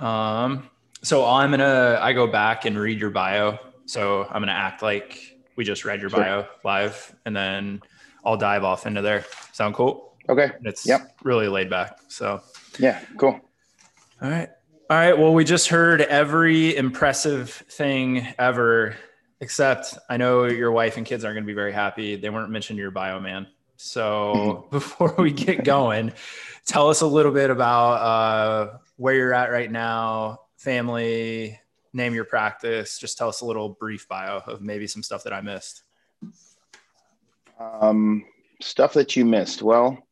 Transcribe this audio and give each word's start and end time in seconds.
Um, 0.00 0.68
so 1.02 1.24
I'm 1.24 1.50
gonna 1.50 1.98
I 2.00 2.12
go 2.12 2.26
back 2.26 2.64
and 2.64 2.78
read 2.78 3.00
your 3.00 3.10
bio. 3.10 3.58
So 3.86 4.24
I'm 4.24 4.42
gonna 4.42 4.52
act 4.52 4.82
like 4.82 5.36
we 5.56 5.64
just 5.64 5.84
read 5.84 6.00
your 6.00 6.10
Sure. 6.10 6.20
bio 6.20 6.46
live, 6.64 7.14
and 7.24 7.34
then 7.34 7.80
I'll 8.24 8.36
dive 8.36 8.64
off 8.64 8.86
into 8.86 9.02
there. 9.02 9.24
Sound 9.52 9.74
cool? 9.74 10.16
Okay. 10.28 10.50
It's 10.62 10.86
Yep. 10.86 11.16
really 11.22 11.48
laid 11.48 11.70
back. 11.70 11.98
So 12.08 12.42
Yeah. 12.78 13.00
Cool. 13.18 13.40
all 14.20 14.30
right. 14.30 14.48
All 14.90 14.96
right. 14.96 15.16
Well, 15.18 15.32
we 15.34 15.44
just 15.44 15.68
heard 15.68 16.00
every 16.02 16.76
impressive 16.76 17.50
thing 17.50 18.26
ever, 18.38 18.96
except 19.40 19.96
I 20.08 20.16
know 20.16 20.44
your 20.44 20.70
wife 20.72 20.96
and 20.96 21.04
kids 21.06 21.24
aren't 21.24 21.34
going 21.36 21.44
to 21.44 21.46
be 21.46 21.54
very 21.54 21.72
happy. 21.72 22.16
They 22.16 22.30
weren't 22.30 22.50
mentioned 22.50 22.78
in 22.78 22.82
your 22.82 22.90
bio, 22.92 23.18
man. 23.20 23.46
So 23.76 24.66
before 24.70 25.14
we 25.18 25.32
get 25.32 25.64
going, 25.64 26.12
tell 26.66 26.88
us 26.88 27.00
a 27.00 27.06
little 27.06 27.32
bit 27.32 27.50
about 27.50 27.92
uh, 27.94 28.78
where 28.96 29.14
you're 29.14 29.34
at 29.34 29.50
right 29.50 29.70
now, 29.70 30.40
family, 30.56 31.58
name 31.92 32.14
your 32.14 32.24
practice. 32.24 32.98
Just 32.98 33.18
tell 33.18 33.28
us 33.28 33.40
a 33.40 33.46
little 33.46 33.70
brief 33.70 34.08
bio 34.08 34.38
of 34.46 34.60
maybe 34.60 34.86
some 34.86 35.02
stuff 35.02 35.24
that 35.24 35.32
I 35.32 35.40
missed. 35.40 35.82
Um, 37.58 38.24
stuff 38.60 38.94
that 38.94 39.16
you 39.16 39.24
missed. 39.24 39.62
Well, 39.62 40.06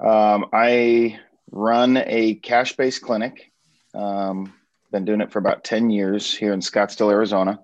um, 0.00 0.46
I 0.52 1.18
run 1.50 1.96
a 1.98 2.34
cash 2.36 2.76
based 2.76 3.02
clinic. 3.02 3.52
Um, 3.94 4.52
been 4.90 5.04
doing 5.04 5.20
it 5.20 5.32
for 5.32 5.38
about 5.38 5.64
10 5.64 5.90
years 5.90 6.34
here 6.34 6.52
in 6.52 6.60
Scottsdale, 6.60 7.10
Arizona, 7.10 7.60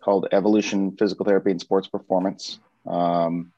called 0.00 0.28
Evolution 0.32 0.96
Physical 0.96 1.24
Therapy 1.24 1.50
and 1.50 1.60
Sports 1.60 1.88
Performance. 1.88 2.60
Um, 2.86 3.52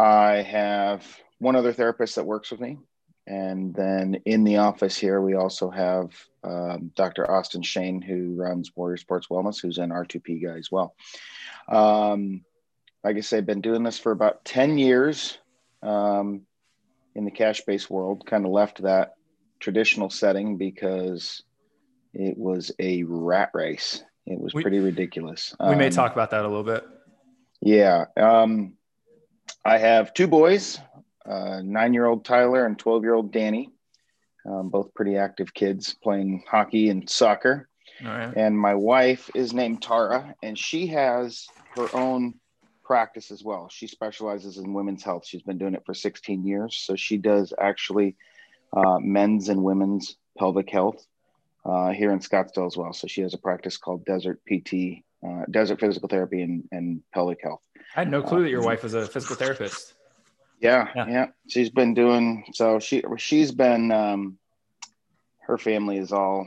I 0.00 0.42
have 0.42 1.04
one 1.38 1.56
other 1.56 1.72
therapist 1.74 2.14
that 2.16 2.24
works 2.24 2.50
with 2.50 2.60
me. 2.60 2.78
And 3.26 3.74
then 3.74 4.14
in 4.24 4.44
the 4.44 4.56
office 4.56 4.96
here, 4.96 5.20
we 5.20 5.34
also 5.34 5.70
have 5.70 6.10
um, 6.42 6.90
Dr. 6.96 7.30
Austin 7.30 7.62
Shane, 7.62 8.00
who 8.00 8.34
runs 8.34 8.72
Warrior 8.74 8.96
Sports 8.96 9.28
Wellness, 9.30 9.60
who's 9.60 9.78
an 9.78 9.90
R2P 9.90 10.42
guy 10.42 10.56
as 10.58 10.70
well. 10.72 10.94
Um, 11.68 12.42
like 13.04 13.16
I 13.16 13.20
say, 13.20 13.38
I've 13.38 13.46
been 13.46 13.60
doing 13.60 13.82
this 13.82 13.98
for 13.98 14.10
about 14.10 14.44
10 14.46 14.78
years 14.78 15.38
um, 15.82 16.42
in 17.14 17.24
the 17.26 17.30
cash 17.30 17.60
based 17.66 17.90
world, 17.90 18.26
kind 18.26 18.46
of 18.46 18.52
left 18.52 18.82
that 18.82 19.14
traditional 19.60 20.08
setting 20.10 20.56
because 20.56 21.42
it 22.14 22.36
was 22.38 22.72
a 22.78 23.02
rat 23.04 23.50
race. 23.54 24.02
It 24.26 24.40
was 24.40 24.54
We- 24.54 24.62
pretty 24.62 24.78
ridiculous. 24.80 25.54
We 25.60 25.76
may 25.76 25.86
Um, 25.86 25.92
talk 25.92 26.12
about 26.12 26.30
that 26.30 26.44
a 26.44 26.48
little 26.48 26.64
bit. 26.64 26.84
Yeah. 27.60 28.06
Um, 28.16 28.76
I 29.64 29.78
have 29.78 30.14
two 30.14 30.26
boys, 30.26 30.80
uh, 31.26 31.60
nine 31.62 31.94
year 31.94 32.06
old 32.06 32.24
Tyler 32.24 32.66
and 32.66 32.78
12 32.78 33.02
year 33.02 33.14
old 33.14 33.32
Danny, 33.32 33.70
um, 34.46 34.70
both 34.70 34.94
pretty 34.94 35.16
active 35.16 35.52
kids 35.52 35.94
playing 36.02 36.44
hockey 36.48 36.88
and 36.88 37.08
soccer. 37.08 37.68
Right. 38.02 38.32
And 38.34 38.58
my 38.58 38.74
wife 38.74 39.30
is 39.34 39.52
named 39.52 39.82
Tara, 39.82 40.34
and 40.42 40.58
she 40.58 40.86
has 40.88 41.46
her 41.76 41.88
own 41.94 42.34
practice 42.82 43.30
as 43.30 43.44
well. 43.44 43.68
She 43.68 43.86
specializes 43.86 44.56
in 44.56 44.72
women's 44.72 45.04
health. 45.04 45.26
She's 45.26 45.42
been 45.42 45.58
doing 45.58 45.74
it 45.74 45.84
for 45.84 45.94
16 45.94 46.46
years. 46.46 46.76
So 46.76 46.96
she 46.96 47.18
does 47.18 47.52
actually 47.60 48.16
uh, 48.72 48.98
men's 49.00 49.48
and 49.48 49.62
women's 49.62 50.16
pelvic 50.38 50.70
health 50.70 51.06
uh, 51.64 51.90
here 51.90 52.10
in 52.10 52.20
Scottsdale 52.20 52.66
as 52.66 52.76
well. 52.76 52.92
So 52.92 53.06
she 53.06 53.20
has 53.20 53.34
a 53.34 53.38
practice 53.38 53.76
called 53.76 54.04
Desert 54.04 54.40
PT, 54.46 55.04
uh, 55.26 55.42
Desert 55.50 55.80
Physical 55.80 56.08
Therapy 56.08 56.42
and, 56.42 56.68
and 56.72 57.02
Pelvic 57.12 57.40
Health. 57.42 57.60
I 57.96 58.00
had 58.00 58.10
no 58.10 58.22
clue 58.22 58.42
that 58.42 58.50
your 58.50 58.62
wife 58.62 58.82
was 58.82 58.94
a 58.94 59.06
physical 59.06 59.36
therapist. 59.36 59.94
Yeah, 60.60 60.88
Yeah. 60.94 61.06
yeah, 61.08 61.26
She's 61.48 61.70
been 61.70 61.94
doing 61.94 62.44
so. 62.52 62.78
She 62.78 63.02
she's 63.16 63.50
been. 63.52 63.90
Um, 63.90 64.38
her 65.40 65.58
family 65.58 65.96
is 65.96 66.12
all 66.12 66.46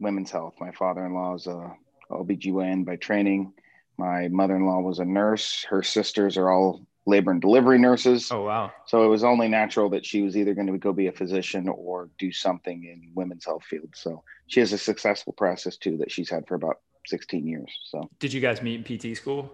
women's 0.00 0.30
health. 0.30 0.54
My 0.58 0.72
father-in-law 0.72 1.34
is 1.36 1.46
a 1.46 1.72
OBGYN 2.10 2.84
by 2.84 2.96
training. 2.96 3.52
My 3.96 4.28
mother-in-law 4.28 4.80
was 4.80 4.98
a 4.98 5.04
nurse. 5.04 5.64
Her 5.68 5.82
sisters 5.84 6.36
are 6.36 6.50
all 6.50 6.84
labor 7.06 7.30
and 7.30 7.40
delivery 7.40 7.78
nurses. 7.78 8.32
Oh, 8.32 8.42
wow. 8.42 8.72
So 8.86 9.04
it 9.04 9.08
was 9.08 9.22
only 9.22 9.46
natural 9.46 9.90
that 9.90 10.04
she 10.04 10.22
was 10.22 10.36
either 10.36 10.54
going 10.54 10.66
to 10.66 10.78
go 10.78 10.92
be 10.92 11.06
a 11.06 11.12
physician 11.12 11.68
or 11.68 12.08
do 12.18 12.32
something 12.32 12.84
in 12.84 13.12
women's 13.14 13.44
health 13.44 13.62
field. 13.64 13.90
So 13.94 14.24
she 14.48 14.58
has 14.60 14.72
a 14.72 14.78
successful 14.78 15.32
process 15.34 15.76
too 15.76 15.98
that 15.98 16.10
she's 16.10 16.30
had 16.30 16.48
for 16.48 16.54
about 16.56 16.80
16 17.06 17.46
years. 17.46 17.70
So 17.84 18.08
Did 18.18 18.32
you 18.32 18.40
guys 18.40 18.62
meet 18.62 18.86
in 18.86 18.98
PT 18.98 19.16
school? 19.16 19.52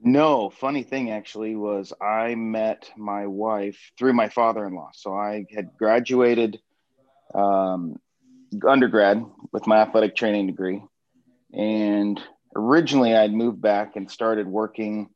No, 0.00 0.50
funny 0.50 0.82
thing 0.82 1.10
actually 1.10 1.56
was 1.56 1.92
I 2.00 2.34
met 2.34 2.90
my 2.96 3.26
wife 3.26 3.90
through 3.98 4.12
my 4.12 4.28
father-in-law. 4.28 4.90
So 4.94 5.14
I 5.14 5.46
had 5.54 5.70
graduated 5.78 6.60
um, 7.34 7.96
undergrad 8.66 9.24
with 9.52 9.66
my 9.66 9.78
athletic 9.78 10.14
training 10.14 10.46
degree, 10.46 10.82
and 11.52 12.20
originally 12.54 13.16
I'd 13.16 13.32
moved 13.32 13.60
back 13.60 13.96
and 13.96 14.10
started 14.10 14.46
working. 14.46 15.08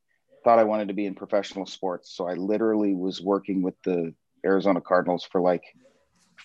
Thought 0.44 0.58
I 0.58 0.64
wanted 0.64 0.88
to 0.88 0.94
be 0.94 1.04
in 1.04 1.14
professional 1.14 1.66
sports, 1.66 2.14
so 2.16 2.26
I 2.26 2.34
literally 2.34 2.94
was 2.94 3.20
working 3.20 3.62
with 3.62 3.74
the 3.84 4.14
Arizona 4.44 4.80
Cardinals 4.80 5.28
for 5.30 5.42
like 5.42 5.64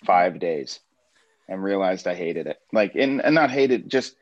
five 0.04 0.38
days, 0.38 0.80
and 1.48 1.62
realized 1.62 2.06
I 2.06 2.14
hated 2.14 2.46
it. 2.46 2.58
Like, 2.72 2.94
and, 2.94 3.22
and 3.24 3.34
not 3.34 3.50
hated, 3.50 3.90
just 3.90 4.14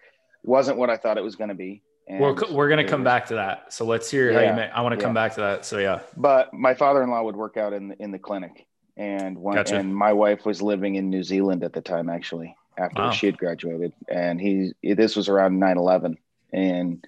wasn't 0.45 0.79
what 0.79 0.91
I 0.91 0.97
thought 0.97 1.19
it 1.19 1.25
was 1.25 1.37
going 1.37 1.49
to 1.49 1.55
be. 1.55 1.83
And 2.07 2.21
We're, 2.21 2.35
we're 2.53 2.69
going 2.69 2.85
to 2.85 2.91
come 2.91 3.01
was- 3.01 3.07
back 3.07 3.27
to 3.27 3.35
that. 3.37 3.73
So 3.73 3.85
let's 3.87 4.11
hear 4.11 4.33
how 4.33 4.41
you 4.41 4.45
Yeah, 4.47 4.55
met. 4.57 4.73
I 4.77 4.83
want 4.83 4.99
to 4.99 5.05
come 5.05 5.15
back 5.15 5.35
to 5.35 5.41
that. 5.41 5.65
So 5.65 5.79
yeah. 5.79 6.01
but 6.17 6.53
my 6.53 6.75
father-in-law 6.75 7.23
would 7.23 7.37
work 7.37 7.57
out 7.57 7.73
in 7.73 7.89
the, 7.89 8.03
in 8.03 8.11
the 8.11 8.19
clinic 8.19 8.67
and 8.97 9.39
one 9.39 9.57
Gotcha. 9.57 9.77
and 9.77 9.95
my 9.97 10.13
wife 10.13 10.45
was 10.47 10.63
living 10.63 10.95
in 10.97 11.11
New 11.11 11.23
Zealand 11.25 11.65
at 11.65 11.73
the 11.73 11.81
time 11.81 12.09
actually 12.09 12.55
after 12.79 13.03
Wow. 13.03 13.11
she 13.11 13.27
had 13.27 13.37
graduated 13.39 13.93
and 14.09 14.41
he 14.41 14.73
this 14.83 15.17
was 15.17 15.29
around 15.29 15.61
9/11 15.61 16.17
and 16.53 17.05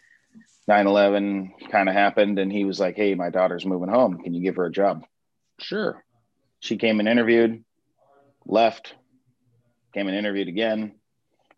9/11 0.68 1.50
kind 1.70 1.88
of 1.88 1.94
happened 1.94 2.38
and 2.40 2.50
he 2.52 2.64
was 2.64 2.80
like 2.80 2.96
hey 2.96 3.14
my 3.14 3.30
daughter's 3.30 3.64
moving 3.66 3.88
home 3.88 4.18
can 4.22 4.34
you 4.34 4.42
give 4.42 4.56
her 4.56 4.66
a 4.66 4.70
job 4.72 5.04
sure 5.60 6.04
she 6.60 6.76
came 6.76 6.98
and 6.98 7.08
interviewed 7.08 7.62
left 8.46 8.94
came 9.94 10.08
and 10.08 10.16
interviewed 10.16 10.48
again 10.48 10.92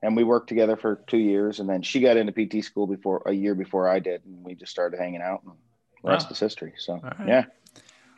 and 0.02 0.16
we 0.16 0.24
worked 0.24 0.48
together 0.48 0.76
for 0.76 0.96
2 1.06 1.16
years 1.18 1.60
and 1.60 1.68
then 1.68 1.82
she 1.82 2.00
got 2.00 2.16
into 2.16 2.32
PT 2.32 2.64
school 2.64 2.86
before 2.86 3.22
a 3.26 3.32
year 3.32 3.54
before 3.54 3.88
I 3.88 3.98
did 3.98 4.24
and 4.24 4.44
we 4.44 4.54
just 4.54 4.70
started 4.72 4.98
hanging 4.98 5.22
out 5.22 5.42
and 5.44 5.54
the 6.02 6.10
rest 6.10 6.30
is 6.30 6.38
history 6.38 6.72
so 6.78 7.00
right. 7.02 7.16
yeah 7.26 7.44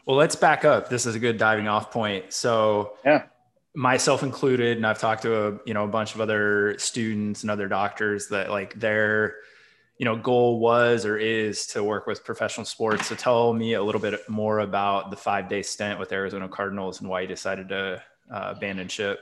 Well, 0.06 0.16
let's 0.16 0.34
back 0.36 0.64
up. 0.64 0.88
This 0.88 1.06
is 1.06 1.14
a 1.14 1.19
good 1.19 1.38
diving 1.38 1.69
off 1.69 1.90
point. 1.90 2.32
So 2.32 2.94
Yeah. 3.04 3.24
myself 3.74 4.22
included, 4.22 4.76
and 4.78 4.86
I've 4.86 4.98
talked 4.98 5.22
to 5.22 5.46
a, 5.46 5.58
you 5.64 5.74
know, 5.74 5.84
a 5.84 5.88
bunch 5.88 6.14
of 6.14 6.20
other 6.20 6.76
students 6.78 7.42
and 7.42 7.50
other 7.50 7.69
doctors 7.69 8.28
that 8.28 8.50
like 8.50 8.74
their, 8.80 9.36
you 9.98 10.04
know, 10.06 10.16
goal 10.16 10.58
was 10.58 11.04
or 11.06 11.16
is 11.19 11.66
to 11.69 11.84
work 11.84 12.06
with 12.06 12.24
professional 12.24 12.64
sports. 12.64 13.06
So 13.06 13.14
tell 13.14 13.52
me 13.52 13.74
a 13.74 13.82
little 13.82 14.00
bit 14.00 14.28
more 14.28 14.60
about 14.60 15.10
the 15.10 15.16
five 15.16 15.48
day 15.48 15.62
stint 15.62 16.00
with 16.00 16.10
Arizona 16.12 16.48
Cardinals 16.48 17.00
and 17.00 17.08
why 17.08 17.20
you 17.20 17.28
decided 17.28 17.69
to 17.69 18.02
uh, 18.34 18.54
abandon 18.56 18.88
ship. 18.88 19.20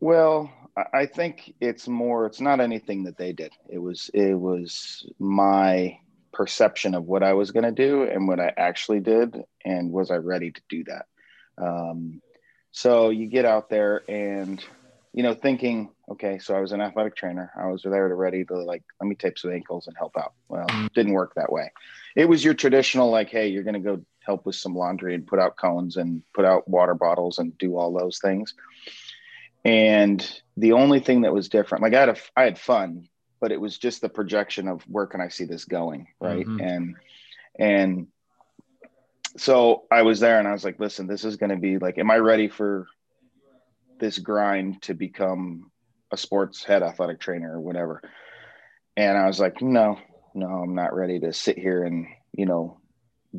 Well, 0.00 0.52
I- 0.76 1.06
think 1.06 1.54
it's 1.60 1.86
more. 1.88 2.26
It's 2.26 2.40
not 2.40 2.60
anything 2.60 3.04
that 3.04 3.16
they 3.16 3.32
did. 3.32 3.52
It 3.68 3.78
was. 3.78 4.10
It 4.14 4.34
was 4.34 5.06
my 5.18 5.98
perception 6.32 6.94
of 6.94 7.04
what 7.04 7.22
I 7.22 7.34
was 7.34 7.50
going 7.50 7.64
to 7.64 7.72
do 7.72 8.04
and 8.04 8.26
what 8.26 8.40
I 8.40 8.52
actually 8.56 9.00
did, 9.00 9.36
and 9.64 9.92
was 9.92 10.10
I 10.10 10.16
ready 10.16 10.50
to 10.50 10.60
do 10.68 10.84
that? 10.84 11.06
Um, 11.58 12.22
so 12.70 13.10
you 13.10 13.26
get 13.26 13.44
out 13.44 13.68
there 13.68 14.02
and 14.08 14.64
you 15.12 15.22
know 15.22 15.34
thinking, 15.34 15.90
okay, 16.10 16.38
so 16.38 16.56
I 16.56 16.60
was 16.60 16.72
an 16.72 16.80
athletic 16.80 17.16
trainer. 17.16 17.52
I 17.56 17.66
was 17.66 17.82
there 17.82 18.08
to 18.08 18.14
ready 18.14 18.44
to 18.46 18.54
like 18.54 18.82
let 19.00 19.08
me 19.08 19.14
tape 19.14 19.38
some 19.38 19.52
ankles 19.52 19.86
and 19.86 19.96
help 19.96 20.16
out. 20.16 20.32
Well, 20.48 20.66
didn't 20.94 21.12
work 21.12 21.34
that 21.34 21.52
way. 21.52 21.70
It 22.16 22.28
was 22.28 22.44
your 22.44 22.54
traditional 22.54 23.10
like, 23.10 23.28
hey, 23.28 23.48
you're 23.48 23.62
going 23.62 23.74
to 23.74 23.80
go 23.80 24.00
help 24.20 24.46
with 24.46 24.54
some 24.54 24.74
laundry 24.74 25.14
and 25.14 25.26
put 25.26 25.38
out 25.38 25.56
cones 25.56 25.96
and 25.96 26.22
put 26.32 26.44
out 26.44 26.66
water 26.68 26.94
bottles 26.94 27.38
and 27.38 27.56
do 27.58 27.76
all 27.76 27.92
those 27.92 28.18
things 28.20 28.54
and 29.64 30.40
the 30.56 30.72
only 30.72 31.00
thing 31.00 31.22
that 31.22 31.32
was 31.32 31.48
different 31.48 31.82
like 31.82 31.94
i 31.94 32.00
had 32.00 32.08
a 32.08 32.16
i 32.36 32.42
had 32.42 32.58
fun 32.58 33.08
but 33.40 33.52
it 33.52 33.60
was 33.60 33.78
just 33.78 34.00
the 34.00 34.08
projection 34.08 34.68
of 34.68 34.82
where 34.82 35.06
can 35.06 35.20
i 35.20 35.28
see 35.28 35.44
this 35.44 35.64
going 35.64 36.06
right 36.20 36.46
Mhm. 36.46 36.60
and 36.60 36.96
and 37.58 38.06
so 39.36 39.84
i 39.90 40.02
was 40.02 40.20
there 40.20 40.38
and 40.38 40.48
i 40.48 40.52
was 40.52 40.64
like 40.64 40.78
listen 40.80 41.06
this 41.06 41.24
is 41.24 41.36
going 41.36 41.50
to 41.50 41.56
be 41.56 41.78
like 41.78 41.98
am 41.98 42.10
i 42.10 42.16
ready 42.18 42.48
for 42.48 42.86
this 43.98 44.18
grind 44.18 44.82
to 44.82 44.94
become 44.94 45.70
a 46.10 46.16
sports 46.16 46.64
head 46.64 46.82
athletic 46.82 47.20
trainer 47.20 47.54
or 47.56 47.60
whatever 47.60 48.02
and 48.96 49.16
i 49.16 49.26
was 49.26 49.40
like 49.40 49.62
no 49.62 49.98
no 50.34 50.46
i'm 50.46 50.74
not 50.74 50.94
ready 50.94 51.20
to 51.20 51.32
sit 51.32 51.56
here 51.58 51.84
and 51.84 52.06
you 52.32 52.46
know 52.46 52.78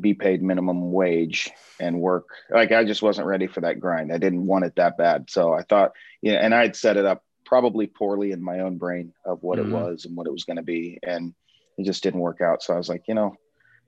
be 0.00 0.12
paid 0.14 0.42
minimum 0.42 0.90
wage 0.92 1.50
and 1.78 2.00
work 2.00 2.26
like 2.50 2.72
i 2.72 2.84
just 2.84 3.02
wasn't 3.02 3.26
ready 3.26 3.46
for 3.46 3.60
that 3.60 3.78
grind 3.78 4.12
i 4.12 4.18
didn't 4.18 4.44
want 4.46 4.64
it 4.64 4.74
that 4.76 4.96
bad 4.98 5.30
so 5.30 5.52
i 5.52 5.62
thought 5.62 5.92
you 6.22 6.32
know, 6.32 6.38
and 6.38 6.54
I'd 6.54 6.74
set 6.74 6.96
it 6.96 7.04
up 7.04 7.22
probably 7.44 7.86
poorly 7.86 8.32
in 8.32 8.42
my 8.42 8.60
own 8.60 8.78
brain 8.78 9.12
of 9.26 9.42
what 9.42 9.58
Mhm. 9.58 9.66
it 9.66 9.72
was 9.72 10.04
and 10.06 10.16
what 10.16 10.26
it 10.26 10.32
was 10.32 10.44
going 10.44 10.56
to 10.56 10.62
be, 10.62 10.98
and 11.02 11.34
it 11.76 11.84
just 11.84 12.02
didn't 12.02 12.20
work 12.20 12.40
out. 12.40 12.62
So 12.62 12.72
I 12.72 12.78
was 12.78 12.88
like, 12.88 13.02
you 13.06 13.14
know, 13.14 13.34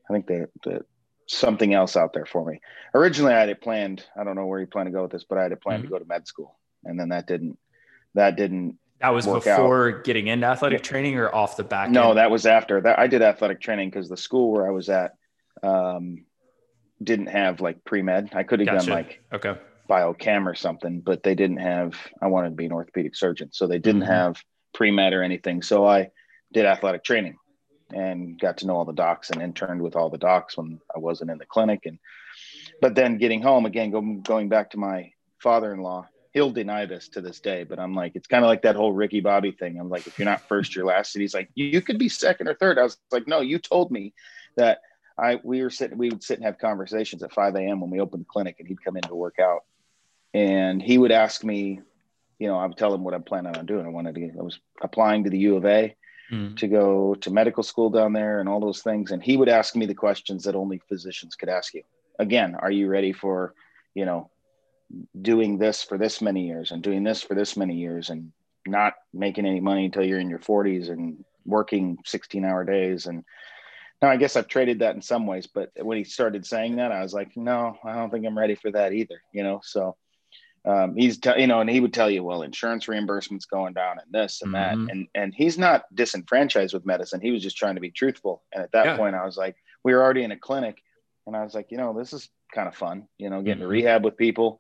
I 0.08 0.12
think 0.12 0.26
that 0.26 0.50
that 0.64 0.82
something 1.26 1.73
else 1.73 1.97
out 1.97 2.12
there 2.12 2.26
for 2.26 2.44
me. 2.44 2.61
Originally, 2.94 3.32
I 3.32 3.41
had 3.41 3.49
it 3.49 3.62
planned. 3.62 4.05
I 4.14 4.25
don't 4.25 4.37
know 4.37 4.44
where 4.44 4.61
you 4.61 4.67
plan 4.67 4.85
to 4.85 4.93
go 4.93 5.00
with 5.02 5.12
this, 5.12 5.25
but 5.25 5.38
I 5.38 5.44
had 5.44 5.52
it 5.52 5.62
planned 5.62 5.85
to 5.85 5.88
go 5.88 5.99
to 5.99 6.05
med 6.05 6.26
school, 6.26 6.59
and 6.85 7.00
then 7.00 7.09
that 7.09 7.26
didn't 7.26 7.59
that 8.14 8.37
didn't. 8.37 8.76
That 9.00 9.14
was 9.14 9.26
before 9.26 9.97
out. 9.99 10.05
getting 10.05 10.26
into 10.26 10.47
athletic 10.47 10.82
training 10.82 11.17
or 11.17 11.35
off 11.35 11.56
the 11.56 11.64
back. 11.64 11.88
No, 11.88 12.11
end? 12.11 12.19
that 12.19 12.31
was 12.31 12.44
after 12.44 12.82
that. 12.82 12.99
I 12.99 13.06
did 13.06 13.23
athletic 13.23 13.62
training 13.62 13.88
because 13.88 14.11
the 14.11 14.19
school 14.19 14.52
where 14.52 14.67
I 14.67 14.70
was 14.70 14.91
at 14.91 15.14
um, 15.62 16.25
didn't 17.03 17.29
have 17.29 17.61
like 17.61 17.85
pre 17.85 18.03
med. 18.03 18.31
I 18.35 18.43
could 18.43 18.61
have 18.61 18.67
gotcha. 18.67 18.87
done 18.87 18.94
like 18.94 19.23
okay 19.32 19.56
biochem 19.88 20.47
or 20.47 20.55
something, 20.55 21.00
but 21.00 21.23
they 21.23 21.35
didn't 21.35 21.58
have. 21.58 21.94
I 22.20 22.26
wanted 22.26 22.50
to 22.50 22.56
be 22.56 22.67
an 22.67 22.73
orthopedic 22.73 23.14
surgeon, 23.14 23.50
so 23.53 23.67
they 23.67 23.79
didn't 23.79 24.03
mm-hmm. 24.03 24.12
have 24.12 24.43
pre 24.75 24.91
med 24.91 25.12
or 25.12 25.23
anything. 25.23 25.62
So 25.62 25.87
I 25.87 26.11
did 26.53 26.67
athletic 26.67 27.05
training 27.05 27.37
and 27.93 28.38
got 28.38 28.58
to 28.58 28.67
know 28.67 28.76
all 28.76 28.85
the 28.85 28.93
docs 28.93 29.31
and 29.31 29.41
interned 29.41 29.81
with 29.81 29.97
all 29.97 30.11
the 30.11 30.19
docs 30.19 30.56
when 30.56 30.81
I 30.94 30.99
wasn't 30.99 31.31
in 31.31 31.38
the 31.38 31.47
clinic. 31.47 31.81
And 31.87 31.99
but 32.81 32.94
then 32.94 33.19
getting 33.19 33.43
home 33.43 33.67
again, 33.67 33.91
go, 33.91 34.00
going 34.00 34.49
back 34.49 34.70
to 34.70 34.79
my 34.79 35.12
father-in-law, 35.38 36.09
he'll 36.32 36.50
deny 36.50 36.85
this 36.85 37.09
to 37.11 37.20
this 37.20 37.41
day, 37.41 37.64
but 37.64 37.79
I'm 37.79 37.94
like, 37.94 38.12
it's 38.14 38.26
kind 38.26 38.44
of 38.44 38.49
like 38.49 38.62
that 38.62 38.76
whole 38.76 38.93
Ricky 38.93 39.20
Bobby 39.20 39.52
thing. 39.52 39.79
I'm 39.79 39.88
like, 39.88 40.06
if 40.06 40.19
you're 40.19 40.26
not 40.26 40.47
first, 40.49 40.75
you're 40.75 40.85
last. 40.85 41.14
And 41.14 41.23
he's 41.23 41.35
like, 41.35 41.49
you 41.55 41.81
could 41.81 41.99
be 41.99 42.09
second 42.09 42.49
or 42.49 42.55
third. 42.55 42.79
I 42.79 42.82
was 42.82 42.99
like, 43.11 43.29
no, 43.29 43.41
you 43.41 43.59
told 43.59 43.91
me 43.91 44.12
that 44.56 44.81
I 45.18 45.40
we 45.42 45.62
were 45.62 45.70
sitting, 45.70 45.98
we 45.98 46.10
would 46.10 46.22
sit 46.22 46.38
and 46.38 46.44
have 46.44 46.58
conversations 46.58 47.22
at 47.22 47.32
5 47.32 47.54
a.m. 47.56 47.80
when 47.80 47.90
we 47.90 48.00
opened 48.00 48.22
the 48.22 48.28
clinic, 48.28 48.56
and 48.58 48.68
he'd 48.68 48.84
come 48.84 48.96
in 48.96 49.02
to 49.02 49.14
work 49.14 49.38
out, 49.40 49.64
and 50.34 50.82
he 50.82 50.98
would 50.98 51.12
ask 51.12 51.42
me, 51.42 51.80
you 52.38 52.48
know, 52.48 52.56
I 52.56 52.66
would 52.66 52.76
tell 52.76 52.92
him 52.92 53.04
what 53.04 53.14
I'm 53.14 53.22
planning 53.22 53.56
on 53.56 53.66
doing. 53.66 53.86
I 53.86 53.90
wanted 53.90 54.14
to, 54.14 54.30
I 54.38 54.42
was 54.42 54.60
applying 54.82 55.24
to 55.24 55.30
the 55.30 55.38
U 55.38 55.56
of 55.56 55.64
A 55.64 55.96
mm. 56.30 56.56
to 56.58 56.68
go 56.68 57.14
to 57.14 57.30
medical 57.30 57.62
school 57.62 57.90
down 57.90 58.12
there 58.12 58.40
and 58.40 58.48
all 58.48 58.60
those 58.60 58.82
things. 58.82 59.10
And 59.10 59.22
he 59.22 59.36
would 59.36 59.48
ask 59.48 59.74
me 59.74 59.86
the 59.86 59.94
questions 59.94 60.44
that 60.44 60.54
only 60.54 60.80
physicians 60.88 61.34
could 61.34 61.48
ask 61.48 61.74
you. 61.74 61.82
Again, 62.18 62.54
are 62.54 62.70
you 62.70 62.88
ready 62.88 63.12
for, 63.12 63.54
you 63.94 64.04
know, 64.04 64.30
doing 65.20 65.58
this 65.58 65.82
for 65.82 65.98
this 65.98 66.20
many 66.20 66.46
years 66.46 66.70
and 66.70 66.82
doing 66.82 67.02
this 67.02 67.22
for 67.22 67.34
this 67.34 67.56
many 67.56 67.74
years 67.74 68.10
and 68.10 68.32
not 68.66 68.94
making 69.12 69.46
any 69.46 69.60
money 69.60 69.86
until 69.86 70.04
you're 70.04 70.20
in 70.20 70.30
your 70.30 70.38
40s 70.38 70.90
and 70.90 71.24
working 71.44 71.98
16 72.04 72.44
hour 72.44 72.64
days 72.64 73.06
and 73.06 73.24
now 74.02 74.08
i 74.10 74.16
guess 74.16 74.37
i've 74.37 74.48
traded 74.48 74.81
that 74.81 74.94
in 74.94 75.02
some 75.02 75.26
ways 75.26 75.46
but 75.46 75.70
when 75.81 75.98
he 75.98 76.04
started 76.04 76.46
saying 76.46 76.76
that 76.76 76.93
i 76.93 77.02
was 77.02 77.14
like 77.14 77.37
no 77.37 77.76
i 77.84 77.94
don't 77.94 78.10
think 78.10 78.26
i'm 78.26 78.38
ready 78.38 78.54
for 78.54 78.70
that 78.70 78.93
either 78.93 79.20
you 79.32 79.43
know 79.43 79.60
so 79.62 79.96
um, 80.64 80.96
he's 80.96 81.19
t- 81.19 81.31
you 81.38 81.46
know 81.46 81.60
and 81.60 81.70
he 81.70 81.78
would 81.78 81.94
tell 81.94 82.10
you 82.10 82.25
well 82.25 82.43
insurance 82.43 82.87
reimbursements 82.87 83.48
going 83.48 83.72
down 83.72 84.00
and 84.00 84.12
this 84.12 84.43
and 84.43 84.52
mm-hmm. 84.52 84.87
that 84.87 84.93
and 84.93 85.06
and 85.14 85.32
he's 85.32 85.56
not 85.56 85.84
disenfranchised 85.94 86.75
with 86.75 86.84
medicine 86.84 87.20
he 87.20 87.31
was 87.31 87.43
just 87.43 87.56
trying 87.56 87.76
to 87.76 87.81
be 87.81 87.90
truthful 87.90 88.43
and 88.52 88.64
at 88.64 88.72
that 88.72 88.84
yeah. 88.84 88.96
point 88.96 89.14
i 89.14 89.25
was 89.25 89.37
like 89.37 89.54
we 89.84 89.94
were 89.94 90.02
already 90.02 90.25
in 90.25 90.32
a 90.32 90.37
clinic 90.37 90.82
and 91.26 91.37
i 91.37 91.44
was 91.44 91.54
like 91.54 91.70
you 91.70 91.76
know 91.76 91.96
this 91.96 92.12
is 92.12 92.28
kind 92.52 92.66
of 92.66 92.75
fun 92.75 93.06
you 93.16 93.31
know 93.31 93.42
getting 93.42 93.60
mm-hmm. 93.60 93.62
to 93.62 93.69
rehab 93.69 94.04
with 94.04 94.16
people 94.16 94.58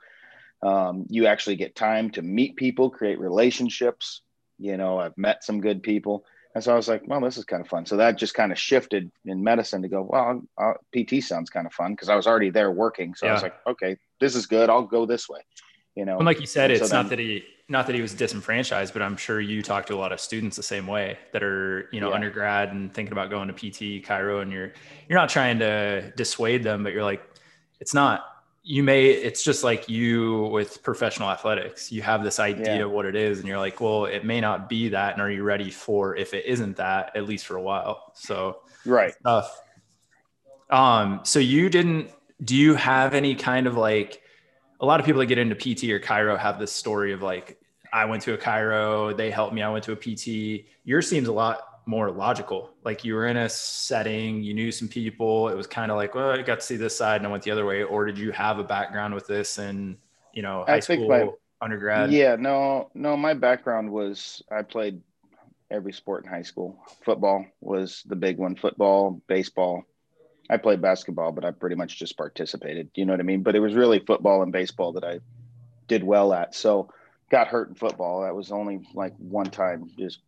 um, 0.62 1.06
you 1.08 1.26
actually 1.26 1.56
get 1.56 1.76
time 1.76 2.10
to 2.10 2.22
meet 2.22 2.56
people, 2.56 2.90
create 2.90 3.20
relationships. 3.20 4.22
You 4.58 4.76
know, 4.76 4.98
I've 4.98 5.16
met 5.18 5.44
some 5.44 5.60
good 5.60 5.82
people. 5.82 6.24
And 6.56 6.64
so 6.64 6.72
I 6.72 6.76
was 6.76 6.88
like, 6.88 7.02
well, 7.06 7.20
this 7.20 7.36
is 7.36 7.44
kind 7.44 7.60
of 7.60 7.68
fun. 7.68 7.84
So 7.84 7.98
that 7.98 8.16
just 8.16 8.32
kind 8.32 8.50
of 8.50 8.58
shifted 8.58 9.12
in 9.26 9.44
medicine 9.44 9.82
to 9.82 9.88
go, 9.88 10.08
well, 10.08 10.40
uh, 10.56 10.72
PT 10.90 11.22
sounds 11.22 11.50
kind 11.50 11.66
of 11.66 11.74
fun 11.74 11.92
because 11.92 12.08
I 12.08 12.16
was 12.16 12.26
already 12.26 12.48
there 12.48 12.70
working. 12.70 13.14
So 13.14 13.26
yeah. 13.26 13.32
I 13.32 13.34
was 13.34 13.42
like, 13.42 13.54
okay, 13.66 13.98
this 14.20 14.34
is 14.34 14.46
good. 14.46 14.70
I'll 14.70 14.86
go 14.86 15.04
this 15.04 15.28
way. 15.28 15.40
You 15.96 16.06
know, 16.06 16.16
and 16.16 16.24
like 16.24 16.40
you 16.40 16.46
said, 16.46 16.70
and 16.70 16.80
it's 16.80 16.88
so 16.88 16.96
not 16.96 17.10
then, 17.10 17.18
that 17.18 17.18
he, 17.18 17.44
not 17.68 17.86
that 17.88 17.94
he 17.94 18.00
was 18.00 18.14
disenfranchised, 18.14 18.94
but 18.94 19.02
I'm 19.02 19.18
sure 19.18 19.38
you 19.38 19.60
talk 19.60 19.84
to 19.88 19.94
a 19.94 19.96
lot 19.96 20.12
of 20.12 20.18
students 20.18 20.56
the 20.56 20.62
same 20.62 20.86
way 20.86 21.18
that 21.34 21.42
are, 21.42 21.90
you 21.92 22.00
know, 22.00 22.08
yeah. 22.08 22.14
undergrad 22.14 22.72
and 22.72 22.92
thinking 22.94 23.12
about 23.12 23.28
going 23.28 23.48
to 23.48 23.52
PT, 23.52 24.02
chiro, 24.02 24.40
and 24.40 24.50
you're, 24.50 24.72
you're 25.10 25.18
not 25.18 25.28
trying 25.28 25.58
to 25.58 26.10
dissuade 26.16 26.62
them, 26.62 26.82
but 26.82 26.94
you're 26.94 27.04
like, 27.04 27.22
it's 27.80 27.92
not 27.92 28.24
you 28.68 28.82
may 28.82 29.06
it's 29.06 29.44
just 29.44 29.62
like 29.62 29.88
you 29.88 30.46
with 30.46 30.82
professional 30.82 31.30
athletics. 31.30 31.92
You 31.92 32.02
have 32.02 32.24
this 32.24 32.40
idea 32.40 32.78
yeah. 32.78 32.82
of 32.82 32.90
what 32.90 33.06
it 33.06 33.14
is 33.14 33.38
and 33.38 33.46
you're 33.46 33.60
like 33.60 33.80
well 33.80 34.06
it 34.06 34.24
may 34.24 34.40
not 34.40 34.68
be 34.68 34.88
that 34.88 35.12
and 35.12 35.22
are 35.22 35.30
you 35.30 35.44
ready 35.44 35.70
for 35.70 36.16
if 36.16 36.34
it 36.34 36.44
isn't 36.46 36.76
that 36.78 37.14
at 37.14 37.26
least 37.26 37.46
for 37.46 37.54
a 37.54 37.62
while. 37.62 38.12
So 38.14 38.62
right. 38.84 39.14
stuff. 39.14 39.56
Um 40.68 41.20
so 41.22 41.38
you 41.38 41.68
didn't 41.68 42.10
do 42.42 42.56
you 42.56 42.74
have 42.74 43.14
any 43.14 43.36
kind 43.36 43.68
of 43.68 43.76
like 43.76 44.20
a 44.80 44.84
lot 44.84 44.98
of 44.98 45.06
people 45.06 45.20
that 45.20 45.26
get 45.26 45.38
into 45.38 45.54
pt 45.54 45.84
or 45.84 46.00
chiro 46.00 46.36
have 46.36 46.58
this 46.58 46.70
story 46.70 47.12
of 47.12 47.22
like 47.22 47.58
i 47.94 48.04
went 48.04 48.22
to 48.22 48.34
a 48.34 48.38
chiro 48.38 49.16
they 49.16 49.30
helped 49.30 49.54
me 49.54 49.62
i 49.62 49.70
went 49.70 49.82
to 49.82 49.92
a 49.92 49.96
pt 49.96 50.66
yours 50.84 51.08
seems 51.08 51.28
a 51.28 51.32
lot 51.32 51.60
more 51.86 52.10
logical. 52.10 52.70
Like 52.84 53.04
you 53.04 53.14
were 53.14 53.26
in 53.26 53.36
a 53.36 53.48
setting, 53.48 54.42
you 54.42 54.52
knew 54.52 54.72
some 54.72 54.88
people. 54.88 55.48
It 55.48 55.56
was 55.56 55.66
kind 55.66 55.90
of 55.90 55.96
like, 55.96 56.14
well, 56.14 56.30
I 56.30 56.42
got 56.42 56.60
to 56.60 56.66
see 56.66 56.76
this 56.76 56.96
side 56.96 57.20
and 57.20 57.26
I 57.26 57.30
went 57.30 57.44
the 57.44 57.52
other 57.52 57.64
way. 57.64 57.84
Or 57.84 58.04
did 58.04 58.18
you 58.18 58.32
have 58.32 58.58
a 58.58 58.64
background 58.64 59.14
with 59.14 59.26
this 59.26 59.58
and 59.58 59.96
you 60.34 60.42
know 60.42 60.64
high 60.66 60.74
I 60.74 60.80
school, 60.80 61.08
my, 61.08 61.28
undergrad? 61.62 62.10
Yeah, 62.10 62.36
no, 62.36 62.90
no. 62.94 63.16
My 63.16 63.34
background 63.34 63.90
was 63.90 64.42
I 64.50 64.62
played 64.62 65.00
every 65.70 65.92
sport 65.92 66.24
in 66.24 66.30
high 66.30 66.42
school. 66.42 66.78
Football 67.04 67.46
was 67.60 68.02
the 68.06 68.16
big 68.16 68.38
one. 68.38 68.56
Football, 68.56 69.22
baseball. 69.28 69.84
I 70.50 70.58
played 70.58 70.80
basketball, 70.80 71.32
but 71.32 71.44
I 71.44 71.50
pretty 71.52 71.76
much 71.76 71.98
just 71.98 72.16
participated. 72.16 72.90
You 72.94 73.04
know 73.04 73.12
what 73.12 73.20
I 73.20 73.24
mean? 73.24 73.42
But 73.42 73.56
it 73.56 73.60
was 73.60 73.74
really 73.74 74.00
football 74.00 74.42
and 74.42 74.52
baseball 74.52 74.92
that 74.92 75.04
I 75.04 75.20
did 75.88 76.04
well 76.04 76.32
at. 76.32 76.54
So 76.54 76.92
got 77.30 77.48
hurt 77.48 77.68
in 77.68 77.74
football. 77.74 78.22
That 78.22 78.34
was 78.34 78.52
only 78.52 78.80
like 78.94 79.14
one 79.18 79.50
time, 79.50 79.90
just 79.98 80.20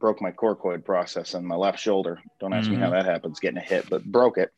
broke 0.00 0.20
my 0.20 0.32
coracoid 0.32 0.84
process 0.84 1.34
on 1.34 1.44
my 1.44 1.54
left 1.54 1.78
shoulder. 1.78 2.20
Don't 2.40 2.52
ask 2.52 2.64
mm-hmm. 2.64 2.74
me 2.74 2.80
how 2.80 2.86
mm-hmm. 2.86 2.94
that 2.94 3.04
happens, 3.04 3.38
getting 3.38 3.58
a 3.58 3.62
hit, 3.62 3.88
but 3.88 4.04
broke 4.04 4.38
it. 4.38 4.52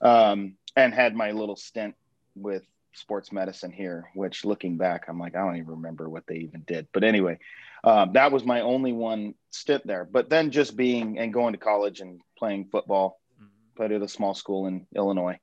Um, 0.00 0.56
and 0.76 0.92
had 0.94 1.16
my 1.16 1.32
little 1.32 1.56
stint 1.56 1.94
with 2.36 2.62
sports 2.92 3.32
medicine 3.32 3.72
here, 3.72 4.10
which 4.14 4.44
looking 4.44 4.76
back, 4.76 5.06
I'm 5.08 5.18
like, 5.18 5.34
I 5.34 5.40
don't 5.40 5.56
even 5.56 5.70
remember 5.70 6.08
what 6.08 6.26
they 6.26 6.36
even 6.36 6.62
did. 6.66 6.86
But 6.92 7.02
anyway, 7.02 7.38
um, 7.82 8.12
that 8.12 8.30
was 8.30 8.44
my 8.44 8.60
only 8.60 8.92
one 8.92 9.34
stint 9.50 9.86
there. 9.86 10.04
But 10.04 10.28
then 10.28 10.50
just 10.50 10.76
being 10.76 11.18
and 11.18 11.32
going 11.32 11.52
to 11.52 11.58
college 11.58 12.00
and 12.00 12.20
playing 12.38 12.68
football, 12.70 13.18
mm-hmm. 13.36 13.76
played 13.76 13.92
at 13.92 14.02
a 14.02 14.08
small 14.08 14.34
school 14.34 14.66
in 14.66 14.86
Illinois, 14.94 15.38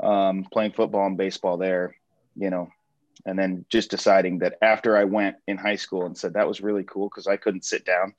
um, 0.00 0.46
playing 0.52 0.72
football 0.72 1.06
and 1.06 1.16
baseball 1.16 1.58
there, 1.58 1.96
you 2.36 2.50
know, 2.50 2.70
and 3.24 3.38
then 3.38 3.64
just 3.68 3.90
deciding 3.90 4.38
that 4.38 4.58
after 4.62 4.96
I 4.96 5.04
went 5.04 5.36
in 5.46 5.56
high 5.56 5.76
school 5.76 6.06
and 6.06 6.16
said 6.16 6.34
that 6.34 6.48
was 6.48 6.60
really 6.60 6.84
cool 6.84 7.08
because 7.08 7.26
I 7.26 7.36
couldn't 7.36 7.64
sit 7.64 7.84
down. 7.84 8.14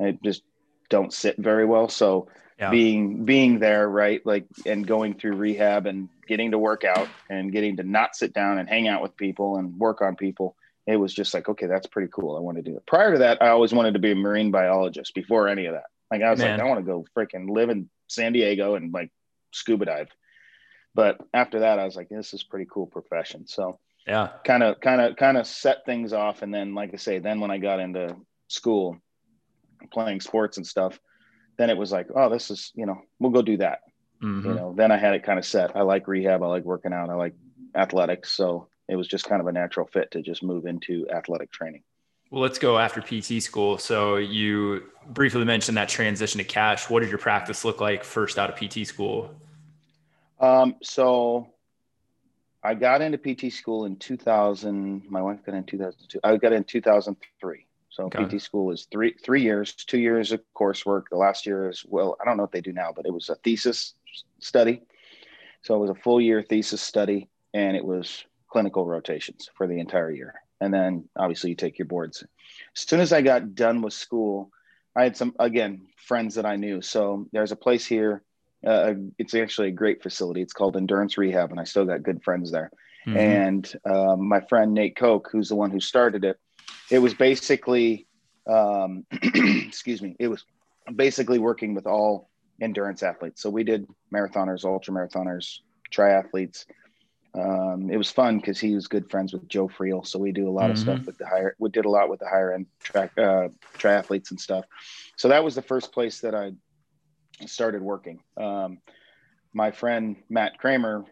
I 0.00 0.18
just 0.24 0.42
don't 0.88 1.12
sit 1.12 1.36
very 1.38 1.64
well. 1.64 1.88
So 1.88 2.28
yeah. 2.58 2.70
being 2.70 3.24
being 3.24 3.58
there, 3.58 3.88
right, 3.88 4.24
like 4.24 4.46
and 4.66 4.86
going 4.86 5.14
through 5.14 5.36
rehab 5.36 5.86
and 5.86 6.08
getting 6.26 6.52
to 6.52 6.58
work 6.58 6.84
out 6.84 7.08
and 7.28 7.50
getting 7.52 7.76
to 7.78 7.82
not 7.82 8.14
sit 8.14 8.32
down 8.32 8.58
and 8.58 8.68
hang 8.68 8.88
out 8.88 9.02
with 9.02 9.16
people 9.16 9.56
and 9.56 9.78
work 9.78 10.02
on 10.02 10.16
people, 10.16 10.56
it 10.86 10.96
was 10.96 11.12
just 11.12 11.34
like, 11.34 11.48
okay, 11.48 11.66
that's 11.66 11.86
pretty 11.86 12.08
cool. 12.12 12.36
I 12.36 12.40
want 12.40 12.56
to 12.58 12.62
do 12.62 12.76
it. 12.76 12.86
Prior 12.86 13.12
to 13.12 13.18
that, 13.20 13.42
I 13.42 13.48
always 13.48 13.72
wanted 13.72 13.94
to 13.94 14.00
be 14.00 14.12
a 14.12 14.16
marine 14.16 14.50
biologist 14.50 15.14
before 15.14 15.48
any 15.48 15.66
of 15.66 15.74
that. 15.74 15.86
Like 16.10 16.22
I 16.22 16.30
was 16.30 16.40
Man. 16.40 16.58
like, 16.58 16.66
I 16.66 16.68
want 16.68 16.80
to 16.80 16.86
go 16.86 17.06
freaking 17.16 17.48
live 17.50 17.70
in 17.70 17.88
San 18.08 18.32
Diego 18.32 18.74
and 18.74 18.92
like 18.92 19.10
scuba 19.52 19.86
dive. 19.86 20.08
But 20.94 21.18
after 21.32 21.60
that, 21.60 21.78
I 21.78 21.84
was 21.84 21.96
like, 21.96 22.08
this 22.10 22.34
is 22.34 22.42
pretty 22.42 22.66
cool 22.70 22.86
profession. 22.86 23.46
So 23.46 23.78
yeah, 24.06 24.28
kind 24.44 24.62
of, 24.62 24.80
kind 24.80 25.00
of, 25.00 25.16
kind 25.16 25.38
of 25.38 25.46
set 25.46 25.86
things 25.86 26.12
off. 26.12 26.42
And 26.42 26.52
then, 26.52 26.74
like 26.74 26.90
I 26.92 26.96
say, 26.96 27.18
then 27.18 27.40
when 27.40 27.50
I 27.50 27.58
got 27.58 27.80
into 27.80 28.16
school, 28.48 28.98
playing 29.90 30.20
sports 30.20 30.56
and 30.56 30.66
stuff, 30.66 31.00
then 31.56 31.70
it 31.70 31.76
was 31.76 31.92
like, 31.92 32.08
oh, 32.14 32.28
this 32.28 32.50
is, 32.50 32.72
you 32.74 32.86
know, 32.86 33.00
we'll 33.18 33.30
go 33.30 33.42
do 33.42 33.56
that. 33.58 33.80
Mm-hmm. 34.22 34.48
You 34.48 34.54
know, 34.54 34.74
then 34.76 34.92
I 34.92 34.96
had 34.96 35.14
it 35.14 35.24
kind 35.24 35.38
of 35.38 35.44
set. 35.44 35.76
I 35.76 35.82
like 35.82 36.06
rehab. 36.06 36.42
I 36.42 36.46
like 36.46 36.64
working 36.64 36.92
out. 36.92 37.10
I 37.10 37.14
like 37.14 37.34
athletics. 37.74 38.32
So 38.32 38.68
it 38.88 38.96
was 38.96 39.08
just 39.08 39.24
kind 39.24 39.40
of 39.40 39.46
a 39.46 39.52
natural 39.52 39.86
fit 39.86 40.10
to 40.12 40.22
just 40.22 40.42
move 40.42 40.66
into 40.66 41.06
athletic 41.10 41.50
training. 41.50 41.82
Well, 42.30 42.40
let's 42.40 42.58
go 42.58 42.78
after 42.78 43.02
PT 43.02 43.42
school. 43.42 43.76
So 43.78 44.16
you 44.16 44.84
briefly 45.08 45.44
mentioned 45.44 45.76
that 45.76 45.88
transition 45.88 46.38
to 46.38 46.44
cash. 46.44 46.88
What 46.88 47.00
did 47.00 47.10
your 47.10 47.18
practice 47.18 47.64
look 47.64 47.80
like 47.80 48.04
first 48.04 48.38
out 48.38 48.48
of 48.48 48.56
PT 48.56 48.86
school? 48.86 49.34
Um, 50.40 50.76
so 50.82 51.48
I 52.62 52.74
got 52.74 53.02
into 53.02 53.18
PT 53.18 53.52
school 53.52 53.84
in 53.84 53.96
2000. 53.96 55.02
My 55.10 55.20
wife 55.20 55.44
got 55.44 55.54
in 55.54 55.64
2002. 55.64 56.20
I 56.24 56.36
got 56.36 56.52
in 56.52 56.64
2003. 56.64 57.66
So 57.92 58.08
PT 58.08 58.40
school 58.40 58.72
is 58.72 58.88
three 58.90 59.14
three 59.22 59.42
years, 59.42 59.74
two 59.74 59.98
years 59.98 60.32
of 60.32 60.40
coursework. 60.56 61.04
The 61.10 61.18
last 61.18 61.44
year 61.44 61.68
is 61.68 61.84
well, 61.86 62.16
I 62.20 62.24
don't 62.24 62.38
know 62.38 62.42
what 62.42 62.52
they 62.52 62.62
do 62.62 62.72
now, 62.72 62.90
but 62.94 63.04
it 63.04 63.12
was 63.12 63.28
a 63.28 63.34
thesis 63.36 63.92
study. 64.40 64.82
So 65.60 65.74
it 65.74 65.78
was 65.78 65.90
a 65.90 65.94
full 65.94 66.18
year 66.18 66.42
thesis 66.42 66.80
study, 66.80 67.28
and 67.52 67.76
it 67.76 67.84
was 67.84 68.24
clinical 68.48 68.86
rotations 68.86 69.50
for 69.54 69.66
the 69.66 69.78
entire 69.78 70.10
year. 70.10 70.34
And 70.62 70.72
then 70.72 71.08
obviously 71.16 71.50
you 71.50 71.56
take 71.56 71.78
your 71.78 71.86
boards. 71.86 72.24
As 72.74 72.88
soon 72.88 73.00
as 73.00 73.12
I 73.12 73.20
got 73.20 73.54
done 73.54 73.82
with 73.82 73.92
school, 73.92 74.50
I 74.96 75.02
had 75.02 75.16
some 75.16 75.34
again 75.38 75.86
friends 76.06 76.36
that 76.36 76.46
I 76.46 76.56
knew. 76.56 76.80
So 76.80 77.26
there's 77.32 77.52
a 77.52 77.56
place 77.56 77.84
here. 77.84 78.22
Uh, 78.66 78.94
it's 79.18 79.34
actually 79.34 79.68
a 79.68 79.72
great 79.72 80.02
facility. 80.02 80.40
It's 80.40 80.54
called 80.54 80.78
Endurance 80.78 81.18
Rehab, 81.18 81.50
and 81.50 81.60
I 81.60 81.64
still 81.64 81.84
got 81.84 82.02
good 82.02 82.22
friends 82.22 82.50
there. 82.50 82.70
Mm-hmm. 83.06 83.18
And 83.18 83.72
um, 83.84 84.28
my 84.28 84.40
friend 84.40 84.72
Nate 84.72 84.96
Koch, 84.96 85.28
who's 85.30 85.50
the 85.50 85.56
one 85.56 85.70
who 85.70 85.80
started 85.80 86.24
it, 86.24 86.38
it 86.92 86.98
was 86.98 87.14
basically 87.14 88.06
um, 88.46 89.04
excuse 89.12 90.02
me 90.02 90.14
it 90.18 90.28
was 90.28 90.44
basically 90.94 91.38
working 91.38 91.74
with 91.74 91.86
all 91.86 92.28
endurance 92.60 93.02
athletes 93.02 93.42
so 93.42 93.50
we 93.50 93.64
did 93.64 93.86
marathoners 94.12 94.64
ultra 94.64 94.92
marathoners 94.94 95.60
triathletes 95.90 96.66
Um, 97.34 97.90
it 97.90 97.96
was 97.96 98.10
fun 98.10 98.38
because 98.38 98.60
he 98.60 98.74
was 98.74 98.86
good 98.86 99.10
friends 99.10 99.32
with 99.32 99.48
Joe 99.48 99.66
Friel, 99.66 100.06
so 100.06 100.18
we 100.18 100.32
do 100.32 100.48
a 100.48 100.50
lot 100.50 100.64
mm-hmm. 100.64 100.72
of 100.72 100.78
stuff 100.78 100.96
mm-hmm. 100.98 101.06
with 101.06 101.18
the 101.18 101.26
higher. 101.26 101.56
We 101.58 101.70
did 101.70 101.86
a 101.86 101.88
lot 101.88 102.10
with 102.10 102.20
the 102.20 102.28
higher 102.28 102.52
end 102.52 102.66
track 102.82 103.16
uh, 103.16 103.48
triathletes 103.78 104.30
and 104.30 104.38
stuff. 104.38 104.66
So 105.16 105.28
that 105.28 105.42
was 105.42 105.54
the 105.54 105.62
first 105.62 105.92
place 105.92 106.20
that 106.20 106.34
I 106.34 106.52
started 107.46 107.80
working. 107.80 108.20
Um, 108.36 108.80
my 109.54 109.70
friend 109.70 110.16
Matt 110.28 110.58
Kramer 110.58 111.06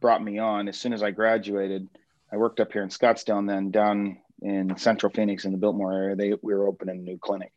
brought 0.00 0.22
me 0.22 0.38
on 0.38 0.68
as 0.68 0.78
soon 0.78 0.94
as 0.94 1.02
I 1.02 1.10
graduated. 1.10 1.86
I 2.32 2.36
worked 2.38 2.60
up 2.60 2.72
here 2.72 2.82
in 2.82 2.88
Scottsdale, 2.88 3.38
and 3.38 3.48
then 3.48 3.70
down 3.70 4.18
in 4.42 4.76
Central 4.76 5.12
Phoenix 5.12 5.44
in 5.44 5.52
the 5.52 5.58
Biltmore 5.58 5.92
area, 5.92 6.16
they 6.16 6.34
we 6.42 6.54
were 6.54 6.68
opening 6.68 6.98
a 6.98 7.02
new 7.02 7.18
clinic, 7.18 7.52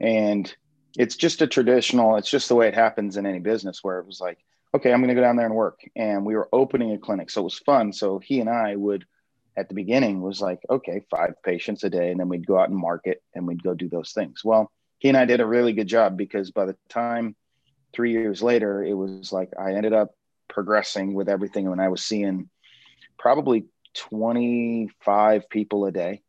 and 0.00 0.52
it's 0.98 1.16
just 1.16 1.42
a 1.42 1.46
traditional. 1.46 2.16
It's 2.16 2.30
just 2.30 2.48
the 2.48 2.54
way 2.54 2.68
it 2.68 2.74
happens 2.74 3.16
in 3.16 3.26
any 3.26 3.38
business 3.38 3.80
where 3.82 3.98
it 3.98 4.06
was 4.06 4.20
like 4.20 4.38
okay, 4.74 4.92
I'm 4.92 5.00
going 5.00 5.08
to 5.08 5.14
go 5.14 5.20
down 5.20 5.36
there 5.36 5.46
and 5.46 5.54
work. 5.54 5.80
And 5.96 6.24
we 6.24 6.36
were 6.36 6.48
opening 6.52 6.92
a 6.92 6.98
clinic. 6.98 7.30
So 7.30 7.40
it 7.42 7.44
was 7.44 7.58
fun. 7.58 7.92
So 7.92 8.18
he 8.18 8.40
and 8.40 8.48
I 8.48 8.76
would, 8.76 9.04
at 9.56 9.68
the 9.68 9.74
beginning, 9.74 10.20
was 10.20 10.40
like, 10.40 10.60
okay, 10.68 11.02
five 11.10 11.34
patients 11.44 11.82
a 11.84 11.90
day. 11.90 12.10
And 12.10 12.20
then 12.20 12.28
we'd 12.28 12.46
go 12.46 12.58
out 12.58 12.68
and 12.68 12.78
market 12.78 13.22
and 13.34 13.46
we'd 13.46 13.62
go 13.62 13.74
do 13.74 13.88
those 13.88 14.12
things. 14.12 14.44
Well, 14.44 14.70
he 14.98 15.08
and 15.08 15.16
I 15.16 15.24
did 15.24 15.40
a 15.40 15.46
really 15.46 15.72
good 15.72 15.88
job 15.88 16.16
because 16.16 16.50
by 16.50 16.66
the 16.66 16.76
time 16.88 17.34
three 17.92 18.12
years 18.12 18.42
later, 18.42 18.84
it 18.84 18.94
was 18.94 19.32
like 19.32 19.50
I 19.58 19.74
ended 19.74 19.92
up 19.92 20.14
progressing 20.48 21.14
with 21.14 21.28
everything. 21.28 21.68
When 21.68 21.80
I 21.80 21.88
was 21.88 22.04
seeing 22.04 22.48
probably 23.18 23.66
25 23.94 25.48
people 25.48 25.86
a 25.86 25.92
day. 25.92 26.22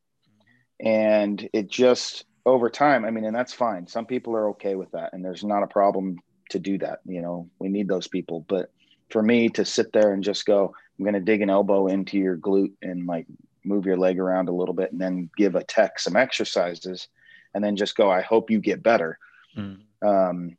And 0.80 1.48
it 1.54 1.70
just, 1.70 2.26
over 2.46 2.70
time, 2.70 3.06
I 3.06 3.12
mean, 3.12 3.26
and 3.26 3.36
that's 3.36 3.54
fine. 3.54 3.88
Some 3.88 4.06
people 4.06 4.36
are 4.36 4.50
okay 4.50 4.76
with 4.76 4.92
that. 4.92 5.14
And 5.14 5.24
there's 5.24 5.44
not 5.44 5.64
a 5.64 5.68
problem 5.68 6.18
to 6.50 6.60
do 6.60 6.78
that. 6.80 7.00
You 7.06 7.22
know, 7.22 7.50
we 7.60 7.70
need 7.70 7.88
those 7.88 8.08
people. 8.08 8.46
But 8.48 8.72
for 9.10 9.22
me 9.22 9.50
to 9.50 9.66
sit 9.66 9.94
there 9.94 10.14
and 10.14 10.24
just 10.24 10.46
go, 10.46 10.74
I'm 10.98 11.06
going 11.06 11.14
to 11.14 11.20
dig 11.20 11.42
an 11.42 11.50
elbow 11.50 11.88
into 11.88 12.18
your 12.18 12.38
glute 12.38 12.74
and 12.82 13.06
like 13.06 13.26
move 13.64 13.86
your 13.86 13.98
leg 13.98 14.20
around 14.20 14.50
a 14.50 14.54
little 14.54 14.74
bit 14.74 14.92
and 14.92 15.00
then 15.00 15.30
give 15.38 15.56
a 15.56 15.64
tech 15.64 16.00
some 16.00 16.16
exercises 16.16 17.08
and 17.54 17.64
then 17.64 17.76
just 17.76 17.96
go, 17.96 18.10
I 18.10 18.22
hope 18.22 18.50
you 18.50 18.60
get 18.60 18.82
better. 18.82 19.20
Mm. 19.58 19.80
Um, 20.02 20.58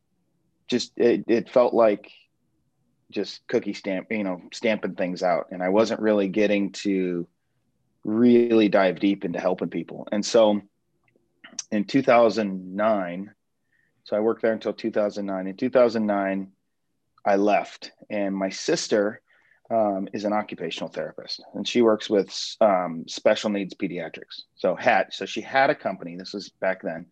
just, 0.69 0.93
it, 0.97 1.25
it 1.27 1.51
felt 1.51 1.75
like 1.75 2.11
just 3.13 3.47
cookie 3.47 3.75
stamp, 3.75 4.11
you 4.11 4.25
know, 4.25 4.43
stamping 4.53 4.95
things 4.95 5.23
out. 5.23 5.49
And 5.51 5.63
I 5.63 5.69
wasn't 5.69 6.01
really 6.01 6.29
getting 6.29 6.73
to 6.73 7.27
really 8.05 8.69
dive 8.69 8.99
deep 8.99 9.25
into 9.25 9.39
helping 9.39 9.69
people. 9.69 10.09
And 10.11 10.25
so 10.25 10.61
in 11.71 11.85
2009, 11.85 13.31
so 14.05 14.17
I 14.17 14.21
worked 14.21 14.43
there 14.43 14.53
until 14.53 14.73
2009. 14.73 15.47
In 15.47 15.57
2009, 15.57 16.53
I 17.25 17.37
left, 17.37 17.93
and 18.11 18.35
my 18.35 18.49
sister 18.49 19.21
um, 19.71 20.09
is 20.13 20.25
an 20.25 20.33
occupational 20.33 20.89
therapist, 20.89 21.43
and 21.55 21.67
she 21.67 21.83
works 21.83 22.11
with 22.11 22.57
um, 22.61 23.05
special 23.07 23.49
needs 23.49 23.75
pediatrics. 23.75 24.43
So 24.57 24.75
had 24.75 25.13
so 25.13 25.25
she 25.25 25.41
had 25.41 25.71
a 25.71 25.75
company. 25.75 26.17
This 26.17 26.33
was 26.33 26.49
back 26.49 26.83
then, 26.83 27.07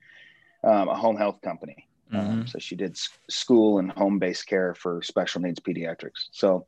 um, 0.65 0.89
a 0.89 0.97
home 0.97 1.17
health 1.17 1.41
company. 1.43 1.87
Um, 2.13 2.21
mm-hmm. 2.21 2.47
so 2.47 2.59
she 2.59 2.77
did 2.77 2.99
school 3.29 3.79
and 3.79 3.93
home 3.93 4.19
based 4.19 4.47
care 4.47 4.75
for 4.75 5.01
special 5.03 5.41
needs 5.41 5.61
pediatrics. 5.61 6.29
So 6.33 6.67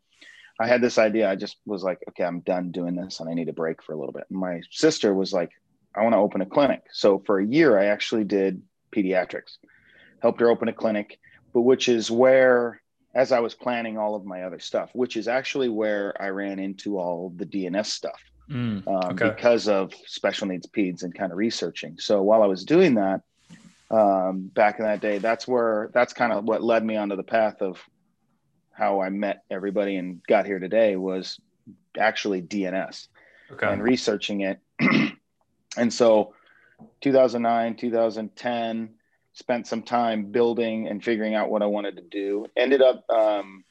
I 0.60 0.68
had 0.68 0.80
this 0.80 0.98
idea. 0.98 1.28
I 1.28 1.34
just 1.34 1.56
was 1.66 1.82
like, 1.82 1.98
okay, 2.10 2.24
I'm 2.24 2.40
done 2.40 2.70
doing 2.70 2.94
this, 2.94 3.20
and 3.20 3.28
I 3.28 3.34
need 3.34 3.48
a 3.48 3.52
break 3.52 3.82
for 3.82 3.92
a 3.92 3.98
little 3.98 4.12
bit. 4.12 4.24
And 4.30 4.38
my 4.38 4.60
sister 4.70 5.12
was 5.14 5.32
like, 5.32 5.50
I 5.94 6.02
want 6.02 6.14
to 6.14 6.18
open 6.18 6.40
a 6.40 6.46
clinic. 6.46 6.82
So 6.92 7.18
for 7.26 7.40
a 7.40 7.46
year, 7.46 7.78
I 7.78 7.86
actually 7.86 8.24
did 8.24 8.62
pediatrics 8.94 9.56
helped 10.22 10.40
her 10.40 10.48
open 10.48 10.68
a 10.68 10.72
clinic, 10.72 11.18
but 11.52 11.62
which 11.62 11.88
is 11.88 12.10
where, 12.10 12.80
as 13.14 13.32
I 13.32 13.40
was 13.40 13.54
planning 13.54 13.98
all 13.98 14.14
of 14.14 14.24
my 14.24 14.44
other 14.44 14.60
stuff, 14.60 14.90
which 14.94 15.16
is 15.16 15.28
actually 15.28 15.68
where 15.68 16.14
I 16.22 16.28
ran 16.28 16.58
into 16.58 16.98
all 16.98 17.34
the 17.36 17.44
DNS 17.44 17.86
stuff 17.86 18.20
mm, 18.48 18.86
um, 18.86 19.12
okay. 19.12 19.28
because 19.30 19.68
of 19.68 19.92
special 20.06 20.46
needs 20.46 20.66
peds 20.66 21.02
and 21.02 21.14
kind 21.14 21.32
of 21.32 21.38
researching. 21.38 21.98
So 21.98 22.22
while 22.22 22.42
I 22.42 22.46
was 22.46 22.64
doing 22.64 22.94
that, 22.94 23.22
um, 23.92 24.50
back 24.54 24.78
in 24.78 24.86
that 24.86 25.00
day, 25.00 25.18
that's 25.18 25.46
where 25.46 25.90
that's 25.92 26.12
kind 26.12 26.32
of 26.32 26.44
what 26.44 26.62
led 26.62 26.84
me 26.84 26.96
onto 26.96 27.14
the 27.14 27.22
path 27.22 27.60
of 27.60 27.78
how 28.72 29.02
I 29.02 29.10
met 29.10 29.44
everybody 29.50 29.96
and 29.96 30.22
got 30.26 30.46
here 30.46 30.58
today 30.58 30.96
was 30.96 31.38
actually 31.98 32.40
DNS 32.40 33.08
okay. 33.52 33.66
and 33.66 33.82
researching 33.82 34.40
it. 34.40 34.60
and 35.76 35.92
so 35.92 36.34
2009, 37.02 37.76
2010, 37.76 38.94
spent 39.34 39.66
some 39.66 39.82
time 39.82 40.26
building 40.26 40.88
and 40.88 41.04
figuring 41.04 41.34
out 41.34 41.50
what 41.50 41.62
I 41.62 41.66
wanted 41.66 41.96
to 41.96 42.02
do. 42.02 42.46
Ended 42.56 42.80
up 42.80 43.04
um, 43.10 43.62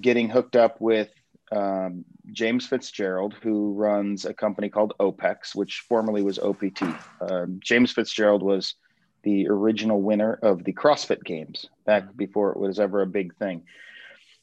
getting 0.00 0.28
hooked 0.28 0.54
up 0.54 0.80
with 0.80 1.10
um, 1.50 2.04
James 2.30 2.66
Fitzgerald, 2.66 3.34
who 3.42 3.72
runs 3.72 4.24
a 4.24 4.34
company 4.34 4.68
called 4.68 4.94
OPEX, 5.00 5.56
which 5.56 5.84
formerly 5.88 6.22
was 6.22 6.38
OPT. 6.38 6.82
Um, 7.20 7.58
James 7.60 7.90
Fitzgerald 7.90 8.42
was 8.42 8.74
the 9.22 9.48
original 9.48 10.00
winner 10.00 10.38
of 10.42 10.64
the 10.64 10.72
CrossFit 10.72 11.24
Games 11.24 11.66
back 11.84 12.04
mm-hmm. 12.04 12.16
before 12.16 12.50
it 12.52 12.58
was 12.58 12.78
ever 12.78 13.02
a 13.02 13.06
big 13.06 13.34
thing. 13.36 13.62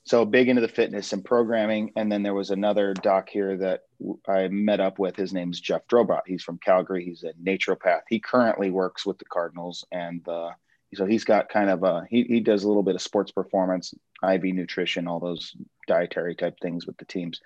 So 0.06 0.24
big 0.24 0.50
into 0.50 0.62
the 0.62 0.68
fitness 0.68 1.14
and 1.14 1.26
programming. 1.26 1.92
And 1.96 2.12
then 2.12 2.22
there 2.22 2.36
was 2.36 2.52
another 2.52 2.94
doc 2.94 3.28
here 3.28 3.58
that 3.58 3.82
I 4.28 4.48
met 4.50 4.80
up 4.80 5.00
with. 5.00 5.16
His 5.16 5.34
name's 5.34 5.60
Jeff 5.60 5.88
Drobot. 5.88 6.22
He's 6.28 6.44
from 6.44 6.60
Calgary. 6.60 7.04
He's 7.04 7.24
a 7.24 7.34
naturopath. 7.44 8.02
He 8.08 8.20
currently 8.20 8.70
works 8.70 9.04
with 9.06 9.18
the 9.18 9.26
Cardinals, 9.26 9.84
and 9.92 10.28
uh, 10.28 10.52
so 10.94 11.06
he's 11.06 11.24
got 11.24 11.50
kind 11.50 11.70
of 11.70 11.84
a 11.84 12.06
he 12.10 12.24
he 12.24 12.40
does 12.40 12.64
a 12.64 12.68
little 12.68 12.84
bit 12.84 12.96
of 12.96 13.02
sports 13.02 13.32
performance, 13.32 13.94
IV 14.24 14.44
nutrition, 14.44 15.08
all 15.08 15.20
those 15.20 15.56
dietary 15.88 16.36
type 16.36 16.60
things 16.60 16.86
with 16.86 16.98
the 16.98 17.06
teams. 17.06 17.42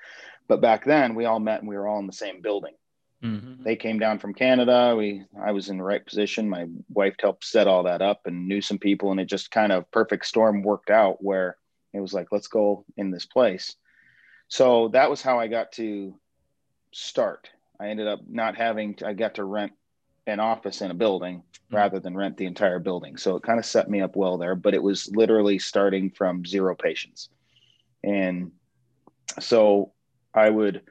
But 0.47 0.61
back 0.61 0.83
then, 0.83 1.15
we 1.15 1.25
all 1.25 1.39
met 1.39 1.59
and 1.59 1.69
we 1.69 1.77
were 1.77 1.87
all 1.87 1.99
in 1.99 2.07
the 2.07 2.13
same 2.13 2.41
building. 2.41 2.73
Mm-hmm. 3.23 3.63
They 3.63 3.75
came 3.75 3.99
down 3.99 4.19
from 4.19 4.33
Canada. 4.33 4.95
We 4.97 5.25
I 5.41 5.51
was 5.51 5.69
in 5.69 5.77
the 5.77 5.83
right 5.83 6.05
position. 6.05 6.49
My 6.49 6.67
wife 6.89 7.15
helped 7.19 7.43
set 7.43 7.67
all 7.67 7.83
that 7.83 8.01
up 8.01 8.21
and 8.25 8.47
knew 8.47 8.61
some 8.61 8.77
people, 8.77 9.11
and 9.11 9.19
it 9.19 9.25
just 9.25 9.51
kind 9.51 9.71
of 9.71 9.89
perfect 9.91 10.25
storm 10.25 10.63
worked 10.63 10.89
out 10.89 11.21
where 11.21 11.57
it 11.93 11.99
was 11.99 12.13
like, 12.13 12.27
let's 12.31 12.47
go 12.47 12.85
in 12.97 13.11
this 13.11 13.25
place. 13.25 13.75
So 14.47 14.87
that 14.89 15.09
was 15.09 15.21
how 15.21 15.39
I 15.39 15.47
got 15.47 15.71
to 15.73 16.17
start. 16.91 17.49
I 17.79 17.89
ended 17.89 18.07
up 18.07 18.21
not 18.27 18.55
having, 18.55 18.95
to, 18.95 19.07
I 19.07 19.13
got 19.13 19.35
to 19.35 19.43
rent 19.43 19.73
an 20.27 20.39
office 20.39 20.81
in 20.81 20.91
a 20.91 20.95
building 20.95 21.37
mm-hmm. 21.37 21.75
rather 21.75 21.99
than 21.99 22.15
rent 22.15 22.37
the 22.37 22.45
entire 22.45 22.79
building. 22.79 23.17
So 23.17 23.35
it 23.35 23.43
kind 23.43 23.59
of 23.59 23.65
set 23.65 23.89
me 23.89 24.01
up 24.01 24.15
well 24.15 24.37
there, 24.37 24.55
but 24.55 24.73
it 24.73 24.83
was 24.83 25.09
literally 25.15 25.59
starting 25.59 26.09
from 26.09 26.45
zero 26.45 26.75
patients. 26.75 27.29
And 28.03 28.51
so 29.39 29.91
I 30.33 30.49
would, 30.49 30.81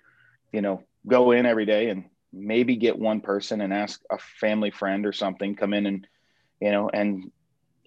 you 0.53 0.61
know, 0.61 0.83
go 1.07 1.33
in 1.33 1.47
every 1.47 1.67
day 1.67 1.91
and 1.91 2.05
maybe 2.33 2.77
get 2.77 2.99
one 2.99 3.21
person 3.21 3.61
and 3.61 3.73
ask 3.73 4.01
a 4.11 4.19
family 4.19 4.71
friend 4.71 5.07
or 5.07 5.13
something 5.13 5.55
come 5.55 5.73
in 5.73 5.87
and, 5.87 6.07
you 6.61 6.71
know, 6.71 6.91
and 6.93 7.31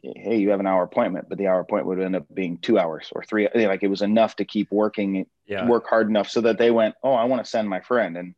hey, 0.02 0.38
you 0.38 0.50
have 0.50 0.60
an 0.60 0.68
hour 0.68 0.84
appointment, 0.84 1.30
but 1.30 1.38
the 1.38 1.48
hour 1.48 1.60
appointment 1.60 1.88
would 1.88 2.06
end 2.06 2.16
up 2.16 2.26
being 2.34 2.58
two 2.58 2.80
hours 2.80 3.10
or 3.12 3.24
three. 3.24 3.48
Like 3.54 3.84
it 3.84 3.88
was 3.88 4.02
enough 4.02 4.36
to 4.38 4.46
keep 4.46 4.72
working, 4.72 5.28
yeah. 5.46 5.68
work 5.68 5.88
hard 5.88 6.10
enough 6.10 6.30
so 6.30 6.42
that 6.42 6.58
they 6.58 6.72
went, 6.72 6.96
oh, 7.04 7.14
I 7.14 7.26
want 7.26 7.44
to 7.44 7.50
send 7.50 7.70
my 7.70 7.82
friend. 7.82 8.18
And 8.18 8.34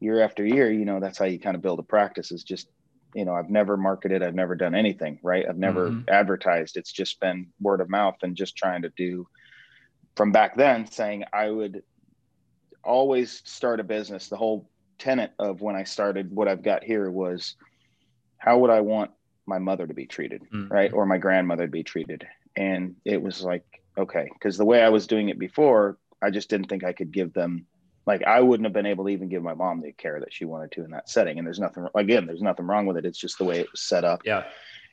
year 0.00 0.20
after 0.20 0.44
year, 0.44 0.70
you 0.70 0.84
know, 0.84 1.00
that's 1.00 1.18
how 1.18 1.24
you 1.24 1.38
kind 1.38 1.56
of 1.56 1.62
build 1.62 1.78
a 1.78 1.84
practice 1.84 2.30
is 2.30 2.44
just, 2.44 2.68
you 3.14 3.24
know, 3.24 3.34
I've 3.34 3.50
never 3.50 3.76
marketed, 3.76 4.22
I've 4.22 4.34
never 4.34 4.54
done 4.54 4.74
anything, 4.74 5.18
right? 5.22 5.46
I've 5.48 5.58
never 5.58 5.90
mm-hmm. 5.90 6.08
advertised. 6.08 6.76
It's 6.76 6.92
just 6.92 7.20
been 7.20 7.48
word 7.60 7.80
of 7.80 7.88
mouth 7.88 8.16
and 8.22 8.36
just 8.36 8.56
trying 8.56 8.82
to 8.82 8.92
do 8.96 9.26
from 10.16 10.32
back 10.32 10.56
then 10.56 10.90
saying 10.90 11.24
I 11.32 11.50
would 11.50 11.82
always 12.84 13.42
start 13.44 13.80
a 13.80 13.84
business. 13.84 14.28
The 14.28 14.36
whole 14.36 14.68
tenet 15.02 15.32
of 15.40 15.60
when 15.60 15.74
I 15.74 15.82
started 15.82 16.30
what 16.30 16.46
I've 16.46 16.62
got 16.62 16.84
here 16.84 17.10
was 17.10 17.56
how 18.38 18.58
would 18.58 18.70
I 18.70 18.82
want 18.82 19.10
my 19.46 19.58
mother 19.58 19.84
to 19.84 19.94
be 19.94 20.06
treated, 20.06 20.42
mm-hmm. 20.42 20.72
right? 20.72 20.92
Or 20.92 21.06
my 21.06 21.18
grandmother 21.18 21.66
to 21.66 21.72
be 21.72 21.82
treated. 21.82 22.24
And 22.54 22.94
it 23.04 23.20
was 23.20 23.42
like, 23.42 23.64
okay, 23.98 24.28
because 24.32 24.56
the 24.56 24.64
way 24.64 24.80
I 24.80 24.90
was 24.90 25.08
doing 25.08 25.28
it 25.28 25.40
before, 25.40 25.98
I 26.22 26.30
just 26.30 26.48
didn't 26.48 26.68
think 26.68 26.84
I 26.84 26.92
could 26.92 27.10
give 27.10 27.32
them 27.32 27.66
like 28.06 28.22
I 28.22 28.40
wouldn't 28.40 28.64
have 28.66 28.72
been 28.72 28.86
able 28.86 29.04
to 29.04 29.10
even 29.10 29.28
give 29.28 29.42
my 29.42 29.54
mom 29.54 29.80
the 29.80 29.92
care 29.92 30.20
that 30.20 30.32
she 30.32 30.44
wanted 30.44 30.70
to 30.72 30.84
in 30.84 30.92
that 30.92 31.08
setting. 31.08 31.38
And 31.38 31.46
there's 31.46 31.58
nothing 31.58 31.88
again, 31.96 32.26
there's 32.26 32.42
nothing 32.42 32.66
wrong 32.66 32.86
with 32.86 32.96
it. 32.96 33.04
It's 33.04 33.18
just 33.18 33.38
the 33.38 33.44
way 33.44 33.58
it 33.58 33.70
was 33.72 33.80
set 33.80 34.04
up. 34.04 34.22
Yeah. 34.24 34.44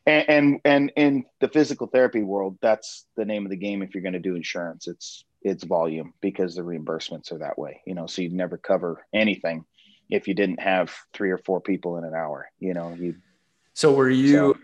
And 0.08 0.25
and, 0.30 0.62
and 0.66 0.92
in 0.96 1.25
the 1.39 1.50
physical 1.50 1.86
therapy 1.86 2.24
world, 2.24 2.58
that's 2.62 3.06
the 3.16 3.25
name 3.25 3.46
of 3.46 3.51
the 3.51 3.58
game 3.58 3.84
if 3.84 3.94
you're 3.94 4.04
going 4.04 4.13
to 4.13 4.20
do 4.20 4.36
insurance. 4.36 4.88
It's 4.88 5.24
it's 5.44 5.63
volume 5.63 6.13
because 6.20 6.56
the 6.56 6.63
reimbursements 6.63 7.32
are 7.32 7.39
that 7.39 7.60
way. 7.60 7.82
You 7.86 7.94
know, 7.94 8.08
so 8.08 8.24
you'd 8.24 8.34
never 8.34 8.58
cover 8.58 9.06
anything 9.13 9.66
if 10.10 10.28
you 10.28 10.34
didn't 10.34 10.60
have 10.60 10.94
three 11.13 11.32
or 11.32 11.38
four 11.38 11.62
people 11.62 11.98
in 11.98 12.04
an 12.04 12.13
hour. 12.13 12.50
You 12.60 12.74
know, 12.74 12.94
you 12.94 13.16
so 13.74 13.94
were 13.94 14.10
you? 14.10 14.34
So, 14.34 14.58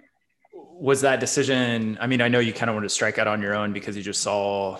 was 0.53 1.01
that 1.01 1.19
decision? 1.19 1.97
I 2.01 2.07
mean, 2.07 2.21
I 2.21 2.27
know 2.27 2.39
you 2.39 2.53
kind 2.53 2.69
of 2.69 2.75
wanted 2.75 2.87
to 2.87 2.93
strike 2.93 3.17
out 3.17 3.27
on 3.27 3.41
your 3.41 3.55
own 3.55 3.71
because 3.71 3.95
you 3.95 4.03
just 4.03 4.21
saw 4.21 4.75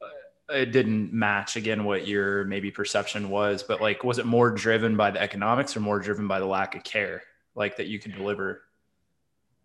uh, 0.00 0.54
it 0.54 0.72
didn't 0.72 1.12
match 1.12 1.56
again 1.56 1.84
what 1.84 2.06
your 2.06 2.44
maybe 2.44 2.70
perception 2.70 3.30
was, 3.30 3.62
but 3.62 3.80
like, 3.80 4.04
was 4.04 4.18
it 4.18 4.26
more 4.26 4.50
driven 4.50 4.96
by 4.96 5.10
the 5.10 5.20
economics 5.20 5.76
or 5.76 5.80
more 5.80 5.98
driven 5.98 6.28
by 6.28 6.38
the 6.38 6.46
lack 6.46 6.76
of 6.76 6.84
care, 6.84 7.22
like 7.54 7.76
that 7.78 7.86
you 7.86 7.98
could 7.98 8.14
deliver? 8.14 8.62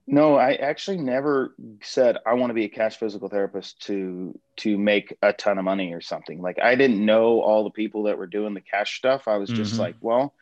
No, 0.07 0.35
I 0.35 0.53
actually 0.53 0.97
never 0.97 1.55
said 1.81 2.17
I 2.27 2.33
want 2.35 2.51
to 2.51 2.53
be 2.53 2.65
a 2.65 2.69
cash 2.69 2.97
physical 2.97 3.27
therapist 3.27 3.81
to 3.87 4.39
to 4.57 4.77
make 4.77 5.17
a 5.23 5.33
ton 5.33 5.57
of 5.57 5.65
money 5.65 5.93
or 5.93 6.01
something. 6.01 6.41
Like 6.41 6.59
I 6.61 6.75
didn't 6.75 7.03
know 7.03 7.41
all 7.41 7.63
the 7.63 7.71
people 7.71 8.03
that 8.03 8.17
were 8.17 8.27
doing 8.27 8.53
the 8.53 8.61
cash 8.61 8.97
stuff. 8.97 9.27
I 9.27 9.37
was 9.37 9.49
just 9.49 9.73
mm-hmm. 9.73 9.81
like, 9.81 9.95
well, 10.01 10.33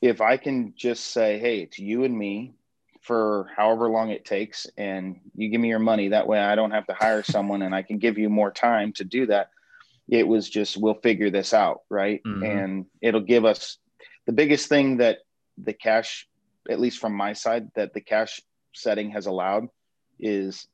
if 0.00 0.20
I 0.20 0.36
can 0.36 0.74
just 0.76 1.08
say, 1.08 1.38
hey, 1.38 1.60
it's 1.60 1.78
you 1.78 2.04
and 2.04 2.16
me 2.16 2.54
for 3.02 3.50
however 3.56 3.88
long 3.88 4.10
it 4.10 4.24
takes, 4.24 4.66
and 4.76 5.20
you 5.34 5.48
give 5.48 5.60
me 5.60 5.68
your 5.68 5.78
money, 5.78 6.08
that 6.08 6.26
way 6.26 6.38
I 6.38 6.54
don't 6.54 6.72
have 6.72 6.86
to 6.86 6.94
hire 6.94 7.22
someone 7.24 7.62
and 7.62 7.74
I 7.74 7.82
can 7.82 7.98
give 7.98 8.18
you 8.18 8.28
more 8.28 8.50
time 8.50 8.92
to 8.94 9.04
do 9.04 9.26
that. 9.26 9.50
It 10.08 10.26
was 10.26 10.48
just 10.48 10.76
we'll 10.76 10.94
figure 10.94 11.30
this 11.30 11.52
out, 11.52 11.82
right? 11.90 12.22
Mm-hmm. 12.26 12.42
And 12.42 12.86
it'll 13.02 13.20
give 13.20 13.44
us 13.44 13.78
the 14.26 14.32
biggest 14.32 14.68
thing 14.68 14.98
that 14.98 15.18
the 15.56 15.72
cash, 15.72 16.26
at 16.70 16.80
least 16.80 16.98
from 16.98 17.14
my 17.14 17.32
side, 17.32 17.70
that 17.74 17.92
the 17.92 18.00
cash 18.00 18.40
setting 18.74 19.10
has 19.10 19.26
allowed 19.26 19.68
is 20.18 20.66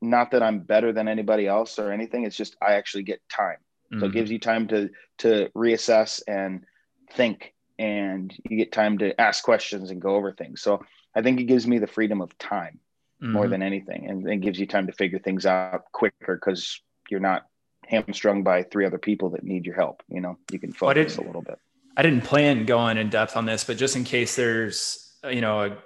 not 0.00 0.30
that 0.30 0.42
I'm 0.42 0.60
better 0.60 0.92
than 0.92 1.08
anybody 1.08 1.46
else 1.46 1.78
or 1.78 1.92
anything. 1.92 2.24
It's 2.24 2.36
just 2.36 2.56
I 2.60 2.74
actually 2.74 3.04
get 3.04 3.20
time. 3.28 3.56
Mm-hmm. 3.92 4.00
So 4.00 4.06
it 4.06 4.08
mm-hmm. 4.08 4.18
gives 4.18 4.30
you 4.30 4.38
time 4.38 4.68
to 4.68 4.90
to 5.18 5.50
reassess 5.56 6.22
and 6.26 6.64
think 7.12 7.54
and 7.82 8.32
you 8.48 8.56
get 8.56 8.70
time 8.70 8.98
to 8.98 9.20
ask 9.20 9.42
questions 9.42 9.90
and 9.90 10.00
go 10.00 10.14
over 10.14 10.32
things. 10.32 10.62
So 10.62 10.84
I 11.16 11.22
think 11.22 11.40
it 11.40 11.44
gives 11.44 11.66
me 11.66 11.78
the 11.78 11.88
freedom 11.88 12.20
of 12.20 12.38
time 12.38 12.78
mm-hmm. 13.20 13.32
more 13.32 13.48
than 13.48 13.60
anything. 13.60 14.08
And 14.08 14.28
it 14.28 14.36
gives 14.36 14.60
you 14.60 14.66
time 14.68 14.86
to 14.86 14.92
figure 14.92 15.18
things 15.18 15.46
out 15.46 15.90
quicker 15.90 16.36
because 16.36 16.80
you're 17.10 17.18
not 17.18 17.42
hamstrung 17.84 18.44
by 18.44 18.62
three 18.62 18.86
other 18.86 18.98
people 18.98 19.30
that 19.30 19.42
need 19.42 19.66
your 19.66 19.74
help. 19.74 20.04
You 20.08 20.20
know, 20.20 20.38
you 20.52 20.60
can 20.60 20.72
focus 20.72 21.16
a 21.16 21.22
little 21.22 21.42
bit. 21.42 21.58
I 21.96 22.02
didn't 22.02 22.22
plan 22.22 22.66
going 22.66 22.98
in 22.98 23.10
depth 23.10 23.36
on 23.36 23.46
this, 23.46 23.64
but 23.64 23.76
just 23.78 23.96
in 23.96 24.04
case 24.04 24.36
there's, 24.36 25.12
you 25.28 25.40
know, 25.40 25.62
a 25.62 25.76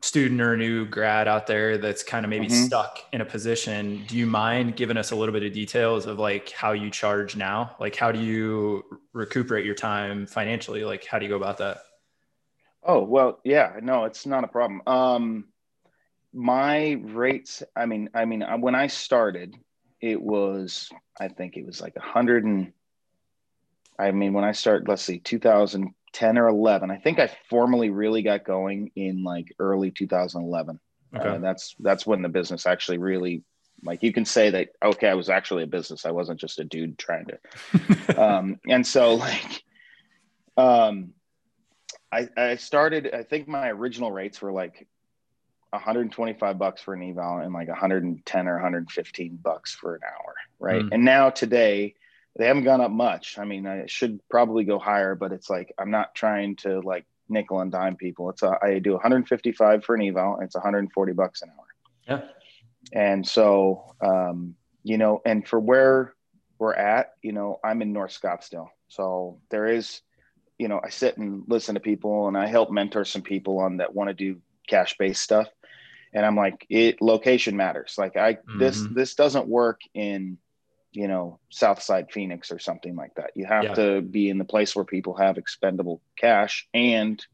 student 0.00 0.40
or 0.40 0.52
a 0.52 0.56
new 0.56 0.86
grad 0.86 1.26
out 1.26 1.46
there 1.46 1.76
that's 1.76 2.02
kind 2.02 2.24
of 2.24 2.30
maybe 2.30 2.46
mm-hmm. 2.46 2.64
stuck 2.66 3.00
in 3.12 3.20
a 3.20 3.24
position 3.24 4.04
do 4.06 4.16
you 4.16 4.26
mind 4.26 4.76
giving 4.76 4.96
us 4.96 5.10
a 5.10 5.16
little 5.16 5.32
bit 5.32 5.42
of 5.42 5.52
details 5.52 6.06
of 6.06 6.18
like 6.18 6.50
how 6.50 6.72
you 6.72 6.88
charge 6.88 7.34
now? 7.36 7.74
Like 7.80 7.96
how 7.96 8.12
do 8.12 8.20
you 8.20 8.84
recuperate 9.12 9.66
your 9.66 9.74
time 9.74 10.26
financially? 10.26 10.84
Like 10.84 11.04
how 11.04 11.18
do 11.18 11.24
you 11.24 11.30
go 11.30 11.36
about 11.36 11.58
that? 11.58 11.78
Oh 12.82 13.02
well 13.02 13.40
yeah 13.44 13.72
no 13.82 14.04
it's 14.04 14.24
not 14.24 14.44
a 14.44 14.48
problem. 14.48 14.82
Um 14.86 15.44
my 16.32 16.92
rates 17.04 17.62
i 17.74 17.86
mean 17.86 18.10
i 18.14 18.24
mean 18.24 18.44
when 18.60 18.74
i 18.74 18.86
started 18.86 19.56
it 20.00 20.20
was 20.20 20.90
i 21.18 21.26
think 21.26 21.56
it 21.56 21.64
was 21.64 21.80
like 21.80 21.96
a 21.96 22.00
hundred 22.00 22.44
and 22.44 22.72
i 23.98 24.10
mean 24.10 24.32
when 24.34 24.44
i 24.44 24.52
started 24.52 24.86
let's 24.86 25.02
see 25.02 25.18
2000 25.18 25.94
10 26.18 26.36
or 26.36 26.48
11. 26.48 26.90
I 26.90 26.96
think 26.96 27.20
I 27.20 27.30
formally 27.48 27.90
really 27.90 28.22
got 28.22 28.44
going 28.44 28.90
in 28.96 29.22
like 29.22 29.54
early 29.60 29.92
2011. 29.92 30.80
Okay. 31.14 31.28
Uh, 31.28 31.38
that's 31.38 31.76
that's 31.78 32.04
when 32.04 32.22
the 32.22 32.28
business 32.28 32.66
actually 32.66 32.98
really 32.98 33.44
like 33.84 34.02
you 34.02 34.12
can 34.12 34.24
say 34.24 34.50
that 34.50 34.70
okay, 34.82 35.08
I 35.08 35.14
was 35.14 35.30
actually 35.30 35.62
a 35.62 35.68
business. 35.68 36.04
I 36.04 36.10
wasn't 36.10 36.40
just 36.40 36.58
a 36.58 36.64
dude 36.64 36.98
trying 36.98 37.26
to. 37.26 38.22
um, 38.22 38.58
and 38.68 38.84
so 38.84 39.14
like 39.14 39.62
um 40.56 41.12
I 42.10 42.28
I 42.36 42.56
started 42.56 43.14
I 43.14 43.22
think 43.22 43.46
my 43.46 43.70
original 43.70 44.10
rates 44.10 44.42
were 44.42 44.52
like 44.52 44.88
125 45.70 46.58
bucks 46.58 46.82
for 46.82 46.94
an 46.94 47.02
eval 47.08 47.38
and 47.38 47.54
like 47.54 47.68
110 47.68 48.48
or 48.48 48.54
115 48.54 49.38
bucks 49.40 49.72
for 49.72 49.94
an 49.94 50.00
hour, 50.04 50.34
right? 50.58 50.82
Mm. 50.82 50.88
And 50.94 51.04
now 51.04 51.30
today 51.30 51.94
they 52.38 52.46
haven't 52.46 52.64
gone 52.64 52.80
up 52.80 52.90
much. 52.90 53.38
I 53.38 53.44
mean, 53.44 53.66
I 53.66 53.86
should 53.86 54.20
probably 54.30 54.64
go 54.64 54.78
higher, 54.78 55.14
but 55.14 55.32
it's 55.32 55.50
like 55.50 55.74
I'm 55.78 55.90
not 55.90 56.14
trying 56.14 56.56
to 56.56 56.80
like 56.80 57.04
nickel 57.28 57.60
and 57.60 57.70
dime 57.70 57.96
people. 57.96 58.30
It's 58.30 58.42
a, 58.42 58.56
I 58.62 58.78
do 58.78 58.92
155 58.92 59.84
for 59.84 59.94
an 59.94 60.02
eval. 60.02 60.34
And 60.34 60.44
it's 60.44 60.54
140 60.54 61.12
bucks 61.12 61.42
an 61.42 61.50
hour. 61.50 61.66
Yeah. 62.08 62.28
And 62.92 63.26
so, 63.26 63.94
um, 64.00 64.54
you 64.82 64.98
know, 64.98 65.20
and 65.26 65.46
for 65.46 65.60
where 65.60 66.14
we're 66.58 66.74
at, 66.74 67.12
you 67.22 67.32
know, 67.32 67.60
I'm 67.62 67.82
in 67.82 67.92
North 67.92 68.18
Scottsdale, 68.18 68.68
so 68.88 69.40
there 69.50 69.66
is, 69.66 70.00
you 70.58 70.68
know, 70.68 70.80
I 70.82 70.88
sit 70.88 71.18
and 71.18 71.44
listen 71.46 71.74
to 71.74 71.80
people, 71.80 72.28
and 72.28 72.36
I 72.36 72.46
help 72.46 72.70
mentor 72.70 73.04
some 73.04 73.22
people 73.22 73.58
on 73.58 73.76
that 73.76 73.94
want 73.94 74.08
to 74.08 74.14
do 74.14 74.40
cash 74.66 74.96
based 74.98 75.22
stuff. 75.22 75.48
And 76.14 76.24
I'm 76.24 76.36
like, 76.36 76.66
it 76.70 77.02
location 77.02 77.56
matters. 77.56 77.96
Like 77.98 78.16
I 78.16 78.34
mm-hmm. 78.34 78.58
this 78.58 78.82
this 78.94 79.14
doesn't 79.14 79.46
work 79.46 79.80
in 79.92 80.38
you 80.92 81.08
know 81.08 81.38
southside 81.50 82.10
phoenix 82.10 82.50
or 82.50 82.58
something 82.58 82.96
like 82.96 83.14
that. 83.16 83.32
You 83.34 83.46
have 83.46 83.64
yeah. 83.64 83.74
to 83.74 84.00
be 84.02 84.28
in 84.30 84.38
the 84.38 84.44
place 84.44 84.74
where 84.74 84.84
people 84.84 85.14
have 85.14 85.38
expendable 85.38 86.00
cash 86.16 86.66
and 86.72 87.24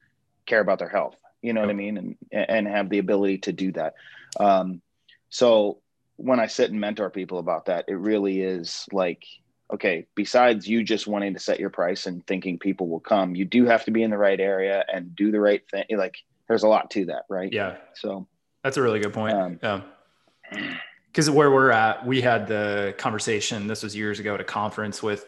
care 0.46 0.60
about 0.60 0.78
their 0.78 0.88
health. 0.88 1.16
You 1.42 1.52
know 1.52 1.60
what 1.60 1.70
i 1.70 1.74
mean? 1.74 1.96
And 1.98 2.16
and 2.48 2.66
have 2.66 2.90
the 2.90 2.98
ability 2.98 3.38
to 3.38 3.52
do 3.52 3.72
that. 3.72 3.94
Um, 4.38 4.82
so 5.28 5.78
when 6.16 6.38
i 6.38 6.46
sit 6.46 6.70
and 6.70 6.80
mentor 6.80 7.10
people 7.10 7.40
about 7.40 7.66
that 7.66 7.86
it 7.88 7.94
really 7.94 8.40
is 8.40 8.86
like 8.92 9.24
okay 9.72 10.06
besides 10.14 10.68
you 10.68 10.84
just 10.84 11.08
wanting 11.08 11.34
to 11.34 11.40
set 11.40 11.58
your 11.58 11.70
price 11.70 12.06
and 12.06 12.24
thinking 12.24 12.56
people 12.56 12.88
will 12.88 13.00
come 13.00 13.34
you 13.34 13.44
do 13.44 13.64
have 13.64 13.84
to 13.84 13.90
be 13.90 14.00
in 14.04 14.12
the 14.12 14.16
right 14.16 14.38
area 14.38 14.84
and 14.92 15.16
do 15.16 15.32
the 15.32 15.40
right 15.40 15.68
thing. 15.68 15.84
Like 15.90 16.14
there's 16.46 16.62
a 16.62 16.68
lot 16.68 16.88
to 16.92 17.06
that 17.06 17.24
right? 17.28 17.52
Yeah. 17.52 17.78
So 17.94 18.28
that's 18.62 18.76
a 18.76 18.82
really 18.82 19.00
good 19.00 19.12
point. 19.12 19.34
Um, 19.34 19.58
yeah 19.60 20.76
because 21.14 21.30
where 21.30 21.52
we're 21.52 21.70
at, 21.70 22.04
we 22.04 22.20
had 22.20 22.48
the 22.48 22.92
conversation. 22.98 23.68
This 23.68 23.84
was 23.84 23.94
years 23.94 24.18
ago 24.18 24.34
at 24.34 24.40
a 24.40 24.44
conference 24.44 25.00
with. 25.00 25.26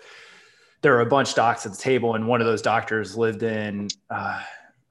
There 0.82 0.92
were 0.92 1.00
a 1.00 1.06
bunch 1.06 1.30
of 1.30 1.36
docs 1.36 1.64
at 1.64 1.72
the 1.72 1.78
table, 1.78 2.16
and 2.16 2.26
one 2.26 2.40
of 2.40 2.46
those 2.46 2.60
doctors 2.60 3.16
lived 3.16 3.44
in. 3.44 3.88
Uh, 4.10 4.42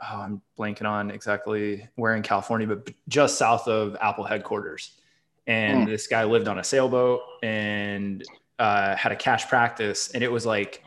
oh, 0.02 0.22
I'm 0.22 0.42
blanking 0.58 0.90
on 0.90 1.12
exactly 1.12 1.88
where 1.96 2.16
in 2.16 2.24
California, 2.24 2.66
but 2.66 2.90
just 3.10 3.38
south 3.38 3.68
of 3.68 3.98
Apple 4.00 4.24
headquarters. 4.24 4.94
And 5.48 5.86
mm. 5.86 5.92
this 5.92 6.08
guy 6.08 6.24
lived 6.24 6.48
on 6.48 6.60
a 6.60 6.64
sailboat 6.64 7.22
and 7.44 8.24
uh, 8.58 8.96
had 8.96 9.12
a 9.12 9.18
cash 9.18 9.50
practice, 9.50 10.12
and 10.12 10.24
it 10.24 10.32
was 10.32 10.46
like 10.46 10.82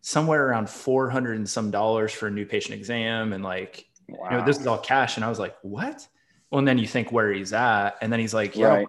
somewhere 0.00 0.48
around 0.48 0.70
400 0.70 1.36
and 1.36 1.48
some 1.48 1.70
dollars 1.70 2.12
for 2.12 2.28
a 2.28 2.30
new 2.30 2.46
patient 2.46 2.74
exam, 2.78 3.34
and 3.34 3.44
like 3.44 3.86
wow. 4.08 4.30
you 4.30 4.36
know 4.38 4.44
this 4.46 4.58
is 4.58 4.66
all 4.66 4.78
cash. 4.78 5.16
And 5.16 5.24
I 5.24 5.28
was 5.28 5.38
like, 5.38 5.54
what? 5.60 6.08
Well, 6.50 6.60
and 6.60 6.66
then 6.66 6.78
you 6.78 6.86
think 6.86 7.12
where 7.12 7.30
he's 7.30 7.52
at, 7.52 7.98
and 8.00 8.10
then 8.10 8.20
he's 8.20 8.32
like, 8.32 8.56
yeah, 8.56 8.66
right. 8.66 8.88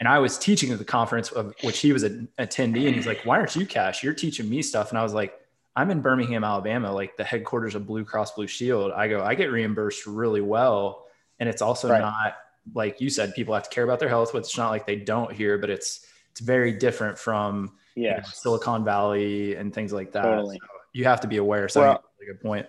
And 0.00 0.08
I 0.08 0.18
was 0.18 0.38
teaching 0.38 0.70
at 0.70 0.78
the 0.78 0.84
conference 0.84 1.30
of 1.32 1.54
which 1.62 1.80
he 1.80 1.92
was 1.92 2.04
an 2.04 2.28
attendee, 2.38 2.86
and 2.86 2.94
he's 2.94 3.06
like, 3.06 3.22
"Why 3.24 3.38
aren't 3.38 3.56
you 3.56 3.66
cash? 3.66 4.02
You're 4.02 4.14
teaching 4.14 4.48
me 4.48 4.62
stuff." 4.62 4.90
And 4.90 4.98
I 4.98 5.02
was 5.02 5.12
like, 5.12 5.34
"I'm 5.74 5.90
in 5.90 6.00
Birmingham, 6.00 6.44
Alabama, 6.44 6.92
like 6.92 7.16
the 7.16 7.24
headquarters 7.24 7.74
of 7.74 7.86
Blue 7.86 8.04
Cross 8.04 8.32
Blue 8.32 8.46
Shield." 8.46 8.92
I 8.92 9.08
go, 9.08 9.22
"I 9.22 9.34
get 9.34 9.50
reimbursed 9.50 10.06
really 10.06 10.40
well, 10.40 11.06
and 11.40 11.48
it's 11.48 11.62
also 11.62 11.90
right. 11.90 12.00
not 12.00 12.36
like 12.74 13.00
you 13.00 13.10
said, 13.10 13.34
people 13.34 13.54
have 13.54 13.64
to 13.64 13.70
care 13.70 13.84
about 13.84 13.98
their 13.98 14.08
health, 14.08 14.30
but 14.32 14.38
it's 14.38 14.56
not 14.56 14.70
like 14.70 14.86
they 14.86 14.96
don't 14.96 15.32
here, 15.32 15.58
but 15.58 15.70
it's 15.70 16.06
it's 16.30 16.40
very 16.40 16.72
different 16.72 17.18
from 17.18 17.72
yeah 17.96 18.10
you 18.10 18.16
know, 18.18 18.22
Silicon 18.24 18.84
Valley 18.84 19.54
and 19.56 19.74
things 19.74 19.92
like 19.92 20.12
that. 20.12 20.22
Totally. 20.22 20.58
So 20.60 20.66
you 20.92 21.04
have 21.04 21.20
to 21.22 21.28
be 21.28 21.38
aware. 21.38 21.68
So 21.68 21.80
well, 21.80 22.04
a 22.20 22.24
good 22.24 22.40
point. 22.40 22.66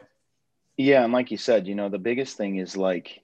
Yeah, 0.78 1.04
and 1.04 1.12
like 1.12 1.32
you 1.32 1.38
said, 1.38 1.68
you 1.68 1.76
know, 1.76 1.90
the 1.90 2.00
biggest 2.00 2.38
thing 2.38 2.58
is 2.58 2.78
like 2.78 3.22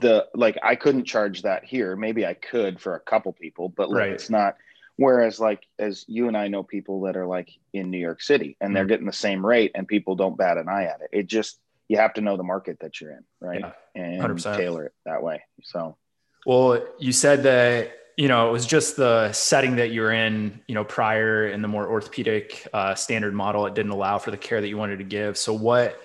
the 0.00 0.26
like 0.34 0.58
I 0.62 0.74
couldn't 0.76 1.04
charge 1.04 1.42
that 1.42 1.64
here. 1.64 1.96
Maybe 1.96 2.26
I 2.26 2.34
could 2.34 2.80
for 2.80 2.94
a 2.94 3.00
couple 3.00 3.32
people, 3.32 3.68
but 3.68 3.90
like 3.90 3.98
right. 3.98 4.12
it's 4.12 4.30
not. 4.30 4.56
Whereas 4.96 5.38
like 5.38 5.66
as 5.78 6.04
you 6.08 6.28
and 6.28 6.36
I 6.36 6.48
know 6.48 6.62
people 6.62 7.02
that 7.02 7.16
are 7.16 7.26
like 7.26 7.50
in 7.72 7.90
New 7.90 7.98
York 7.98 8.22
City 8.22 8.56
and 8.60 8.68
mm-hmm. 8.68 8.74
they're 8.74 8.86
getting 8.86 9.06
the 9.06 9.12
same 9.12 9.44
rate 9.44 9.72
and 9.74 9.86
people 9.86 10.16
don't 10.16 10.38
bat 10.38 10.56
an 10.56 10.68
eye 10.68 10.84
at 10.84 11.02
it. 11.02 11.10
It 11.12 11.26
just 11.26 11.58
you 11.88 11.98
have 11.98 12.14
to 12.14 12.20
know 12.20 12.36
the 12.36 12.42
market 12.42 12.80
that 12.80 13.00
you're 13.00 13.12
in, 13.12 13.24
right? 13.40 13.60
Yeah, 13.60 13.72
and 13.94 14.20
100%. 14.20 14.56
tailor 14.56 14.86
it 14.86 14.94
that 15.04 15.22
way. 15.22 15.42
So, 15.62 15.96
well, 16.44 16.84
you 16.98 17.12
said 17.12 17.44
that 17.44 17.92
you 18.16 18.28
know 18.28 18.48
it 18.48 18.52
was 18.52 18.66
just 18.66 18.96
the 18.96 19.32
setting 19.32 19.76
that 19.76 19.92
you're 19.92 20.12
in, 20.12 20.60
you 20.66 20.74
know, 20.74 20.84
prior 20.84 21.46
in 21.46 21.62
the 21.62 21.68
more 21.68 21.86
orthopedic 21.88 22.66
uh, 22.72 22.94
standard 22.94 23.34
model. 23.34 23.66
It 23.66 23.74
didn't 23.74 23.92
allow 23.92 24.18
for 24.18 24.30
the 24.30 24.36
care 24.36 24.60
that 24.60 24.68
you 24.68 24.76
wanted 24.78 24.98
to 24.98 25.04
give. 25.04 25.38
So, 25.38 25.52
what 25.52 26.00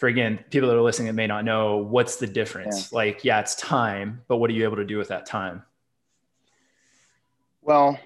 for 0.00 0.08
again 0.08 0.42
people 0.50 0.68
that 0.68 0.76
are 0.76 0.82
listening 0.82 1.06
that 1.06 1.12
may 1.12 1.28
not 1.28 1.44
know 1.44 1.76
what's 1.76 2.16
the 2.16 2.26
difference? 2.26 2.90
Yeah. 2.90 2.96
like 2.96 3.24
yeah 3.24 3.40
it's 3.40 3.54
time 3.54 4.22
but 4.26 4.38
what 4.38 4.50
are 4.50 4.54
you 4.54 4.64
able 4.64 4.76
to 4.76 4.84
do 4.84 4.98
with 4.98 5.08
that 5.08 5.26
time? 5.26 5.62
Well 7.62 7.98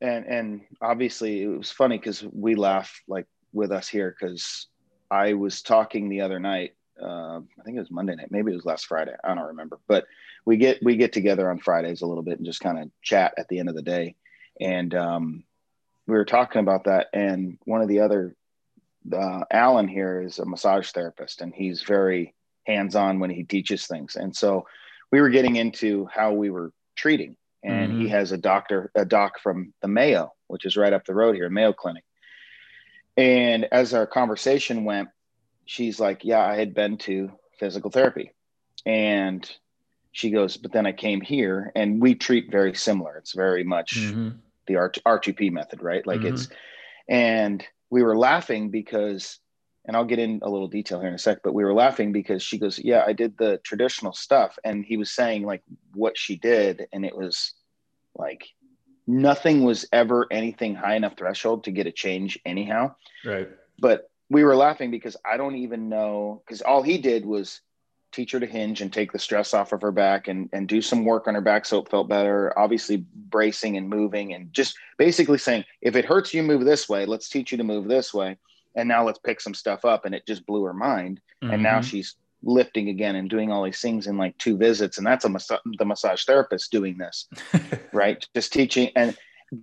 and 0.00 0.24
and 0.26 0.60
obviously 0.80 1.42
it 1.42 1.48
was 1.48 1.72
funny 1.72 1.98
because 1.98 2.22
we 2.32 2.54
laugh 2.54 3.02
like 3.08 3.26
with 3.52 3.72
us 3.72 3.88
here 3.88 4.14
because 4.16 4.68
i 5.10 5.32
was 5.32 5.60
talking 5.60 6.08
the 6.08 6.20
other 6.20 6.38
night 6.38 6.74
uh, 7.02 7.40
i 7.40 7.62
think 7.64 7.76
it 7.76 7.80
was 7.80 7.90
monday 7.90 8.14
night 8.14 8.30
maybe 8.30 8.52
it 8.52 8.54
was 8.54 8.64
last 8.64 8.86
friday 8.86 9.14
i 9.24 9.34
don't 9.34 9.46
remember 9.46 9.80
but 9.88 10.06
we 10.48 10.56
get 10.56 10.82
we 10.82 10.96
get 10.96 11.12
together 11.12 11.50
on 11.50 11.58
fridays 11.58 12.00
a 12.00 12.06
little 12.06 12.22
bit 12.22 12.38
and 12.38 12.46
just 12.46 12.60
kind 12.60 12.78
of 12.78 12.90
chat 13.02 13.34
at 13.36 13.46
the 13.48 13.58
end 13.58 13.68
of 13.68 13.74
the 13.74 13.82
day. 13.82 14.14
And 14.58 14.94
um, 14.94 15.44
we 16.06 16.14
were 16.14 16.24
talking 16.24 16.60
about 16.60 16.84
that 16.84 17.08
and 17.12 17.58
one 17.66 17.82
of 17.82 17.88
the 17.88 18.00
other 18.00 18.34
uh, 19.12 19.44
Alan 19.50 19.88
here 19.88 20.22
is 20.22 20.38
a 20.38 20.46
massage 20.46 20.90
therapist, 20.90 21.40
and 21.40 21.54
he's 21.54 21.82
very 21.82 22.34
hands-on 22.66 23.20
when 23.20 23.30
he 23.30 23.44
teaches 23.44 23.86
things. 23.86 24.16
And 24.16 24.34
so 24.34 24.66
we 25.10 25.20
were 25.20 25.30
getting 25.30 25.56
into 25.56 26.06
how 26.06 26.32
we 26.32 26.50
were 26.50 26.72
treating, 26.96 27.36
and 27.62 27.92
mm-hmm. 27.92 28.00
he 28.02 28.08
has 28.08 28.32
a 28.32 28.38
doctor, 28.38 28.90
a 28.94 29.04
doc 29.04 29.40
from 29.40 29.72
the 29.82 29.88
Mayo, 29.88 30.32
which 30.46 30.64
is 30.64 30.76
right 30.76 30.92
up 30.92 31.04
the 31.04 31.14
road 31.14 31.36
here, 31.36 31.48
Mayo 31.48 31.72
Clinic. 31.72 32.04
And 33.16 33.66
as 33.72 33.94
our 33.94 34.06
conversation 34.06 34.84
went, 34.84 35.08
she's 35.64 35.98
like, 35.98 36.24
"Yeah, 36.24 36.44
I 36.44 36.56
had 36.56 36.74
been 36.74 36.98
to 36.98 37.32
physical 37.58 37.90
therapy," 37.90 38.32
and 38.86 39.50
she 40.18 40.30
goes, 40.30 40.56
but 40.56 40.72
then 40.72 40.86
I 40.86 40.92
came 40.92 41.20
here 41.20 41.70
and 41.76 42.00
we 42.00 42.14
treat 42.14 42.50
very 42.50 42.74
similar. 42.74 43.16
It's 43.18 43.34
very 43.34 43.62
much 43.62 43.96
mm-hmm. 43.96 44.30
the 44.66 44.76
R- 44.76 44.92
R2P 45.06 45.52
method, 45.52 45.82
right? 45.82 46.04
Like 46.06 46.20
mm-hmm. 46.20 46.34
it's, 46.34 46.48
and 47.08 47.64
we 47.90 48.02
were 48.02 48.16
laughing 48.16 48.70
because, 48.70 49.38
and 49.86 49.96
I'll 49.96 50.04
get 50.04 50.18
in 50.18 50.40
a 50.42 50.50
little 50.50 50.68
detail 50.68 51.00
here 51.00 51.08
in 51.08 51.14
a 51.14 51.18
sec, 51.18 51.38
but 51.42 51.54
we 51.54 51.64
were 51.64 51.74
laughing 51.74 52.12
because 52.12 52.42
she 52.42 52.58
goes, 52.58 52.78
yeah, 52.78 53.04
I 53.06 53.12
did 53.12 53.36
the 53.38 53.58
traditional 53.64 54.12
stuff. 54.12 54.58
And 54.64 54.84
he 54.84 54.96
was 54.96 55.10
saying 55.10 55.44
like 55.44 55.62
what 55.94 56.18
she 56.18 56.36
did. 56.36 56.86
And 56.92 57.04
it 57.04 57.16
was 57.16 57.54
like, 58.14 58.46
nothing 59.06 59.64
was 59.64 59.86
ever 59.92 60.26
anything 60.30 60.74
high 60.74 60.94
enough 60.94 61.16
threshold 61.16 61.64
to 61.64 61.70
get 61.70 61.86
a 61.86 61.92
change 61.92 62.38
anyhow. 62.44 62.94
Right. 63.24 63.48
But 63.78 64.10
we 64.28 64.44
were 64.44 64.56
laughing 64.56 64.90
because 64.90 65.16
I 65.24 65.38
don't 65.38 65.56
even 65.56 65.88
know, 65.88 66.42
because 66.44 66.60
all 66.60 66.82
he 66.82 66.98
did 66.98 67.24
was 67.24 67.62
teach 68.12 68.32
her 68.32 68.40
to 68.40 68.46
hinge 68.46 68.80
and 68.80 68.92
take 68.92 69.12
the 69.12 69.18
stress 69.18 69.52
off 69.54 69.72
of 69.72 69.82
her 69.82 69.92
back 69.92 70.28
and, 70.28 70.48
and 70.52 70.68
do 70.68 70.80
some 70.80 71.04
work 71.04 71.28
on 71.28 71.34
her 71.34 71.40
back 71.40 71.66
so 71.66 71.78
it 71.78 71.90
felt 71.90 72.08
better. 72.08 72.56
Obviously, 72.58 73.04
bracing 73.14 73.76
and 73.76 73.88
moving 73.88 74.34
and 74.34 74.52
just 74.52 74.76
basically 74.96 75.38
saying, 75.38 75.64
if 75.82 75.96
it 75.96 76.04
hurts 76.04 76.32
you, 76.32 76.42
move 76.42 76.64
this 76.64 76.88
way. 76.88 77.06
Let's 77.06 77.28
teach 77.28 77.52
you 77.52 77.58
to 77.58 77.64
move 77.64 77.86
this 77.86 78.14
way. 78.14 78.38
And 78.74 78.88
now 78.88 79.04
let's 79.04 79.18
pick 79.18 79.40
some 79.40 79.54
stuff 79.54 79.84
up. 79.84 80.04
And 80.04 80.14
it 80.14 80.26
just 80.26 80.46
blew 80.46 80.64
her 80.64 80.72
mind. 80.72 81.20
Mm-hmm. 81.42 81.54
And 81.54 81.62
now 81.62 81.78
mm-hmm. 81.78 81.88
she's 81.88 82.16
lifting 82.42 82.88
again 82.88 83.16
and 83.16 83.28
doing 83.28 83.50
all 83.50 83.64
these 83.64 83.80
things 83.80 84.06
in 84.06 84.16
like 84.16 84.38
two 84.38 84.56
visits. 84.56 84.98
And 84.98 85.06
that's 85.06 85.24
a 85.24 85.28
mas- 85.28 85.50
the 85.78 85.84
massage 85.84 86.24
therapist 86.24 86.70
doing 86.70 86.96
this, 86.96 87.28
right? 87.92 88.26
Just 88.34 88.52
teaching. 88.52 88.90
And, 88.96 89.16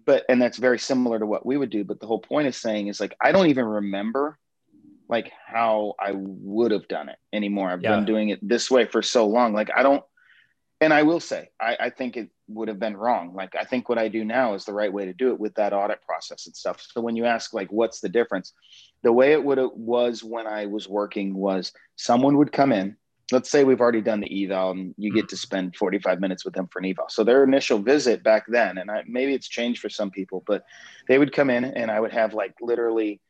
but, 0.06 0.24
and 0.30 0.42
that's 0.42 0.58
very 0.58 0.80
similar 0.80 1.20
to 1.20 1.26
what 1.26 1.46
we 1.46 1.58
would 1.58 1.70
do. 1.70 1.84
But 1.84 2.00
the 2.00 2.08
whole 2.08 2.20
point 2.20 2.48
is 2.48 2.58
saying 2.58 2.88
is 2.88 3.00
like, 3.00 3.16
I 3.22 3.32
don't 3.32 3.48
even 3.48 3.66
remember 3.66 4.38
like 5.08 5.32
how 5.46 5.94
I 6.00 6.12
would 6.14 6.72
have 6.72 6.88
done 6.88 7.10
it 7.10 7.18
anymore. 7.34 7.70
I've 7.70 7.82
yeah. 7.82 7.96
been 7.96 8.06
doing 8.06 8.30
it 8.30 8.48
this 8.48 8.70
way 8.72 8.86
for 8.86 9.02
so 9.02 9.28
long. 9.28 9.54
Like 9.54 9.70
I 9.76 9.84
don't, 9.84 10.04
and 10.82 10.94
I 10.94 11.04
will 11.04 11.20
say, 11.20 11.50
I, 11.60 11.78
I 11.80 11.90
think 11.90 12.18
it 12.18 12.30
would 12.48 12.68
have 12.68 12.80
been 12.80 12.98
wrong. 12.98 13.34
Like 13.34 13.56
I 13.56 13.64
think 13.64 13.88
what 13.88 13.98
I 13.98 14.08
do 14.08 14.24
now 14.24 14.54
is 14.54 14.66
the 14.66 14.74
right 14.74 14.92
way 14.92 15.06
to 15.06 15.14
do 15.14 15.32
it 15.32 15.40
with 15.40 15.56
that 15.56 15.74
audit 15.74 16.02
process 16.02 16.46
and 16.48 16.56
stuff. 16.56 16.86
So 16.92 17.02
when 17.02 17.16
you 17.16 17.26
ask 17.26 17.54
like, 17.54 17.72
what's 17.72 18.00
the 18.00 18.10
difference? 18.10 18.54
The 19.04 19.14
way 19.14 19.32
it 19.34 19.44
would 19.44 19.58
have 19.58 19.72
was 19.74 20.24
when 20.24 20.48
I 20.48 20.66
was 20.66 20.88
working 20.88 21.36
was 21.36 21.72
someone 21.96 22.38
would 22.38 22.52
come 22.52 22.72
in. 22.72 22.98
Let's 23.32 23.50
say 23.50 23.64
we've 23.64 23.82
already 23.82 24.02
done 24.02 24.20
the 24.20 24.46
eval 24.46 24.72
and 24.72 24.94
you 24.98 25.12
get 25.12 25.22
mm-hmm. 25.22 25.28
to 25.30 25.38
spend 25.38 25.76
45 25.76 26.20
minutes 26.20 26.46
with 26.46 26.54
them 26.54 26.68
for 26.68 26.80
an 26.80 26.86
eval. 26.86 27.06
So 27.10 27.24
their 27.24 27.44
initial 27.44 27.80
visit 27.80 28.24
back 28.24 28.46
then, 28.48 28.78
and 28.78 28.92
I, 28.92 29.04
maybe 29.08 29.34
it's 29.34 29.48
changed 29.48 29.82
for 29.82 29.90
some 29.90 30.12
people, 30.12 30.44
but 30.46 30.64
they 31.08 31.18
would 31.18 31.34
come 31.34 31.50
in 31.50 31.66
and 31.66 31.90
I 31.90 32.00
would 32.00 32.14
have 32.14 32.36
like 32.36 32.54
literally 32.62 33.22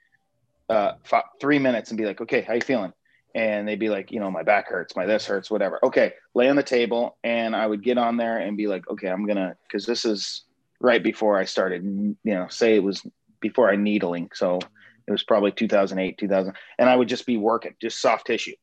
uh, 0.69 0.93
five, 1.04 1.23
three 1.39 1.60
minutes 1.60 1.91
and 1.91 1.97
be 1.97 2.06
like, 2.06 2.21
okay, 2.21 2.41
how 2.41 2.54
you 2.54 2.62
feeling? 2.62 2.93
And 3.34 3.67
they'd 3.67 3.80
be 3.80 3.89
like, 3.89 4.12
you 4.12 4.19
know, 4.19 4.32
my 4.32 4.43
back 4.43 4.67
hurts, 4.69 4.95
my 4.95 5.06
this 5.06 5.25
hurts, 5.25 5.51
whatever. 5.51 5.80
Okay, 5.84 6.13
lay 6.34 6.49
on 6.49 6.56
the 6.56 6.63
table, 6.63 7.17
and 7.23 7.56
I 7.56 7.67
would 7.67 7.84
get 7.84 7.97
on 7.97 8.17
there 8.17 8.38
and 8.38 8.56
be 8.56 8.67
like, 8.67 8.88
okay, 8.89 9.10
I'm 9.10 9.25
gonna, 9.25 9.58
because 9.67 9.86
this 9.86 10.06
is 10.06 10.43
right 10.80 11.04
before 11.04 11.38
I 11.38 11.45
started. 11.45 11.84
You 11.84 12.34
know, 12.34 12.47
say 12.49 12.75
it 12.75 12.84
was 12.84 13.06
before 13.41 13.69
I 13.69 13.75
needling, 13.75 14.30
so 14.34 14.60
it 15.08 15.12
was 15.12 15.23
probably 15.23 15.51
2008, 15.51 16.17
2000, 16.17 16.54
and 16.80 16.89
I 16.89 16.95
would 16.95 17.10
just 17.10 17.25
be 17.25 17.38
working, 17.38 17.75
just 17.82 18.01
soft 18.01 18.28
tissue, 18.28 18.56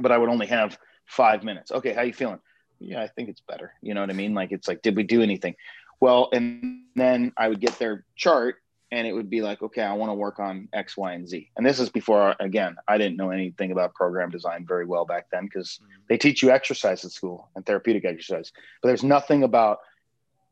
but 0.00 0.10
I 0.10 0.18
would 0.18 0.28
only 0.28 0.48
have 0.48 0.76
five 1.06 1.44
minutes. 1.44 1.70
Okay, 1.70 1.92
how 1.92 2.02
you 2.02 2.12
feeling? 2.12 2.40
Yeah, 2.80 3.00
I 3.00 3.06
think 3.06 3.28
it's 3.28 3.40
better. 3.40 3.72
You 3.80 3.94
know 3.94 4.00
what 4.00 4.10
I 4.10 4.14
mean? 4.14 4.34
Like 4.34 4.50
it's 4.50 4.66
like, 4.66 4.82
did 4.82 4.96
we 4.96 5.04
do 5.04 5.22
anything? 5.22 5.54
Well, 6.00 6.28
and 6.32 6.82
then 6.96 7.32
I 7.36 7.48
would 7.48 7.60
get 7.60 7.78
their 7.78 8.04
chart 8.16 8.56
and 8.94 9.08
it 9.08 9.12
would 9.12 9.28
be 9.28 9.42
like, 9.42 9.60
okay, 9.60 9.82
I 9.82 9.92
want 9.94 10.10
to 10.10 10.14
work 10.14 10.38
on 10.38 10.68
X, 10.72 10.96
Y, 10.96 11.12
and 11.12 11.28
Z. 11.28 11.50
And 11.56 11.66
this 11.66 11.80
is 11.80 11.88
before, 11.88 12.36
again, 12.38 12.76
I 12.86 12.96
didn't 12.96 13.16
know 13.16 13.30
anything 13.30 13.72
about 13.72 13.92
program 13.92 14.30
design 14.30 14.64
very 14.64 14.86
well 14.86 15.04
back 15.04 15.26
then 15.32 15.46
because 15.46 15.80
mm-hmm. 15.82 16.02
they 16.08 16.16
teach 16.16 16.44
you 16.44 16.50
exercise 16.52 17.04
at 17.04 17.10
school 17.10 17.48
and 17.56 17.66
therapeutic 17.66 18.04
exercise, 18.04 18.52
but 18.80 18.88
there's 18.88 19.02
nothing 19.02 19.42
about 19.42 19.80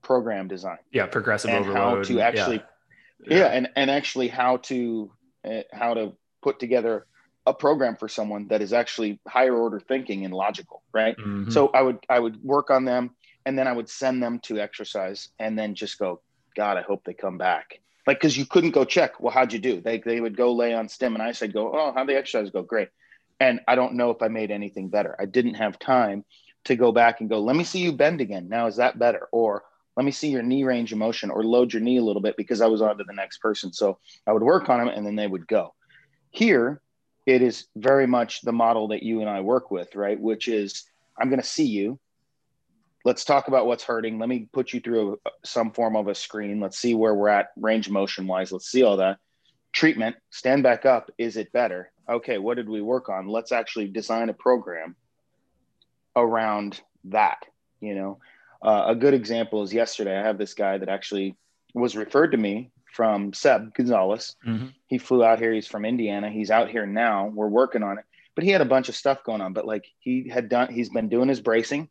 program 0.03 0.49
design. 0.49 0.79
Yeah, 0.91 1.07
progressive 1.07 1.51
and 1.51 1.65
overload. 1.65 1.99
How 1.99 2.03
to 2.03 2.21
actually, 2.21 2.63
yeah, 3.25 3.39
yeah 3.39 3.47
and 3.47 3.69
and 3.77 3.89
actually 3.89 4.27
how 4.27 4.57
to 4.57 5.13
uh, 5.45 5.63
how 5.73 5.95
to 5.95 6.13
put 6.43 6.59
together 6.59 7.07
a 7.47 7.55
program 7.55 7.95
for 7.95 8.09
someone 8.09 8.49
that 8.49 8.61
is 8.61 8.73
actually 8.73 9.21
higher 9.29 9.55
order 9.55 9.79
thinking 9.79 10.25
and 10.25 10.35
logical, 10.35 10.83
right? 10.93 11.17
Mm-hmm. 11.17 11.53
So 11.53 11.69
I 11.69 11.83
would 11.83 11.99
I 12.09 12.19
would 12.19 12.43
work 12.43 12.71
on 12.71 12.85
them, 12.85 13.11
and 13.47 13.57
then 13.57 13.69
I 13.69 13.73
would 13.73 13.89
send 13.89 14.21
them 14.21 14.41
to 14.41 14.59
exercise, 14.59 15.29
and 15.39 15.57
then 15.57 15.77
just 15.77 15.97
go, 16.01 16.21
God, 16.57 16.77
I 16.77 16.83
hope 16.83 17.05
they 17.05 17.15
come 17.15 17.39
back 17.39 17.79
like 18.07 18.19
because 18.19 18.37
you 18.37 18.47
couldn't 18.47 18.71
go 18.71 18.85
check 18.85 19.21
well 19.21 19.33
how'd 19.33 19.53
you 19.53 19.59
do? 19.59 19.81
They, 19.81 19.99
they 19.99 20.21
would 20.21 20.37
go 20.37 20.53
lay 20.53 20.75
on 20.75 20.89
stem 20.89 21.15
and 21.15 21.23
i 21.23 21.33
said 21.33 21.53
go 21.53 21.73
oh 21.75 21.93
how'd 21.93 22.09
the 22.09 22.17
exercise 22.17 22.51
go? 22.51 22.63
Great. 22.63 22.89
And 23.41 23.61
i 23.69 23.75
don't 23.75 23.95
know 23.95 24.11
if 24.11 24.23
i 24.23 24.29
made 24.29 24.51
anything 24.51 24.89
better. 24.89 25.17
I 25.19 25.27
didn't 25.27 25.55
have 25.55 25.79
time 25.79 26.25
to 26.65 26.77
go 26.77 26.93
back 26.93 27.21
and 27.21 27.29
go 27.29 27.41
let 27.41 27.57
me 27.57 27.65
see 27.65 27.81
you 27.81 27.93
bend 27.93 28.21
again. 28.21 28.49
Now 28.49 28.67
is 28.67 28.77
that 28.77 28.99
better? 28.99 29.29
Or 29.33 29.65
let 29.97 30.05
me 30.05 30.13
see 30.13 30.29
your 30.29 30.43
knee 30.43 30.65
range 30.65 30.93
of 30.93 30.99
motion 30.99 31.31
or 31.31 31.45
load 31.45 31.73
your 31.73 31.83
knee 31.83 31.99
a 31.99 32.03
little 32.03 32.23
bit 32.23 32.37
because 32.37 32.61
i 32.61 32.67
was 32.67 32.83
on 32.83 32.99
to 32.99 33.05
the 33.05 33.13
next 33.13 33.39
person. 33.39 33.73
So 33.73 33.99
i 34.27 34.33
would 34.33 34.43
work 34.43 34.69
on 34.69 34.79
them 34.79 34.89
and 34.89 35.07
then 35.07 35.17
they 35.17 35.27
would 35.27 35.47
go. 35.47 35.75
Here 36.31 36.81
it 37.25 37.41
is 37.41 37.67
very 37.77 38.07
much 38.07 38.41
the 38.41 38.53
model 38.53 38.89
that 38.89 39.03
you 39.03 39.21
and 39.21 39.31
i 39.31 39.41
work 39.41 39.71
with 39.71 39.95
right? 39.95 40.19
Which 40.19 40.49
is 40.49 40.85
i'm 41.19 41.29
going 41.29 41.41
to 41.41 41.47
see 41.47 41.67
you 41.67 41.99
let's 43.05 43.25
talk 43.25 43.49
about 43.49 43.67
what's 43.67 43.85
hurting. 43.85 44.19
Let 44.19 44.29
me 44.29 44.49
put 44.53 44.73
you 44.73 44.81
through 44.81 45.21
some 45.45 45.73
form 45.73 45.97
of 45.97 46.09
a 46.09 46.15
screen. 46.15 46.61
Let's 46.61 46.79
see 46.79 46.95
where 46.95 47.15
we're 47.15 47.29
at 47.29 47.49
range 47.57 47.89
motion 47.89 48.27
wise. 48.27 48.53
Let's 48.53 48.71
see 48.71 48.83
all 48.83 48.99
that. 48.99 49.19
Treatment, 49.73 50.17
stand 50.31 50.63
back 50.63 50.85
up. 50.85 51.11
Is 51.19 51.37
it 51.37 51.53
better? 51.53 51.91
Okay, 52.09 52.39
what 52.39 52.57
did 52.57 52.69
we 52.69 52.83
work 52.83 53.09
on? 53.09 53.29
Let's 53.29 53.53
actually 53.53 53.89
design 53.89 54.29
a 54.29 54.35
program 54.35 54.97
around 56.15 56.81
that. 57.05 57.39
You 57.81 57.95
know, 57.95 58.19
uh, 58.63 58.85
a 58.89 58.95
good 58.95 59.15
example 59.15 59.63
is 59.63 59.73
yesterday. 59.73 60.17
I 60.17 60.23
have 60.23 60.39
this 60.39 60.55
guy 60.55 60.79
that 60.79 60.89
actually 60.89 61.37
was 61.75 61.97
referred 61.97 62.33
to 62.33 62.37
me 62.39 62.71
from 62.93 63.33
Seb 63.33 63.75
Gonzalez. 63.75 64.37
Mm-hmm. 64.47 64.67
He 64.87 64.99
flew 64.99 65.25
out 65.25 65.39
here. 65.39 65.53
He's 65.53 65.67
from 65.67 65.85
Indiana. 65.85 66.31
He's 66.31 66.51
out 66.51 66.71
here 66.71 66.87
now. 66.87 67.29
We're 67.29 67.49
working 67.49 67.83
on 67.83 67.99
it. 67.99 68.05
But 68.35 68.45
he 68.45 68.51
had 68.51 68.61
a 68.61 68.67
bunch 68.67 68.89
of 68.89 68.97
stuff 68.97 69.25
going 69.25 69.41
on. 69.41 69.55
But 69.55 69.67
like 69.67 69.87
he 69.99 70.29
had 70.29 70.49
done, 70.49 70.73
he's 70.73 70.91
been 70.91 71.09
doing 71.09 71.29
his 71.29 71.41
bracing 71.41 71.89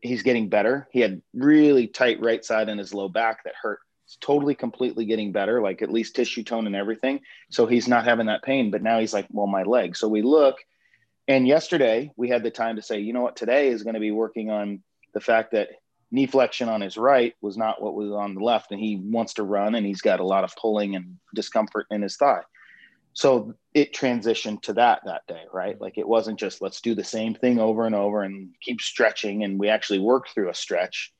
he's 0.00 0.22
getting 0.22 0.48
better. 0.48 0.88
He 0.90 1.00
had 1.00 1.22
really 1.34 1.86
tight 1.86 2.20
right 2.20 2.44
side 2.44 2.68
in 2.68 2.78
his 2.78 2.94
low 2.94 3.08
back 3.08 3.44
that 3.44 3.54
hurt. 3.60 3.80
It's 4.06 4.16
totally, 4.20 4.54
completely 4.54 5.04
getting 5.04 5.30
better, 5.30 5.60
like 5.62 5.82
at 5.82 5.92
least 5.92 6.16
tissue 6.16 6.42
tone 6.42 6.66
and 6.66 6.74
everything. 6.74 7.20
So 7.50 7.66
he's 7.66 7.86
not 7.86 8.04
having 8.04 8.26
that 8.26 8.42
pain. 8.42 8.70
But 8.70 8.82
now 8.82 8.98
he's 8.98 9.14
like, 9.14 9.26
well, 9.30 9.46
my 9.46 9.62
leg. 9.62 9.96
So 9.96 10.08
we 10.08 10.22
look, 10.22 10.56
and 11.28 11.46
yesterday 11.46 12.10
we 12.16 12.28
had 12.28 12.42
the 12.42 12.50
time 12.50 12.76
to 12.76 12.82
say, 12.82 12.98
you 12.98 13.12
know 13.12 13.22
what, 13.22 13.36
today 13.36 13.68
is 13.68 13.82
going 13.82 13.94
to 13.94 14.00
be 14.00 14.10
working 14.10 14.50
on 14.50 14.82
the 15.14 15.20
fact 15.20 15.52
that 15.52 15.68
knee 16.10 16.26
flexion 16.26 16.68
on 16.68 16.80
his 16.80 16.96
right 16.96 17.34
was 17.40 17.56
not 17.56 17.80
what 17.80 17.94
was 17.94 18.10
on 18.10 18.34
the 18.34 18.42
left, 18.42 18.72
and 18.72 18.80
he 18.80 18.96
wants 18.96 19.34
to 19.34 19.44
run, 19.44 19.76
and 19.76 19.86
he's 19.86 20.00
got 20.00 20.18
a 20.18 20.26
lot 20.26 20.42
of 20.42 20.56
pulling 20.56 20.96
and 20.96 21.18
discomfort 21.34 21.86
in 21.90 22.02
his 22.02 22.16
thigh 22.16 22.42
so 23.20 23.54
it 23.74 23.94
transitioned 23.94 24.62
to 24.62 24.72
that 24.72 25.02
that 25.04 25.26
day 25.26 25.44
right? 25.52 25.80
Like 25.80 25.98
it 25.98 26.08
wasn't 26.08 26.38
just 26.38 26.62
let's 26.62 26.80
do 26.80 26.94
the 26.94 27.04
same 27.04 27.34
thing 27.34 27.58
over 27.58 27.86
and 27.86 27.94
over 27.94 28.22
and 28.22 28.54
keep 28.60 28.80
stretching 28.80 29.44
and 29.44 29.58
we 29.58 29.68
actually 29.68 29.98
worked 30.00 30.30
through 30.30 30.50
a 30.50 30.54
stretch 30.54 31.12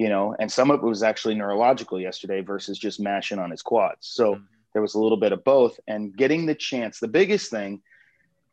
you 0.00 0.08
know? 0.08 0.34
And 0.38 0.50
some 0.50 0.70
of 0.70 0.80
it 0.80 0.86
was 0.86 1.02
actually 1.02 1.34
neurological 1.34 2.00
yesterday 2.00 2.40
versus 2.40 2.78
just 2.78 3.00
mashing 3.00 3.38
on 3.38 3.50
his 3.50 3.60
quads. 3.60 4.06
So 4.06 4.34
mm-hmm. 4.34 4.44
there 4.72 4.80
was 4.80 4.94
a 4.94 4.98
little 4.98 5.18
bit 5.18 5.32
of 5.32 5.44
both 5.44 5.78
and 5.86 6.16
getting 6.16 6.46
the 6.46 6.54
chance. 6.54 7.00
The 7.00 7.08
biggest 7.08 7.50
thing 7.50 7.82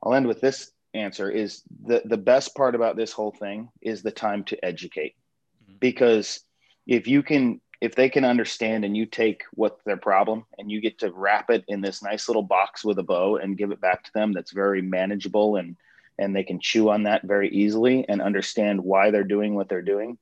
i'll 0.03 0.13
end 0.13 0.27
with 0.27 0.41
this 0.41 0.71
answer 0.93 1.29
is 1.29 1.63
the 1.86 2.03
the 2.05 2.17
best 2.17 2.55
part 2.55 2.75
about 2.75 2.95
this 2.95 3.12
whole 3.12 3.31
thing 3.31 3.69
is 3.81 4.03
the 4.03 4.12
time 4.12 4.43
to 4.43 4.63
educate. 4.63 5.15
Mm-hmm. 5.63 5.77
because 5.79 6.41
if 6.86 7.07
you 7.07 7.23
can 7.23 7.62
if 7.80 7.96
they 7.96 8.10
can 8.10 8.26
understand 8.26 8.84
and 8.84 8.98
you 8.98 9.06
take 9.06 9.44
what 9.54 9.80
their 9.86 9.98
problem 9.98 10.46
and 10.58 10.72
you 10.72 10.82
get 10.82 11.00
to 11.00 11.12
wrap 11.12 11.50
it 11.50 11.63
in 11.68 11.82
this 11.82 12.02
nice 12.02 12.28
little 12.28 12.44
box 12.44 12.84
with 12.84 12.98
a 12.98 13.04
bow 13.04 13.38
and 13.38 13.58
give 13.58 13.72
it 13.72 13.82
back 13.82 14.04
to 14.04 14.13
them 14.13 14.34
that's 14.34 14.52
very 14.52 14.82
manageable 14.82 15.58
and 15.58 15.76
and 16.20 16.36
they 16.36 16.44
can 16.44 16.60
chew 16.60 16.90
on 16.90 17.04
that 17.04 17.22
very 17.24 17.50
easily 17.50 18.04
and 18.10 18.22
understand 18.22 18.84
why 18.84 19.12
they're 19.12 19.24
doing 19.24 19.54
what 19.54 19.70
they're 19.70 19.82
doing 19.82 20.18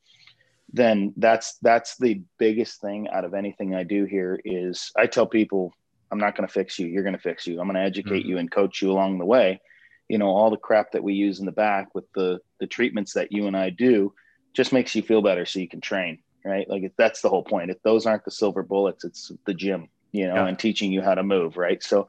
then 0.74 1.14
that's 1.18 1.58
that's 1.62 1.96
the 1.98 2.22
biggest 2.38 2.82
thing 2.82 3.08
out 3.10 3.24
of 3.24 3.34
anything 3.34 3.74
i 3.74 3.84
do 3.84 4.04
here 4.06 4.40
is 4.44 4.92
i 4.98 5.06
tell 5.06 5.26
people 5.26 5.74
i'm 6.12 6.20
not 6.20 6.36
going 6.36 6.48
to 6.48 6.54
fix 6.54 6.80
you. 6.80 6.88
You're 6.88 7.04
going 7.04 7.16
to 7.16 7.22
fix 7.22 7.48
you. 7.48 7.60
I'm 7.60 7.68
going 7.68 7.76
to 7.76 7.82
educate 7.82 8.22
mm-hmm. 8.22 8.30
you 8.30 8.38
and 8.38 8.52
coach 8.52 8.82
you 8.82 8.92
along 8.92 9.18
the 9.18 9.26
way. 9.26 9.62
You 10.08 10.18
know 10.18 10.28
all 10.28 10.52
the 10.52 10.58
crap 10.58 10.92
that 10.92 11.04
we 11.04 11.14
use 11.14 11.40
in 11.40 11.46
the 11.46 11.52
back 11.52 11.94
with 11.96 12.06
the 12.14 12.40
the 12.60 12.68
treatments 12.68 13.14
that 13.14 13.32
you 13.32 13.48
and 13.48 13.58
i 13.58 13.72
do 13.72 14.14
just 14.54 14.72
makes 14.72 14.94
you 14.94 15.02
feel 15.02 15.22
better 15.22 15.46
so 15.46 15.60
you 15.60 15.68
can 15.68 15.82
train 15.82 16.20
right? 16.46 16.70
Like 16.70 16.94
that's 16.98 17.22
the 17.22 17.30
whole 17.30 17.44
point. 17.44 17.72
If 17.72 17.82
those 17.82 18.06
aren't 18.06 18.24
the 18.24 18.32
silver 18.32 18.64
bullets, 18.64 19.04
it's 19.04 19.32
the 19.46 19.54
gym, 19.54 19.90
you 20.12 20.28
know, 20.28 20.36
yeah. 20.36 20.48
and 20.48 20.58
teaching 20.58 20.92
you 20.92 21.02
how 21.02 21.16
to 21.16 21.24
move, 21.24 21.58
right? 21.58 21.82
So 21.84 22.08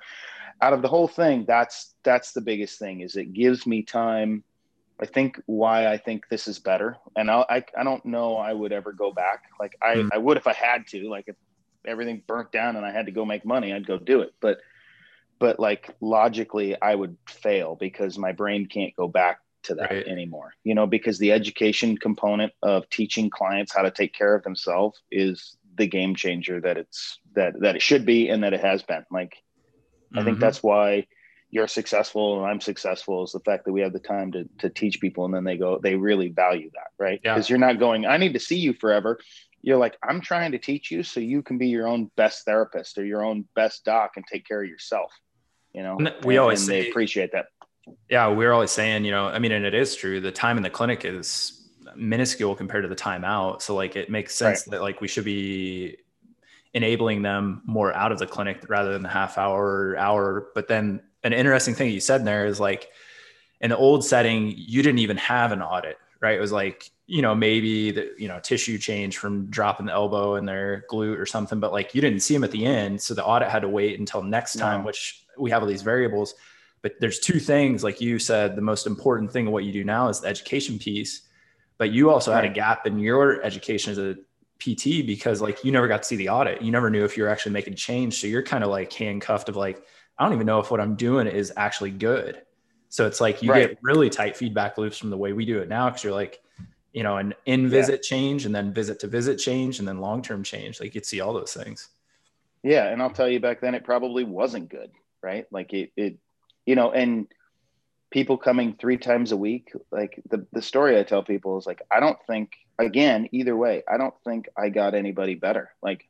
out 0.60 0.72
of 0.72 0.82
the 0.82 0.88
whole 0.88 1.08
thing, 1.08 1.44
that's 1.46 1.94
that's 2.02 2.32
the 2.32 2.40
biggest 2.40 2.78
thing 2.78 3.00
is 3.00 3.16
it 3.16 3.32
gives 3.32 3.66
me 3.66 3.82
time. 3.82 4.44
I 5.00 5.06
think 5.06 5.40
why 5.46 5.88
I 5.88 5.98
think 5.98 6.28
this 6.28 6.48
is 6.48 6.58
better, 6.58 6.96
and 7.16 7.30
I'll, 7.30 7.46
I 7.48 7.64
I 7.76 7.84
don't 7.84 8.04
know 8.04 8.36
I 8.36 8.52
would 8.52 8.72
ever 8.72 8.92
go 8.92 9.12
back. 9.12 9.44
Like 9.58 9.76
I 9.82 9.96
mm. 9.96 10.08
I 10.12 10.18
would 10.18 10.36
if 10.36 10.46
I 10.46 10.52
had 10.52 10.86
to. 10.88 11.08
Like 11.08 11.24
if 11.28 11.36
everything 11.86 12.22
burnt 12.26 12.52
down 12.52 12.76
and 12.76 12.84
I 12.84 12.92
had 12.92 13.06
to 13.06 13.12
go 13.12 13.24
make 13.24 13.44
money, 13.44 13.72
I'd 13.72 13.86
go 13.86 13.98
do 13.98 14.20
it. 14.20 14.34
But 14.40 14.58
but 15.38 15.60
like 15.60 15.94
logically, 16.00 16.80
I 16.80 16.94
would 16.94 17.16
fail 17.28 17.76
because 17.76 18.18
my 18.18 18.32
brain 18.32 18.66
can't 18.66 18.94
go 18.96 19.08
back 19.08 19.40
to 19.66 19.74
that 19.74 19.90
right. 19.90 20.06
anymore, 20.06 20.54
you 20.64 20.74
know, 20.74 20.86
because 20.86 21.18
the 21.18 21.32
education 21.32 21.96
component 21.96 22.52
of 22.62 22.88
teaching 22.90 23.30
clients 23.30 23.74
how 23.74 23.82
to 23.82 23.90
take 23.90 24.12
care 24.12 24.34
of 24.34 24.42
themselves 24.42 25.00
is 25.10 25.56
the 25.76 25.86
game 25.86 26.14
changer 26.14 26.60
that 26.60 26.76
it's 26.76 27.20
that 27.34 27.54
that 27.60 27.76
it 27.76 27.82
should 27.82 28.06
be 28.06 28.28
and 28.28 28.42
that 28.42 28.54
it 28.54 28.60
has 28.60 28.82
been. 28.82 29.04
Like 29.10 29.30
mm-hmm. 29.30 30.18
I 30.18 30.24
think 30.24 30.36
mm-hmm. 30.36 30.40
that's 30.40 30.62
why 30.62 31.06
you're 31.50 31.68
successful 31.68 32.38
and 32.38 32.46
I'm 32.46 32.60
successful 32.60 33.24
is 33.24 33.32
the 33.32 33.40
fact 33.40 33.64
that 33.64 33.72
we 33.72 33.80
have 33.82 33.92
the 33.92 34.00
time 34.00 34.32
to 34.32 34.48
to 34.58 34.70
teach 34.70 35.00
people 35.00 35.24
and 35.24 35.34
then 35.34 35.44
they 35.44 35.56
go 35.56 35.78
they 35.78 35.94
really 35.94 36.28
value 36.28 36.70
that, 36.74 36.88
right? 36.98 37.20
Because 37.22 37.48
yeah. 37.48 37.54
you're 37.54 37.66
not 37.66 37.78
going, 37.78 38.06
I 38.06 38.16
need 38.16 38.32
to 38.34 38.40
see 38.40 38.58
you 38.58 38.72
forever. 38.74 39.18
You're 39.62 39.78
like, 39.78 39.96
I'm 40.02 40.20
trying 40.20 40.52
to 40.52 40.58
teach 40.58 40.90
you 40.90 41.02
so 41.02 41.18
you 41.18 41.42
can 41.42 41.58
be 41.58 41.68
your 41.68 41.88
own 41.88 42.10
best 42.16 42.44
therapist 42.44 42.98
or 42.98 43.04
your 43.04 43.24
own 43.24 43.46
best 43.54 43.84
doc 43.84 44.12
and 44.16 44.24
take 44.26 44.46
care 44.46 44.62
of 44.62 44.68
yourself. 44.68 45.10
You 45.72 45.82
know, 45.82 45.96
we 46.24 46.36
and, 46.36 46.40
always 46.40 46.60
and 46.60 46.68
say, 46.68 46.82
they 46.82 46.90
appreciate 46.90 47.32
that. 47.32 47.46
Yeah, 48.08 48.28
we're 48.28 48.52
always 48.52 48.70
saying, 48.70 49.04
you 49.04 49.10
know, 49.10 49.26
I 49.26 49.38
mean, 49.38 49.52
and 49.52 49.64
it 49.64 49.74
is 49.74 49.94
true. 49.96 50.20
The 50.20 50.32
time 50.32 50.56
in 50.56 50.62
the 50.62 50.70
clinic 50.70 51.04
is 51.04 51.56
minuscule 51.96 52.54
compared 52.54 52.84
to 52.84 52.88
the 52.88 52.94
time 52.94 53.24
out. 53.24 53.62
So 53.62 53.74
like 53.74 53.96
it 53.96 54.10
makes 54.10 54.34
sense 54.34 54.66
right. 54.66 54.72
that 54.72 54.82
like 54.82 55.00
we 55.00 55.08
should 55.08 55.24
be 55.24 55.96
enabling 56.74 57.22
them 57.22 57.62
more 57.64 57.92
out 57.94 58.12
of 58.12 58.18
the 58.18 58.26
clinic 58.26 58.64
rather 58.68 58.92
than 58.92 59.02
the 59.02 59.08
half 59.08 59.38
hour 59.38 59.96
hour. 59.96 60.48
But 60.54 60.68
then 60.68 61.02
an 61.24 61.32
interesting 61.32 61.74
thing 61.74 61.90
you 61.90 62.00
said 62.00 62.20
in 62.20 62.26
there 62.26 62.46
is 62.46 62.60
like 62.60 62.90
in 63.60 63.70
the 63.70 63.76
old 63.76 64.04
setting, 64.04 64.52
you 64.56 64.82
didn't 64.82 64.98
even 64.98 65.16
have 65.16 65.52
an 65.52 65.62
audit, 65.62 65.98
right? 66.20 66.36
It 66.36 66.40
was 66.40 66.52
like, 66.52 66.90
you 67.06 67.22
know, 67.22 67.34
maybe 67.34 67.92
the, 67.92 68.12
you 68.18 68.28
know, 68.28 68.40
tissue 68.40 68.78
change 68.78 69.16
from 69.16 69.46
dropping 69.46 69.86
the 69.86 69.92
elbow 69.92 70.34
in 70.36 70.44
their 70.44 70.84
glute 70.90 71.18
or 71.18 71.24
something, 71.24 71.60
but 71.60 71.72
like 71.72 71.94
you 71.94 72.00
didn't 72.00 72.20
see 72.20 72.34
them 72.34 72.44
at 72.44 72.50
the 72.50 72.66
end. 72.66 73.00
So 73.00 73.14
the 73.14 73.24
audit 73.24 73.48
had 73.48 73.62
to 73.62 73.68
wait 73.68 73.98
until 73.98 74.22
next 74.22 74.56
time, 74.56 74.80
no. 74.80 74.86
which 74.86 75.24
we 75.38 75.50
have 75.50 75.62
all 75.62 75.68
these 75.68 75.82
variables. 75.82 76.34
But 76.82 76.92
there's 77.00 77.18
two 77.18 77.40
things, 77.40 77.82
like 77.82 78.00
you 78.00 78.18
said, 78.18 78.54
the 78.54 78.62
most 78.62 78.86
important 78.86 79.32
thing 79.32 79.46
of 79.46 79.52
what 79.52 79.64
you 79.64 79.72
do 79.72 79.84
now 79.84 80.08
is 80.08 80.20
the 80.20 80.28
education 80.28 80.78
piece. 80.78 81.22
But 81.78 81.90
you 81.90 82.10
also 82.10 82.32
had 82.32 82.44
a 82.44 82.48
gap 82.48 82.86
in 82.86 82.98
your 82.98 83.42
education 83.42 83.92
as 83.92 83.98
a 83.98 84.16
PT 84.58 85.06
because 85.06 85.42
like 85.42 85.64
you 85.64 85.72
never 85.72 85.88
got 85.88 86.02
to 86.02 86.08
see 86.08 86.16
the 86.16 86.28
audit. 86.28 86.62
You 86.62 86.70
never 86.70 86.90
knew 86.90 87.04
if 87.04 87.16
you're 87.16 87.28
actually 87.28 87.52
making 87.52 87.74
change. 87.74 88.20
So 88.20 88.26
you're 88.26 88.42
kind 88.42 88.64
of 88.64 88.70
like 88.70 88.92
handcuffed 88.92 89.48
of 89.48 89.56
like, 89.56 89.82
I 90.18 90.24
don't 90.24 90.32
even 90.32 90.46
know 90.46 90.60
if 90.60 90.70
what 90.70 90.80
I'm 90.80 90.94
doing 90.96 91.26
is 91.26 91.52
actually 91.56 91.90
good. 91.90 92.42
So 92.88 93.06
it's 93.06 93.20
like 93.20 93.42
you 93.42 93.50
right. 93.50 93.68
get 93.70 93.78
really 93.82 94.08
tight 94.08 94.36
feedback 94.36 94.78
loops 94.78 94.96
from 94.96 95.10
the 95.10 95.16
way 95.16 95.32
we 95.32 95.44
do 95.44 95.58
it 95.58 95.68
now 95.68 95.90
because 95.90 96.04
you're 96.04 96.14
like, 96.14 96.40
you 96.92 97.02
know, 97.02 97.18
an 97.18 97.34
in 97.44 97.68
visit 97.68 98.00
yeah. 98.04 98.08
change 98.08 98.46
and 98.46 98.54
then 98.54 98.72
visit 98.72 99.00
to 99.00 99.06
visit 99.06 99.36
change 99.36 99.78
and 99.78 99.86
then 99.86 99.98
long 99.98 100.22
term 100.22 100.42
change. 100.42 100.80
Like 100.80 100.94
you'd 100.94 101.04
see 101.04 101.20
all 101.20 101.34
those 101.34 101.52
things. 101.52 101.88
Yeah. 102.62 102.86
And 102.86 103.02
I'll 103.02 103.10
tell 103.10 103.28
you 103.28 103.38
back 103.38 103.60
then, 103.60 103.74
it 103.74 103.84
probably 103.84 104.24
wasn't 104.24 104.70
good. 104.70 104.90
Right. 105.22 105.44
Like 105.50 105.74
it, 105.74 105.92
it 105.96 106.18
you 106.66 106.74
know, 106.74 106.90
and 106.90 107.28
people 108.10 108.36
coming 108.36 108.74
three 108.74 108.98
times 108.98 109.32
a 109.32 109.36
week, 109.36 109.72
like 109.90 110.20
the, 110.28 110.46
the 110.52 110.62
story 110.62 110.98
I 110.98 111.04
tell 111.04 111.22
people 111.22 111.58
is 111.58 111.66
like, 111.66 111.80
I 111.90 112.00
don't 112.00 112.18
think, 112.26 112.52
again, 112.78 113.28
either 113.32 113.56
way, 113.56 113.82
I 113.90 113.96
don't 113.96 114.14
think 114.24 114.48
I 114.56 114.68
got 114.68 114.94
anybody 114.94 115.34
better. 115.34 115.70
Like 115.82 116.06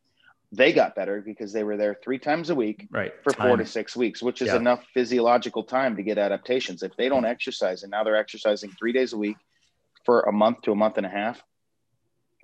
they 0.53 0.73
got 0.73 0.95
better 0.95 1.21
because 1.21 1.53
they 1.53 1.65
were 1.65 1.77
there 1.77 1.99
three 2.03 2.19
times 2.19 2.51
a 2.51 2.55
week 2.55 2.89
right. 2.91 3.13
for 3.23 3.33
time. 3.33 3.49
four 3.49 3.57
to 3.57 3.67
six 3.67 3.97
weeks, 3.97 4.23
which 4.23 4.41
is 4.43 4.49
yeah. 4.49 4.57
enough 4.57 4.85
physiological 4.95 5.65
time 5.65 5.97
to 5.97 6.03
get 6.03 6.19
adaptations. 6.19 6.83
If 6.83 6.97
they 6.97 7.09
don't 7.09 7.25
exercise 7.25 7.83
and 7.83 7.91
now 7.91 8.05
they're 8.05 8.17
exercising 8.17 8.71
three 8.73 8.93
days 8.93 9.13
a 9.13 9.19
week 9.19 9.37
for 10.05 10.23
a 10.23 10.33
month 10.33 10.63
to 10.63 10.73
a 10.73 10.77
month 10.77 10.99
and 10.99 11.07
a 11.07 11.11
half, 11.11 11.43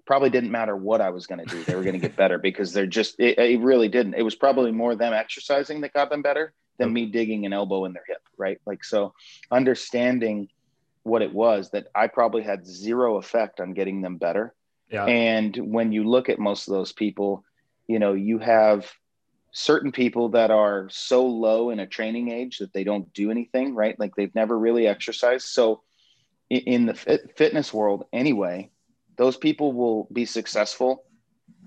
probably 0.04 0.30
didn't 0.30 0.50
matter 0.50 0.76
what 0.76 1.00
I 1.00 1.10
was 1.10 1.26
going 1.26 1.44
to 1.44 1.46
do. 1.46 1.62
They 1.62 1.76
were 1.76 1.82
going 1.82 1.94
to 1.94 2.00
get 2.00 2.16
better 2.24 2.38
because 2.38 2.72
they're 2.72 2.86
just, 2.86 3.20
it, 3.20 3.38
it, 3.38 3.60
really 3.60 3.88
didn't. 3.88 4.14
It 4.14 4.22
was 4.22 4.34
probably 4.34 4.72
more 4.72 4.96
them 4.96 5.12
exercising 5.12 5.82
that 5.82 5.92
got 5.92 6.10
them 6.10 6.22
better 6.22 6.52
than 6.78 6.92
me 6.92 7.06
digging 7.06 7.46
an 7.46 7.52
elbow 7.52 7.84
in 7.84 7.92
their 7.92 8.04
hip. 8.06 8.22
Right. 8.36 8.60
Like, 8.66 8.84
so 8.84 9.14
understanding 9.50 10.48
what 11.04 11.22
it 11.22 11.32
was 11.32 11.70
that 11.70 11.86
I 11.94 12.06
probably 12.06 12.42
had 12.42 12.66
zero 12.66 13.16
effect 13.16 13.60
on 13.60 13.74
getting 13.74 14.02
them 14.02 14.16
better. 14.16 14.54
Yeah. 14.90 15.04
And 15.06 15.56
when 15.56 15.92
you 15.92 16.04
look 16.04 16.28
at 16.28 16.38
most 16.38 16.68
of 16.68 16.74
those 16.74 16.92
people, 16.92 17.44
you 17.86 17.98
know, 17.98 18.12
you 18.12 18.38
have 18.38 18.90
certain 19.52 19.92
people 19.92 20.30
that 20.30 20.50
are 20.50 20.88
so 20.90 21.26
low 21.26 21.70
in 21.70 21.80
a 21.80 21.86
training 21.86 22.30
age 22.30 22.58
that 22.58 22.72
they 22.72 22.84
don't 22.84 23.12
do 23.12 23.30
anything, 23.30 23.74
right? 23.74 23.98
Like 23.98 24.14
they've 24.16 24.34
never 24.34 24.58
really 24.58 24.86
exercised. 24.86 25.46
So 25.46 25.82
in 26.48 26.86
the 26.86 26.94
fitness 27.36 27.72
world 27.72 28.04
anyway, 28.12 28.70
those 29.16 29.36
people 29.36 29.72
will 29.72 30.08
be 30.12 30.24
successful 30.24 31.04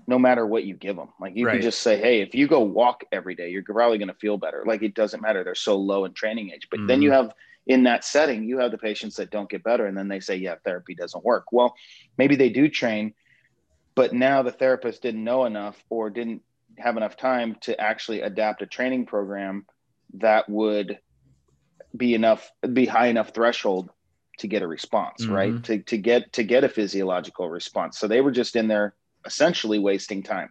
no 0.06 0.18
matter 0.18 0.46
what 0.46 0.64
you 0.64 0.74
give 0.74 0.96
them. 0.96 1.08
Like 1.20 1.36
you 1.36 1.46
right. 1.46 1.54
can 1.54 1.62
just 1.62 1.82
say, 1.82 1.98
hey, 1.98 2.20
if 2.20 2.34
you 2.34 2.46
go 2.46 2.60
walk 2.60 3.04
every 3.10 3.34
day, 3.34 3.50
you're 3.50 3.62
probably 3.62 3.98
going 3.98 4.08
to 4.08 4.14
feel 4.14 4.38
better. 4.38 4.62
Like 4.66 4.82
it 4.82 4.94
doesn't 4.94 5.20
matter. 5.20 5.42
They're 5.42 5.54
so 5.54 5.76
low 5.76 6.04
in 6.04 6.12
training 6.12 6.50
age. 6.52 6.68
But 6.70 6.80
mm-hmm. 6.80 6.86
then 6.86 7.02
you 7.02 7.10
have 7.10 7.32
in 7.66 7.82
that 7.84 8.04
setting, 8.04 8.44
you 8.44 8.58
have 8.58 8.70
the 8.70 8.78
patients 8.78 9.16
that 9.16 9.30
don't 9.30 9.50
get 9.50 9.64
better. 9.64 9.86
And 9.86 9.98
then 9.98 10.06
they 10.08 10.20
say, 10.20 10.36
yeah, 10.36 10.54
therapy 10.64 10.94
doesn't 10.94 11.24
work. 11.24 11.46
Well, 11.50 11.74
maybe 12.16 12.36
they 12.36 12.48
do 12.48 12.68
train, 12.68 13.14
but 13.96 14.12
now 14.12 14.42
the 14.42 14.52
therapist 14.52 15.02
didn't 15.02 15.24
know 15.24 15.44
enough 15.44 15.82
or 15.90 16.08
didn't 16.10 16.42
have 16.78 16.96
enough 16.96 17.16
time 17.16 17.56
to 17.62 17.78
actually 17.80 18.20
adapt 18.20 18.62
a 18.62 18.66
training 18.66 19.06
program 19.06 19.66
that 20.14 20.48
would 20.48 21.00
be 21.96 22.14
enough, 22.14 22.52
be 22.72 22.86
high 22.86 23.08
enough 23.08 23.30
threshold 23.30 23.90
to 24.38 24.46
get 24.46 24.62
a 24.62 24.66
response, 24.66 25.24
mm-hmm. 25.24 25.32
right? 25.32 25.64
To, 25.64 25.78
to 25.78 25.98
get 25.98 26.34
to 26.34 26.44
get 26.44 26.62
a 26.62 26.68
physiological 26.68 27.48
response. 27.48 27.98
So 27.98 28.06
they 28.06 28.20
were 28.20 28.30
just 28.30 28.54
in 28.54 28.68
there 28.68 28.94
essentially 29.26 29.78
wasting 29.78 30.22
time, 30.22 30.50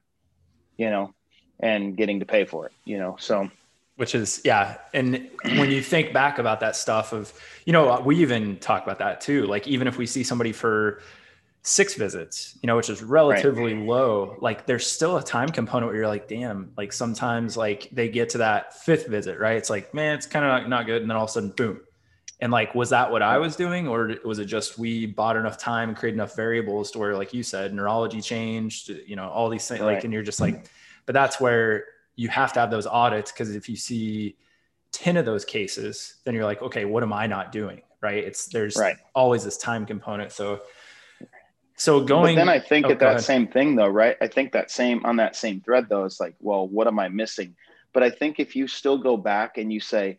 you 0.77 0.89
know, 0.89 1.13
and 1.59 1.95
getting 1.97 2.19
to 2.19 2.25
pay 2.25 2.45
for 2.45 2.65
it, 2.67 2.73
you 2.83 2.97
know. 2.97 3.15
So 3.19 3.49
which 3.97 4.13
is 4.13 4.41
yeah 4.43 4.77
and 4.93 5.29
when 5.55 5.71
you 5.71 5.81
think 5.81 6.11
back 6.11 6.37
about 6.37 6.59
that 6.59 6.75
stuff 6.75 7.13
of 7.13 7.33
you 7.65 7.73
know 7.73 8.01
we 8.01 8.17
even 8.17 8.57
talk 8.57 8.83
about 8.83 8.99
that 8.99 9.21
too 9.21 9.45
like 9.47 9.67
even 9.67 9.87
if 9.87 9.97
we 9.97 10.05
see 10.05 10.23
somebody 10.23 10.51
for 10.51 11.01
six 11.63 11.95
visits 11.95 12.57
you 12.61 12.67
know 12.67 12.75
which 12.75 12.89
is 12.89 13.01
relatively 13.01 13.73
right. 13.73 13.87
low 13.87 14.37
like 14.41 14.65
there's 14.65 14.85
still 14.85 15.17
a 15.17 15.23
time 15.23 15.49
component 15.49 15.87
where 15.87 15.95
you're 15.95 16.07
like 16.07 16.27
damn 16.27 16.71
like 16.77 16.93
sometimes 16.93 17.57
like 17.57 17.89
they 17.91 18.07
get 18.07 18.29
to 18.29 18.37
that 18.37 18.73
fifth 18.83 19.07
visit 19.07 19.39
right 19.39 19.55
it's 19.57 19.69
like 19.69 19.93
man 19.93 20.15
it's 20.15 20.27
kind 20.27 20.45
of 20.45 20.51
not, 20.51 20.69
not 20.69 20.85
good 20.85 21.01
and 21.01 21.09
then 21.09 21.17
all 21.17 21.23
of 21.23 21.29
a 21.29 21.33
sudden 21.33 21.49
boom 21.49 21.79
and 22.41 22.51
like, 22.51 22.75
was 22.75 22.89
that 22.89 23.11
what 23.11 23.21
I 23.21 23.37
was 23.37 23.55
doing, 23.55 23.87
or 23.87 24.15
was 24.25 24.39
it 24.39 24.45
just 24.45 24.77
we 24.77 25.05
bought 25.05 25.37
enough 25.37 25.57
time 25.57 25.89
and 25.89 25.97
created 25.97 26.17
enough 26.17 26.35
variables 26.35 26.91
to 26.91 26.99
where, 26.99 27.15
like 27.15 27.33
you 27.33 27.43
said, 27.43 27.73
neurology 27.73 28.21
changed, 28.21 28.89
you 29.07 29.15
know, 29.15 29.29
all 29.29 29.49
these 29.49 29.67
things, 29.67 29.81
right. 29.81 29.95
like, 29.95 30.03
and 30.03 30.11
you're 30.11 30.23
just 30.23 30.41
like, 30.41 30.65
but 31.05 31.13
that's 31.13 31.39
where 31.39 31.85
you 32.15 32.27
have 32.29 32.53
to 32.53 32.59
have 32.59 32.71
those 32.71 32.87
audits 32.87 33.31
because 33.31 33.55
if 33.55 33.69
you 33.69 33.75
see 33.75 34.35
10 34.91 35.17
of 35.17 35.25
those 35.25 35.45
cases, 35.45 36.15
then 36.23 36.33
you're 36.33 36.45
like, 36.45 36.61
okay, 36.61 36.85
what 36.85 37.03
am 37.03 37.13
I 37.13 37.27
not 37.27 37.51
doing? 37.51 37.81
Right. 38.01 38.23
It's 38.23 38.47
there's 38.47 38.77
right. 38.77 38.97
always 39.13 39.43
this 39.43 39.57
time 39.57 39.85
component. 39.85 40.31
So, 40.31 40.61
so 41.75 42.01
going, 42.01 42.35
but 42.35 42.41
then 42.41 42.49
I 42.49 42.59
think 42.59 42.85
oh, 42.85 42.91
at 42.91 42.99
that 42.99 43.07
ahead. 43.07 43.23
same 43.23 43.47
thing 43.47 43.75
though, 43.75 43.87
right? 43.87 44.15
I 44.21 44.27
think 44.27 44.51
that 44.53 44.71
same 44.71 45.05
on 45.05 45.15
that 45.17 45.35
same 45.35 45.61
thread 45.61 45.87
though, 45.89 46.05
it's 46.05 46.19
like, 46.19 46.35
well, 46.39 46.67
what 46.67 46.87
am 46.87 46.99
I 46.99 47.09
missing? 47.09 47.55
But 47.93 48.03
I 48.03 48.09
think 48.09 48.39
if 48.39 48.55
you 48.55 48.67
still 48.67 48.97
go 48.97 49.17
back 49.17 49.57
and 49.57 49.71
you 49.71 49.79
say, 49.79 50.17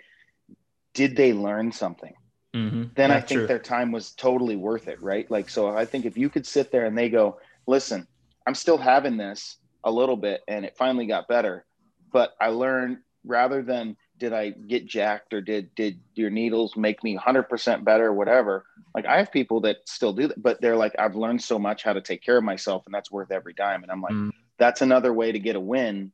did 0.97 1.15
they 1.15 1.35
learn 1.35 1.71
something? 1.71 2.15
Mm-hmm. 2.55 2.85
Then 2.95 3.11
I 3.11 3.21
think 3.21 3.41
true. 3.41 3.47
their 3.47 3.59
time 3.59 3.93
was 3.93 4.13
totally 4.13 4.57
worth 4.57 4.89
it, 4.89 5.03
right? 5.03 5.31
Like, 5.31 5.51
so 5.51 5.69
I 5.69 5.85
think 5.85 6.07
if 6.07 6.17
you 6.17 6.31
could 6.31 6.47
sit 6.47 6.73
there 6.73 6.87
and 6.87 6.97
they 6.97 7.11
go, 7.11 7.39
listen, 7.67 8.09
I'm 8.47 8.55
still 8.55 8.79
having 8.79 9.19
this 9.19 9.59
a 9.85 9.91
little 9.91 10.17
bit 10.17 10.41
and 10.49 10.65
it 10.65 10.75
finally 10.75 11.07
got 11.07 11.29
better, 11.29 11.67
but 12.13 12.33
I 12.41 12.49
learned 12.49 12.99
rather 13.27 13.63
than 13.63 13.99
did 14.17 14.33
I 14.33 14.51
get 14.51 14.87
jacked 14.87 15.35
or 15.35 15.43
did 15.43 15.75
did 15.75 16.01
your 16.15 16.31
needles 16.31 16.75
make 16.77 17.05
me 17.05 17.19
100% 17.19 17.85
better, 17.85 18.11
whatever. 18.11 18.65
Like 18.95 19.05
I 19.05 19.19
have 19.19 19.31
people 19.31 19.61
that 19.63 19.87
still 19.87 20.15
do 20.15 20.29
that, 20.29 20.43
but 20.43 20.59
they're 20.63 20.77
like, 20.77 20.95
I've 20.99 21.15
learned 21.15 21.43
so 21.43 21.59
much 21.59 21.83
how 21.83 21.93
to 21.93 22.01
take 22.01 22.23
care 22.23 22.39
of 22.39 22.45
myself, 22.45 22.87
and 22.87 22.95
that's 22.95 23.13
worth 23.13 23.31
every 23.31 23.53
dime. 23.53 23.83
And 23.83 23.93
I'm 23.93 24.01
like, 24.01 24.15
mm. 24.15 24.31
that's 24.57 24.81
another 24.81 25.13
way 25.13 25.31
to 25.31 25.39
get 25.39 25.57
a 25.57 25.61
win. 25.61 26.13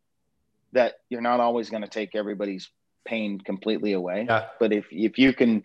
That 0.72 0.94
you're 1.08 1.20
not 1.20 1.38
always 1.38 1.70
going 1.70 1.82
to 1.82 1.88
take 1.88 2.16
everybody's 2.16 2.68
pain 3.04 3.40
completely 3.40 3.92
away. 3.92 4.26
Yeah. 4.28 4.46
But 4.58 4.72
if 4.72 4.86
if 4.90 5.18
you 5.18 5.32
can 5.32 5.62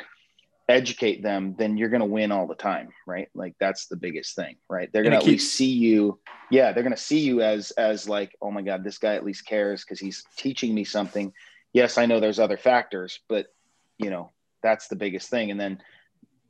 educate 0.70 1.24
them, 1.24 1.56
then 1.58 1.78
you're 1.78 1.90
going 1.90 2.02
to 2.02 2.06
win 2.06 2.32
all 2.32 2.46
the 2.46 2.56
time, 2.56 2.90
right? 3.06 3.30
Like 3.34 3.56
that's 3.60 3.88
the 3.88 3.96
biggest 3.96 4.36
thing, 4.36 4.58
right? 4.70 4.90
They're 4.92 5.04
going 5.04 5.14
to 5.14 5.18
at 5.18 5.26
least 5.26 5.56
see 5.56 5.72
you. 5.72 6.20
Yeah, 6.52 6.72
they're 6.72 6.84
going 6.84 6.96
to 6.96 7.02
see 7.02 7.20
you 7.20 7.42
as 7.42 7.72
as 7.72 8.10
like, 8.10 8.36
oh 8.42 8.52
my 8.52 8.62
god, 8.62 8.84
this 8.84 8.98
guy 8.98 9.16
at 9.16 9.26
least 9.26 9.46
cares 9.46 9.84
because 9.84 10.00
he's 10.00 10.26
teaching 10.36 10.74
me 10.74 10.84
something. 10.84 11.34
Yes, 11.74 11.98
I 11.98 12.06
know 12.06 12.20
there's 12.20 12.40
other 12.40 12.58
factors, 12.58 13.20
but 13.28 13.48
you 13.98 14.10
know 14.10 14.32
that's 14.62 14.88
the 14.88 14.96
biggest 14.96 15.30
thing. 15.30 15.52
And 15.52 15.60
then 15.60 15.82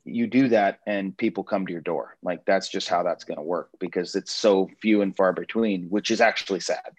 you 0.04 0.26
do 0.26 0.48
that, 0.48 0.80
and 0.86 1.16
people 1.16 1.44
come 1.44 1.66
to 1.66 1.72
your 1.72 1.82
door. 1.82 2.16
Like 2.22 2.44
that's 2.44 2.68
just 2.68 2.88
how 2.88 3.02
that's 3.02 3.24
going 3.24 3.38
to 3.38 3.42
work 3.42 3.70
because 3.78 4.14
it's 4.16 4.32
so 4.32 4.68
few 4.80 5.02
and 5.02 5.14
far 5.14 5.32
between, 5.32 5.84
which 5.90 6.10
is 6.10 6.20
actually 6.20 6.60
sad. 6.60 6.92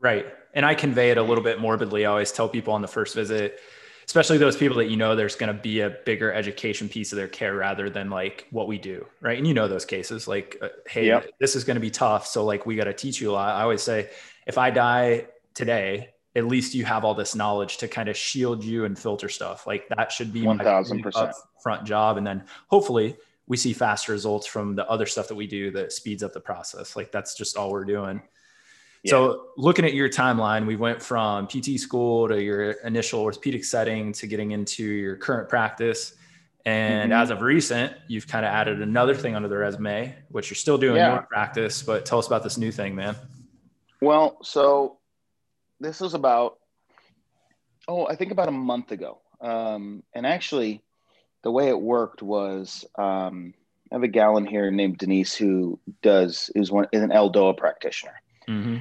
Right. 0.00 0.26
And 0.54 0.64
I 0.64 0.74
convey 0.74 1.10
it 1.10 1.18
a 1.18 1.22
little 1.22 1.44
bit 1.44 1.60
morbidly. 1.60 2.06
I 2.06 2.10
always 2.10 2.32
tell 2.32 2.48
people 2.48 2.72
on 2.72 2.82
the 2.82 2.88
first 2.88 3.14
visit, 3.14 3.60
especially 4.06 4.38
those 4.38 4.56
people 4.56 4.76
that 4.78 4.86
you 4.86 4.96
know 4.96 5.14
there's 5.14 5.36
going 5.36 5.54
to 5.54 5.60
be 5.60 5.80
a 5.80 5.90
bigger 5.90 6.32
education 6.32 6.88
piece 6.88 7.12
of 7.12 7.16
their 7.16 7.28
care 7.28 7.54
rather 7.54 7.90
than 7.90 8.10
like 8.10 8.46
what 8.50 8.68
we 8.68 8.78
do. 8.78 9.06
Right. 9.20 9.38
And 9.38 9.46
you 9.46 9.54
know 9.54 9.68
those 9.68 9.84
cases 9.84 10.26
like, 10.26 10.56
uh, 10.62 10.68
hey, 10.86 11.06
yep. 11.06 11.26
this 11.38 11.54
is 11.54 11.64
going 11.64 11.76
to 11.76 11.80
be 11.80 11.90
tough. 11.90 12.26
So, 12.26 12.44
like, 12.44 12.66
we 12.66 12.76
got 12.76 12.84
to 12.84 12.94
teach 12.94 13.20
you 13.20 13.30
a 13.30 13.32
lot. 13.32 13.54
I 13.54 13.62
always 13.62 13.82
say, 13.82 14.10
if 14.46 14.58
I 14.58 14.70
die 14.70 15.26
today, 15.54 16.10
at 16.36 16.46
least 16.46 16.74
you 16.74 16.84
have 16.84 17.04
all 17.04 17.14
this 17.14 17.34
knowledge 17.34 17.78
to 17.78 17.88
kind 17.88 18.08
of 18.08 18.16
shield 18.16 18.62
you 18.62 18.84
and 18.84 18.98
filter 18.98 19.28
stuff. 19.28 19.66
Like, 19.66 19.88
that 19.88 20.12
should 20.12 20.32
be 20.32 20.42
1000%. 20.42 21.32
front 21.62 21.84
job. 21.84 22.16
And 22.16 22.26
then 22.26 22.44
hopefully 22.68 23.16
we 23.48 23.56
see 23.56 23.72
fast 23.72 24.08
results 24.08 24.46
from 24.46 24.76
the 24.76 24.88
other 24.88 25.06
stuff 25.06 25.26
that 25.28 25.34
we 25.34 25.46
do 25.46 25.70
that 25.72 25.92
speeds 25.92 26.22
up 26.22 26.32
the 26.32 26.40
process. 26.40 26.94
Like 26.94 27.10
that's 27.10 27.34
just 27.34 27.56
all 27.56 27.70
we're 27.72 27.84
doing. 27.84 28.22
Yeah. 29.02 29.10
So 29.10 29.46
looking 29.56 29.84
at 29.84 29.94
your 29.94 30.08
timeline, 30.08 30.66
we 30.66 30.76
went 30.76 31.02
from 31.02 31.46
PT 31.46 31.78
school 31.78 32.28
to 32.28 32.42
your 32.42 32.72
initial 32.84 33.20
orthopedic 33.20 33.64
setting 33.64 34.12
to 34.14 34.26
getting 34.26 34.50
into 34.50 34.84
your 34.84 35.16
current 35.16 35.48
practice. 35.48 36.14
And 36.64 37.12
mm-hmm. 37.12 37.22
as 37.22 37.30
of 37.30 37.40
recent, 37.40 37.92
you've 38.08 38.26
kind 38.26 38.44
of 38.44 38.52
added 38.52 38.82
another 38.82 39.14
thing 39.14 39.36
under 39.36 39.48
the 39.48 39.56
resume, 39.56 40.14
which 40.28 40.50
you're 40.50 40.56
still 40.56 40.78
doing 40.78 40.96
yeah. 40.96 41.14
your 41.14 41.22
practice, 41.22 41.82
but 41.82 42.04
tell 42.04 42.18
us 42.18 42.26
about 42.26 42.42
this 42.42 42.58
new 42.58 42.72
thing, 42.72 42.94
man. 42.94 43.14
Well, 44.00 44.38
so 44.42 44.98
this 45.80 46.00
was 46.00 46.14
about, 46.14 46.58
oh, 47.86 48.06
I 48.06 48.16
think 48.16 48.32
about 48.32 48.48
a 48.48 48.52
month 48.52 48.92
ago. 48.92 49.20
Um, 49.40 50.02
and 50.14 50.26
actually, 50.26 50.82
the 51.42 51.50
way 51.50 51.68
it 51.68 51.80
worked 51.80 52.22
was 52.22 52.84
um, 52.98 53.54
I 53.90 53.94
have 53.94 54.02
a 54.02 54.08
gal 54.08 54.36
in 54.36 54.46
here 54.46 54.70
named 54.70 54.98
Denise 54.98 55.34
who 55.34 55.78
does 56.02 56.50
is 56.54 56.70
one 56.70 56.86
is 56.92 57.02
an 57.02 57.10
Eldoa 57.10 57.56
practitioner, 57.56 58.20
mm-hmm. 58.48 58.78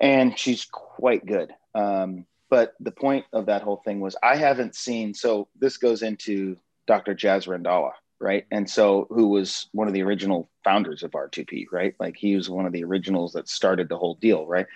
and 0.00 0.38
she's 0.38 0.64
quite 0.64 1.26
good. 1.26 1.52
Um, 1.74 2.26
but 2.50 2.74
the 2.80 2.92
point 2.92 3.24
of 3.32 3.46
that 3.46 3.62
whole 3.62 3.82
thing 3.84 4.00
was 4.00 4.16
I 4.22 4.36
haven't 4.36 4.74
seen. 4.74 5.14
So 5.14 5.48
this 5.58 5.76
goes 5.76 6.02
into 6.02 6.56
Dr. 6.86 7.14
Jaz 7.14 7.48
Randhawa, 7.48 7.92
right? 8.20 8.46
And 8.50 8.68
so 8.68 9.06
who 9.10 9.28
was 9.28 9.68
one 9.72 9.88
of 9.88 9.94
the 9.94 10.02
original 10.02 10.48
founders 10.62 11.02
of 11.02 11.12
R2P, 11.12 11.66
right? 11.72 11.94
Like 11.98 12.16
he 12.16 12.36
was 12.36 12.48
one 12.48 12.66
of 12.66 12.72
the 12.72 12.84
originals 12.84 13.32
that 13.32 13.48
started 13.48 13.88
the 13.88 13.98
whole 13.98 14.14
deal, 14.16 14.46
right? 14.46 14.66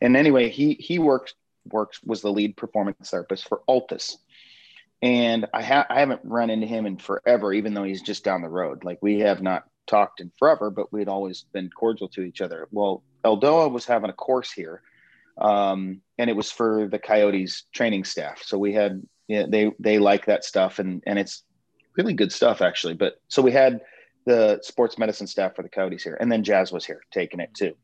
And 0.00 0.16
anyway, 0.16 0.50
he 0.50 0.74
he 0.74 0.98
worked 0.98 1.34
works 1.70 2.00
was 2.04 2.20
the 2.20 2.32
lead 2.32 2.56
performance 2.56 3.08
therapist 3.08 3.48
for 3.48 3.62
ALTIS 3.66 4.18
and 5.04 5.46
I, 5.52 5.62
ha- 5.62 5.86
I 5.90 6.00
haven't 6.00 6.22
run 6.24 6.48
into 6.48 6.66
him 6.66 6.86
in 6.86 6.96
forever, 6.96 7.52
even 7.52 7.74
though 7.74 7.82
he's 7.82 8.00
just 8.00 8.24
down 8.24 8.40
the 8.40 8.48
road. 8.48 8.84
Like 8.84 9.00
we 9.02 9.18
have 9.20 9.42
not 9.42 9.64
talked 9.86 10.20
in 10.20 10.32
forever, 10.38 10.70
but 10.70 10.90
we'd 10.94 11.08
always 11.08 11.44
been 11.52 11.68
cordial 11.68 12.08
to 12.08 12.22
each 12.22 12.40
other. 12.40 12.68
Well, 12.70 13.02
Eldoa 13.24 13.70
was 13.70 13.84
having 13.84 14.10
a 14.10 14.14
course 14.14 14.52
here, 14.52 14.82
um, 15.38 16.00
and 16.18 16.30
it 16.30 16.36
was 16.36 16.50
for 16.50 16.88
the 16.88 16.98
Coyotes 16.98 17.64
training 17.72 18.04
staff. 18.04 18.42
So 18.42 18.58
we 18.58 18.72
had 18.74 19.02
they 19.28 19.72
they 19.78 19.98
like 19.98 20.26
that 20.26 20.44
stuff, 20.44 20.78
and 20.78 21.02
and 21.06 21.18
it's 21.18 21.42
really 21.96 22.14
good 22.14 22.32
stuff 22.32 22.60
actually. 22.60 22.94
But 22.94 23.20
so 23.28 23.42
we 23.42 23.52
had 23.52 23.80
the 24.26 24.60
sports 24.62 24.98
medicine 24.98 25.26
staff 25.26 25.54
for 25.54 25.62
the 25.62 25.68
Coyotes 25.68 26.02
here, 26.02 26.16
and 26.20 26.30
then 26.30 26.44
Jaz 26.44 26.72
was 26.72 26.84
here 26.84 27.00
taking 27.12 27.40
it 27.40 27.54
too, 27.54 27.74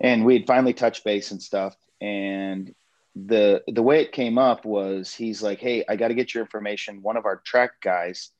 and 0.00 0.24
we 0.24 0.34
had 0.34 0.46
finally 0.46 0.74
touched 0.74 1.04
base 1.04 1.30
and 1.30 1.42
stuff, 1.42 1.76
and 2.00 2.74
the 3.14 3.62
the 3.68 3.82
way 3.82 4.00
it 4.00 4.12
came 4.12 4.38
up 4.38 4.64
was 4.64 5.14
he's 5.14 5.42
like, 5.42 5.60
"Hey, 5.60 5.84
I 5.88 5.96
got 5.96 6.08
to 6.08 6.14
get 6.14 6.34
your 6.34 6.42
information. 6.42 7.02
One 7.02 7.16
of 7.16 7.26
our 7.26 7.36
track 7.36 7.80
guys 7.80 8.30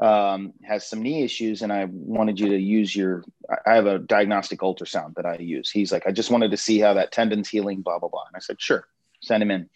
um, 0.00 0.52
has 0.62 0.86
some 0.86 1.02
knee 1.02 1.22
issues, 1.22 1.62
and 1.62 1.72
I 1.72 1.86
wanted 1.90 2.40
you 2.40 2.48
to 2.48 2.58
use 2.58 2.94
your. 2.94 3.24
I 3.66 3.74
have 3.74 3.86
a 3.86 3.98
diagnostic 3.98 4.60
ultrasound 4.60 5.14
that 5.14 5.26
I 5.26 5.36
use. 5.36 5.70
He's 5.70 5.92
like, 5.92 6.06
I 6.06 6.12
just 6.12 6.30
wanted 6.30 6.50
to 6.50 6.56
see 6.56 6.78
how 6.78 6.94
that 6.94 7.12
tendon's 7.12 7.48
healing. 7.48 7.82
Blah 7.82 7.98
blah 7.98 8.08
blah. 8.08 8.24
And 8.26 8.36
I 8.36 8.40
said, 8.40 8.60
sure, 8.60 8.86
send 9.20 9.42
him 9.42 9.50
in. 9.50 9.68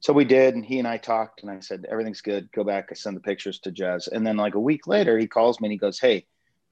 So 0.00 0.12
we 0.12 0.24
did, 0.24 0.54
and 0.54 0.64
he 0.64 0.78
and 0.78 0.86
I 0.86 0.96
talked, 0.96 1.42
and 1.42 1.50
I 1.50 1.58
said, 1.58 1.86
everything's 1.90 2.20
good. 2.20 2.50
Go 2.52 2.62
back. 2.62 2.88
I 2.90 2.94
send 2.94 3.16
the 3.16 3.20
pictures 3.20 3.58
to 3.60 3.72
Jaz, 3.72 4.08
and 4.10 4.26
then 4.26 4.36
like 4.36 4.54
a 4.54 4.60
week 4.60 4.86
later, 4.86 5.18
he 5.18 5.26
calls 5.26 5.60
me 5.60 5.66
and 5.66 5.72
he 5.72 5.78
goes, 5.78 5.98
"Hey," 5.98 6.26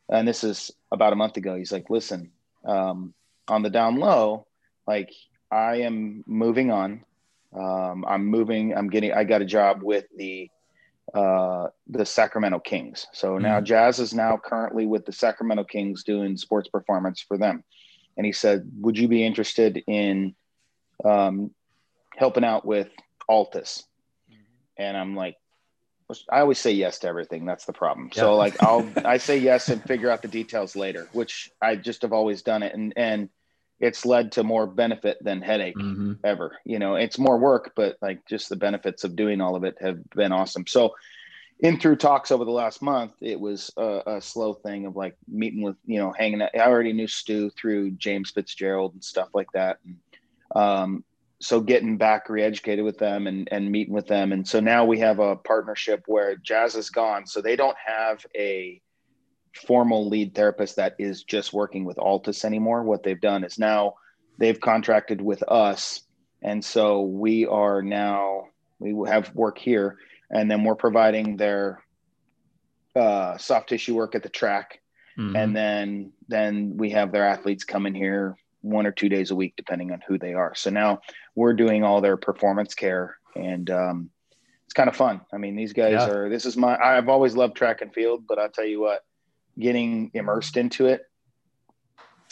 and 0.09 0.27
this 0.27 0.44
is 0.44 0.70
about 0.92 1.12
a 1.12 1.16
month 1.16 1.37
ago. 1.37 1.57
He's 1.57 1.72
like, 1.72 1.90
"Listen, 1.90 2.31
um, 2.64 3.14
on 3.49 3.62
the 3.62 3.70
down 3.70 3.96
low, 3.96 4.46
like 4.87 5.11
I 5.51 5.81
am 5.83 6.22
moving 6.27 6.70
on 6.70 7.05
um, 7.57 8.05
I'm 8.07 8.27
moving. 8.27 8.77
I'm 8.77 8.88
getting. 8.88 9.12
I 9.12 9.25
got 9.25 9.42
a 9.42 9.46
job 9.46 9.83
with 9.83 10.05
the 10.16 10.51
uh, 11.14 11.68
the 11.88 12.04
Sacramento 12.04 12.58
Kings. 12.60 13.06
So 13.12 13.32
mm-hmm. 13.32 13.42
now 13.42 13.60
Jaz 13.60 14.00
is 14.00 14.14
now 14.14 14.38
currently 14.42 14.86
with 14.86 15.06
the 15.06 15.12
Sacramento 15.12 15.64
Kings 15.64 16.02
doing 16.04 16.36
sports 16.36 16.68
performance 16.68 17.20
for 17.20 17.38
them. 17.38 17.64
And 18.16 18.26
he 18.26 18.32
said, 18.32 18.68
"Would 18.80 18.98
you 18.98 19.08
be 19.08 19.24
interested 19.24 19.82
in 19.86 20.34
um, 21.04 21.50
helping 22.16 22.44
out 22.44 22.64
with 22.64 22.88
ALTIS?" 23.28 23.84
Mm-hmm. 24.30 24.82
And 24.82 24.96
I'm 24.96 25.14
like, 25.14 25.36
I 26.30 26.40
always 26.40 26.58
say 26.58 26.72
yes 26.72 27.00
to 27.00 27.08
everything. 27.08 27.44
That's 27.44 27.64
the 27.64 27.72
problem. 27.72 28.10
Yeah. 28.14 28.22
So 28.22 28.36
like 28.36 28.62
I'll 28.62 28.88
I 29.04 29.18
say 29.18 29.38
yes 29.38 29.68
and 29.68 29.82
figure 29.82 30.10
out 30.10 30.22
the 30.22 30.28
details 30.28 30.76
later, 30.76 31.08
which 31.12 31.50
I 31.60 31.76
just 31.76 32.02
have 32.02 32.12
always 32.12 32.42
done 32.42 32.62
it. 32.62 32.74
And 32.74 32.92
and 32.96 33.28
it's 33.80 34.06
led 34.06 34.32
to 34.32 34.42
more 34.42 34.66
benefit 34.66 35.18
than 35.22 35.42
headache 35.42 35.76
mm-hmm. 35.76 36.14
ever. 36.24 36.58
You 36.64 36.78
know, 36.78 36.94
it's 36.94 37.18
more 37.18 37.38
work, 37.38 37.72
but 37.76 37.96
like 38.00 38.26
just 38.26 38.48
the 38.48 38.56
benefits 38.56 39.04
of 39.04 39.16
doing 39.16 39.40
all 39.40 39.56
of 39.56 39.64
it 39.64 39.76
have 39.80 40.08
been 40.10 40.32
awesome. 40.32 40.66
So, 40.66 40.94
in 41.60 41.80
through 41.80 41.96
talks 41.96 42.30
over 42.30 42.44
the 42.44 42.50
last 42.50 42.82
month, 42.82 43.12
it 43.22 43.40
was 43.40 43.70
a, 43.78 44.02
a 44.06 44.20
slow 44.20 44.52
thing 44.52 44.84
of 44.84 44.94
like 44.94 45.16
meeting 45.26 45.62
with, 45.62 45.76
you 45.86 45.98
know, 45.98 46.12
hanging 46.12 46.42
out. 46.42 46.50
I 46.54 46.66
already 46.66 46.92
knew 46.92 47.06
Stu 47.06 47.48
through 47.50 47.92
James 47.92 48.30
Fitzgerald 48.30 48.92
and 48.92 49.02
stuff 49.02 49.28
like 49.32 49.50
that. 49.52 49.78
And, 49.84 49.96
um, 50.54 51.04
so 51.38 51.60
getting 51.60 51.96
back 51.96 52.28
re-educated 52.28 52.84
with 52.84 52.98
them 52.98 53.26
and, 53.26 53.48
and 53.50 53.70
meeting 53.70 53.94
with 53.94 54.06
them. 54.06 54.32
And 54.32 54.46
so 54.46 54.60
now 54.60 54.84
we 54.84 54.98
have 55.00 55.18
a 55.18 55.36
partnership 55.36 56.04
where 56.06 56.36
Jaz 56.36 56.76
is 56.76 56.90
gone. 56.90 57.26
So 57.26 57.40
they 57.40 57.56
don't 57.56 57.76
have 57.84 58.24
a, 58.34 58.80
formal 59.56 60.08
lead 60.08 60.34
therapist 60.34 60.76
that 60.76 60.94
is 60.98 61.22
just 61.22 61.52
working 61.52 61.84
with 61.84 61.98
ALTIS 61.98 62.44
anymore. 62.44 62.82
What 62.82 63.02
they've 63.02 63.20
done 63.20 63.44
is 63.44 63.58
now 63.58 63.94
they've 64.38 64.60
contracted 64.60 65.20
with 65.20 65.42
us. 65.48 66.02
And 66.42 66.64
so 66.64 67.02
we 67.02 67.46
are 67.46 67.82
now, 67.82 68.48
we 68.78 68.94
have 69.08 69.34
work 69.34 69.58
here, 69.58 69.98
and 70.30 70.50
then 70.50 70.64
we're 70.64 70.74
providing 70.74 71.36
their 71.36 71.82
uh, 72.94 73.38
soft 73.38 73.70
tissue 73.70 73.94
work 73.94 74.14
at 74.14 74.22
the 74.22 74.28
track. 74.28 74.80
Mm-hmm. 75.18 75.36
And 75.36 75.56
then, 75.56 76.12
then 76.28 76.76
we 76.76 76.90
have 76.90 77.10
their 77.10 77.26
athletes 77.26 77.64
come 77.64 77.86
in 77.86 77.94
here 77.94 78.36
one 78.60 78.86
or 78.86 78.92
two 78.92 79.08
days 79.08 79.30
a 79.30 79.34
week, 79.34 79.54
depending 79.56 79.92
on 79.92 80.02
who 80.06 80.18
they 80.18 80.34
are. 80.34 80.54
So 80.54 80.70
now 80.70 81.00
we're 81.34 81.54
doing 81.54 81.84
all 81.84 82.00
their 82.00 82.16
performance 82.16 82.74
care 82.74 83.16
and, 83.34 83.70
um, 83.70 84.10
it's 84.64 84.74
kind 84.74 84.88
of 84.88 84.96
fun. 84.96 85.20
I 85.32 85.36
mean, 85.38 85.54
these 85.54 85.72
guys 85.72 85.92
yeah. 85.92 86.08
are, 86.08 86.28
this 86.28 86.44
is 86.44 86.56
my, 86.56 86.76
I've 86.76 87.08
always 87.08 87.36
loved 87.36 87.56
track 87.56 87.82
and 87.82 87.94
field, 87.94 88.24
but 88.28 88.40
I'll 88.40 88.48
tell 88.48 88.66
you 88.66 88.80
what, 88.80 89.04
getting 89.58 90.10
immersed 90.14 90.56
into 90.56 90.86
it, 90.86 91.02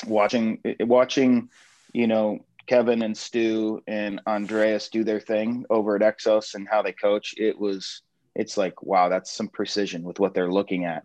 watching 0.06 0.60
watching, 0.80 1.50
you 1.92 2.06
know, 2.06 2.44
Kevin 2.66 3.02
and 3.02 3.16
Stu 3.16 3.82
and 3.86 4.20
Andreas 4.26 4.88
do 4.88 5.04
their 5.04 5.20
thing 5.20 5.64
over 5.70 5.96
at 5.96 6.02
Exos 6.02 6.54
and 6.54 6.68
how 6.68 6.82
they 6.82 6.92
coach, 6.92 7.34
it 7.36 7.58
was 7.58 8.02
it's 8.34 8.56
like 8.56 8.82
wow, 8.82 9.08
that's 9.08 9.30
some 9.30 9.48
precision 9.48 10.02
with 10.02 10.18
what 10.18 10.34
they're 10.34 10.52
looking 10.52 10.84
at. 10.84 11.04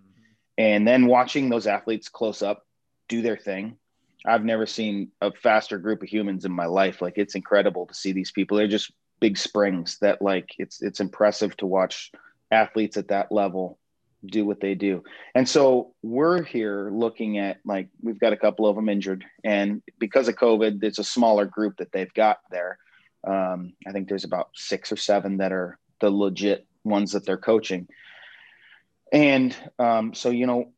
And 0.58 0.88
then 0.88 1.08
watching 1.08 1.50
those 1.50 1.68
athletes 1.68 2.10
close 2.10 2.42
up 2.42 2.66
do 3.08 3.22
their 3.22 3.38
thing. 3.38 3.78
I've 4.26 4.44
never 4.44 4.66
seen 4.66 5.12
a 5.22 5.32
faster 5.32 5.78
group 5.78 6.04
of 6.04 6.10
humans 6.10 6.46
in 6.46 6.52
my 6.52 6.66
life. 6.66 7.02
Like 7.02 7.14
it's 7.18 7.36
incredible 7.36 7.88
to 7.88 7.94
see 7.94 8.12
these 8.12 8.32
people. 8.32 8.58
They're 8.58 8.68
just 8.68 8.92
big 9.20 9.38
springs 9.38 9.98
that 10.00 10.22
like 10.22 10.50
it's 10.58 10.82
it's 10.82 11.00
impressive 11.00 11.56
to 11.58 11.66
watch 11.66 12.12
athletes 12.52 12.98
at 12.98 13.10
that 13.10 13.32
level 13.32 13.79
do 14.26 14.46
what 14.46 14.60
they 14.60 14.76
do. 14.76 15.04
And 15.36 15.48
so 15.48 15.94
we're 16.02 16.44
here 16.44 16.90
looking 16.92 17.38
at 17.38 17.60
like 17.66 17.90
we've 18.02 18.20
got 18.20 18.34
a 18.34 18.38
couple 18.38 18.68
of 18.68 18.76
them 18.76 18.90
injured, 18.90 19.26
and 19.44 19.82
because 19.98 20.28
of 20.28 20.36
COVID, 20.36 20.84
it's 20.84 21.00
a 21.00 21.04
smaller 21.04 21.46
group 21.46 21.78
that 21.78 21.92
they've 21.92 22.14
got 22.14 22.40
there. 22.52 22.78
Um, 23.26 23.74
I 23.88 23.92
think 23.92 24.08
there's 24.08 24.24
about 24.24 24.50
six 24.56 24.92
or 24.92 24.98
seven 24.98 25.38
that 25.38 25.52
are 25.52 25.78
the 26.00 26.10
legit 26.10 26.66
ones 26.84 27.12
that 27.12 27.26
they're 27.26 27.38
coaching. 27.38 27.88
And 29.12 29.56
um, 29.78 30.14
so 30.14 30.30
you 30.30 30.48
know, 30.48 30.72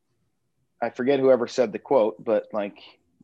I 0.82 0.89
forget 0.89 1.19
whoever 1.19 1.47
said 1.47 1.71
the 1.71 1.80
quote, 1.80 2.23
but 2.23 2.47
like 2.54 2.77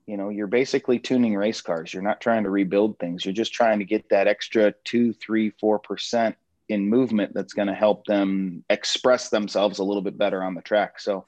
you 0.05 0.15
know, 0.15 0.29
you're 0.29 0.47
basically 0.47 0.99
tuning 0.99 1.35
race 1.35 1.59
cars. 1.61 1.93
You're 1.93 2.01
not 2.01 2.21
trying 2.21 2.43
to 2.43 2.49
rebuild 2.49 2.97
things. 2.97 3.25
You're 3.25 3.33
just 3.33 3.53
trying 3.53 3.79
to 3.79 3.85
get 3.85 4.09
that 4.09 4.27
extra 4.27 4.73
two, 4.85 5.13
three, 5.13 5.51
four 5.59 5.79
percent 5.79 6.37
in 6.69 6.89
movement 6.89 7.33
that's 7.33 7.53
going 7.53 7.67
to 7.67 7.73
help 7.73 8.05
them 8.05 8.63
express 8.69 9.29
themselves 9.29 9.79
a 9.79 9.83
little 9.83 10.01
bit 10.01 10.17
better 10.17 10.43
on 10.43 10.53
the 10.53 10.61
track. 10.61 10.99
So 10.99 11.25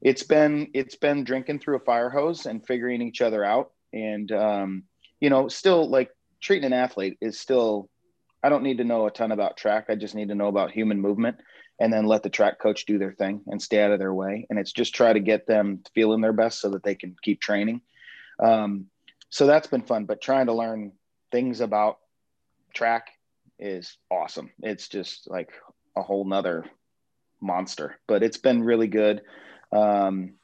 it's 0.00 0.22
been 0.22 0.68
it's 0.74 0.96
been 0.96 1.24
drinking 1.24 1.60
through 1.60 1.76
a 1.76 1.84
fire 1.84 2.10
hose 2.10 2.46
and 2.46 2.66
figuring 2.66 3.02
each 3.02 3.20
other 3.20 3.44
out 3.44 3.72
and 3.92 4.30
um, 4.32 4.82
you 5.20 5.30
know 5.30 5.48
still 5.48 5.88
like 5.88 6.10
treating 6.40 6.66
an 6.66 6.72
athlete 6.72 7.18
is 7.20 7.38
still 7.38 7.88
I 8.42 8.48
don't 8.48 8.64
need 8.64 8.78
to 8.78 8.84
know 8.84 9.06
a 9.06 9.10
ton 9.10 9.30
about 9.30 9.56
track. 9.56 9.86
I 9.88 9.94
just 9.94 10.16
need 10.16 10.28
to 10.28 10.34
know 10.34 10.48
about 10.48 10.72
human 10.72 11.00
movement 11.00 11.36
and 11.78 11.92
then 11.92 12.06
let 12.06 12.22
the 12.22 12.30
track 12.30 12.58
coach 12.58 12.86
do 12.86 12.98
their 12.98 13.12
thing 13.12 13.42
and 13.46 13.62
stay 13.62 13.82
out 13.82 13.92
of 13.92 14.00
their 14.00 14.12
way. 14.12 14.46
And 14.50 14.58
it's 14.58 14.72
just 14.72 14.94
try 14.94 15.12
to 15.12 15.20
get 15.20 15.46
them 15.46 15.82
feeling 15.94 16.20
their 16.20 16.32
best 16.32 16.60
so 16.60 16.70
that 16.70 16.82
they 16.82 16.96
can 16.96 17.14
keep 17.22 17.40
training. 17.40 17.82
Um, 18.42 18.86
so 19.30 19.46
that's 19.46 19.68
been 19.68 19.82
fun, 19.82 20.04
but 20.04 20.20
trying 20.20 20.46
to 20.46 20.52
learn 20.52 20.92
things 21.30 21.60
about 21.60 21.98
track 22.74 23.10
is 23.62 23.96
awesome. 24.10 24.50
It's 24.62 24.88
just 24.88 25.30
like 25.30 25.50
a 25.96 26.02
whole 26.02 26.24
nother 26.24 26.64
monster, 27.40 27.98
but 28.06 28.22
it's 28.22 28.36
been 28.36 28.62
really 28.62 28.88
good. 28.88 29.22
Um, 29.72 30.34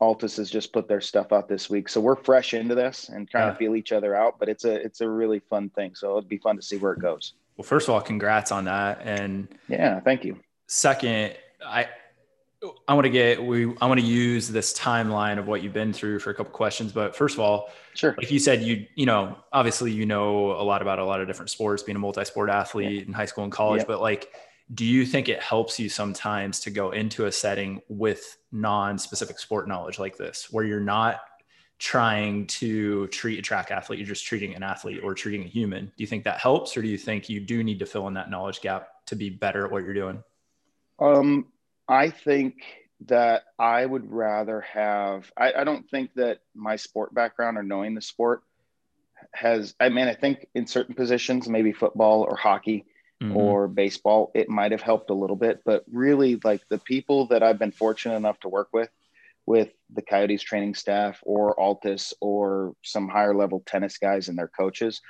ALTIS 0.00 0.36
has 0.36 0.50
just 0.50 0.72
put 0.72 0.86
their 0.86 1.00
stuff 1.00 1.32
out 1.32 1.48
this 1.48 1.68
week, 1.68 1.88
so 1.88 2.00
we're 2.00 2.16
fresh 2.16 2.54
into 2.54 2.74
this 2.74 3.08
and 3.08 3.28
trying 3.28 3.48
yeah. 3.48 3.52
to 3.52 3.58
feel 3.58 3.74
each 3.74 3.90
other 3.90 4.14
out. 4.14 4.38
But 4.38 4.48
it's 4.48 4.64
a 4.64 4.74
it's 4.74 5.00
a 5.00 5.08
really 5.08 5.40
fun 5.40 5.70
thing, 5.70 5.94
so 5.94 6.16
it'd 6.16 6.28
be 6.28 6.38
fun 6.38 6.56
to 6.56 6.62
see 6.62 6.76
where 6.76 6.92
it 6.92 7.00
goes. 7.00 7.34
Well, 7.56 7.64
first 7.64 7.88
of 7.88 7.94
all, 7.94 8.00
congrats 8.00 8.52
on 8.52 8.66
that, 8.66 9.00
and 9.02 9.48
yeah, 9.68 9.98
thank 10.00 10.24
you. 10.24 10.38
Second, 10.68 11.34
I 11.66 11.88
I 12.88 12.94
want 12.94 13.04
to 13.04 13.10
get 13.10 13.42
we 13.42 13.72
I 13.80 13.86
want 13.86 14.00
to 14.00 14.06
use 14.06 14.48
this 14.48 14.72
timeline 14.74 15.38
of 15.38 15.46
what 15.46 15.62
you've 15.62 15.72
been 15.72 15.92
through 15.92 16.18
for 16.18 16.30
a 16.30 16.34
couple 16.34 16.52
questions. 16.52 16.90
But 16.90 17.14
first 17.14 17.34
of 17.34 17.40
all, 17.40 17.70
sure. 17.94 18.14
Like 18.18 18.30
you 18.30 18.40
said, 18.40 18.62
you 18.62 18.86
you 18.96 19.06
know 19.06 19.36
obviously 19.52 19.92
you 19.92 20.06
know 20.06 20.52
a 20.52 20.64
lot 20.64 20.82
about 20.82 20.98
a 20.98 21.04
lot 21.04 21.20
of 21.20 21.28
different 21.28 21.50
sports, 21.50 21.82
being 21.84 21.96
a 21.96 22.00
multi-sport 22.00 22.50
athlete 22.50 22.90
yeah. 22.90 23.06
in 23.06 23.12
high 23.12 23.26
school 23.26 23.44
and 23.44 23.52
college. 23.52 23.82
Yeah. 23.82 23.86
But 23.86 24.00
like, 24.00 24.32
do 24.74 24.84
you 24.84 25.06
think 25.06 25.28
it 25.28 25.40
helps 25.40 25.78
you 25.78 25.88
sometimes 25.88 26.58
to 26.60 26.70
go 26.70 26.90
into 26.90 27.26
a 27.26 27.32
setting 27.32 27.80
with 27.88 28.36
non-specific 28.50 29.38
sport 29.38 29.68
knowledge 29.68 30.00
like 30.00 30.16
this, 30.16 30.48
where 30.50 30.64
you're 30.64 30.80
not 30.80 31.20
trying 31.78 32.44
to 32.48 33.06
treat 33.08 33.38
a 33.38 33.42
track 33.42 33.70
athlete, 33.70 34.00
you're 34.00 34.08
just 34.08 34.26
treating 34.26 34.56
an 34.56 34.64
athlete 34.64 35.00
or 35.04 35.14
treating 35.14 35.44
a 35.44 35.48
human? 35.48 35.84
Do 35.84 35.92
you 35.96 36.08
think 36.08 36.24
that 36.24 36.38
helps, 36.38 36.76
or 36.76 36.82
do 36.82 36.88
you 36.88 36.98
think 36.98 37.28
you 37.28 37.38
do 37.38 37.62
need 37.62 37.78
to 37.78 37.86
fill 37.86 38.08
in 38.08 38.14
that 38.14 38.30
knowledge 38.30 38.60
gap 38.60 38.88
to 39.06 39.14
be 39.14 39.30
better 39.30 39.64
at 39.64 39.70
what 39.70 39.84
you're 39.84 39.94
doing? 39.94 40.24
Um, 40.98 41.46
I 41.88 42.10
think 42.10 42.54
that 43.06 43.44
I 43.58 43.84
would 43.84 44.10
rather 44.10 44.60
have, 44.60 45.30
I, 45.36 45.52
I, 45.52 45.64
don't 45.64 45.88
think 45.88 46.10
that 46.16 46.40
my 46.54 46.76
sport 46.76 47.14
background 47.14 47.56
or 47.56 47.62
knowing 47.62 47.94
the 47.94 48.02
sport 48.02 48.42
has, 49.32 49.74
I 49.78 49.88
mean, 49.88 50.08
I 50.08 50.14
think 50.14 50.46
in 50.54 50.66
certain 50.66 50.94
positions, 50.94 51.48
maybe 51.48 51.72
football 51.72 52.22
or 52.22 52.36
hockey 52.36 52.86
mm-hmm. 53.22 53.36
or 53.36 53.68
baseball, 53.68 54.32
it 54.34 54.48
might 54.48 54.72
have 54.72 54.82
helped 54.82 55.10
a 55.10 55.14
little 55.14 55.36
bit. 55.36 55.62
But 55.64 55.84
really, 55.90 56.40
like 56.42 56.62
the 56.68 56.78
people 56.78 57.28
that 57.28 57.42
I've 57.42 57.58
been 57.58 57.72
fortunate 57.72 58.16
enough 58.16 58.40
to 58.40 58.48
work 58.48 58.68
with, 58.72 58.90
with 59.46 59.70
the 59.94 60.02
Coyotes 60.02 60.42
training 60.42 60.74
staff 60.74 61.20
or 61.22 61.58
ALTIS 61.58 62.12
or 62.20 62.74
some 62.82 63.08
higher 63.08 63.34
level 63.34 63.62
tennis 63.64 63.96
guys 63.96 64.28
and 64.28 64.36
their 64.36 64.48
coaches, 64.48 65.00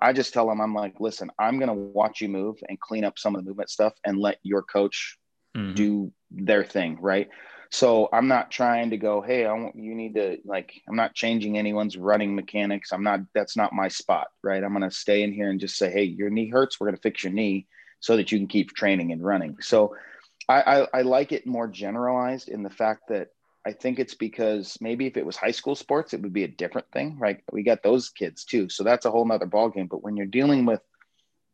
I 0.00 0.12
just 0.14 0.32
tell 0.32 0.48
them, 0.48 0.60
I'm 0.60 0.74
like, 0.74 0.98
listen, 0.98 1.30
I'm 1.38 1.58
going 1.58 1.68
to 1.68 1.74
watch 1.74 2.22
you 2.22 2.28
move 2.28 2.56
and 2.68 2.80
clean 2.80 3.04
up 3.04 3.18
some 3.18 3.34
of 3.34 3.42
the 3.42 3.48
movement 3.48 3.70
stuff 3.70 3.92
and 4.04 4.18
let 4.18 4.38
your 4.42 4.62
coach 4.62 5.18
mm-hmm. 5.56 5.74
do 5.74 6.12
their 6.30 6.64
thing. 6.64 6.98
Right. 7.00 7.28
So 7.70 8.08
I'm 8.12 8.28
not 8.28 8.50
trying 8.50 8.90
to 8.90 8.98
go, 8.98 9.22
Hey, 9.22 9.46
I 9.46 9.52
want, 9.52 9.76
you 9.76 9.94
need 9.94 10.14
to 10.16 10.38
like, 10.44 10.74
I'm 10.88 10.96
not 10.96 11.14
changing 11.14 11.56
anyone's 11.56 11.96
running 11.96 12.34
mechanics. 12.34 12.92
I'm 12.92 13.02
not, 13.02 13.20
that's 13.34 13.56
not 13.56 13.72
my 13.72 13.88
spot. 13.88 14.28
Right. 14.42 14.62
I'm 14.62 14.78
to 14.78 14.90
stay 14.90 15.22
in 15.22 15.32
here 15.32 15.50
and 15.50 15.58
just 15.58 15.76
say, 15.76 15.90
Hey, 15.90 16.04
your 16.04 16.30
knee 16.30 16.50
hurts. 16.50 16.78
We're 16.78 16.90
to 16.90 16.96
fix 16.98 17.24
your 17.24 17.32
knee 17.32 17.66
so 18.00 18.16
that 18.16 18.30
you 18.30 18.38
can 18.38 18.48
keep 18.48 18.74
training 18.74 19.12
and 19.12 19.24
running. 19.24 19.56
So 19.60 19.96
I, 20.48 20.60
I, 20.62 20.98
I 20.98 21.02
like 21.02 21.32
it 21.32 21.46
more 21.46 21.68
generalized 21.68 22.48
in 22.48 22.62
the 22.62 22.70
fact 22.70 23.08
that 23.08 23.28
I 23.64 23.72
think 23.72 23.98
it's 23.98 24.14
because 24.14 24.76
maybe 24.80 25.06
if 25.06 25.16
it 25.16 25.24
was 25.24 25.36
high 25.36 25.52
school 25.52 25.76
sports, 25.76 26.12
it 26.12 26.20
would 26.20 26.32
be 26.32 26.44
a 26.44 26.48
different 26.48 26.90
thing, 26.92 27.16
right? 27.18 27.40
We 27.52 27.62
got 27.62 27.82
those 27.82 28.08
kids 28.08 28.44
too. 28.44 28.68
So 28.68 28.82
that's 28.82 29.06
a 29.06 29.10
whole 29.10 29.24
nother 29.24 29.46
ballgame. 29.46 29.88
But 29.88 30.02
when 30.02 30.16
you're 30.16 30.26
dealing 30.26 30.66
with 30.66 30.80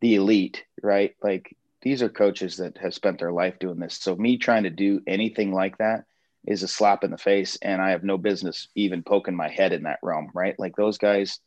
the 0.01 0.15
elite, 0.15 0.65
right? 0.83 1.15
Like 1.23 1.55
these 1.83 2.03
are 2.03 2.09
coaches 2.09 2.57
that 2.57 2.79
have 2.79 2.95
spent 2.95 3.19
their 3.19 3.33
life 3.33 3.59
doing 3.59 3.79
this. 3.79 3.99
So 4.01 4.17
me 4.17 4.37
trying 4.37 4.65
to 4.65 4.71
do 4.71 5.01
anything 5.07 5.53
like 5.53 5.79
that 5.79 6.05
is 6.47 6.63
a 6.63 6.69
slap 6.69 7.05
in 7.05 7.11
the 7.11 7.19
face. 7.19 7.57
And 7.63 7.81
I 7.81 7.91
have 7.91 8.05
no 8.05 8.19
business 8.19 8.69
even 8.75 9.03
poking 9.03 9.37
my 9.37 9.49
head 9.49 9.73
in 9.73 9.85
that 9.85 10.01
realm, 10.03 10.31
right? 10.35 10.59
Like 10.59 10.77
those 10.77 10.99
guys 10.99 11.41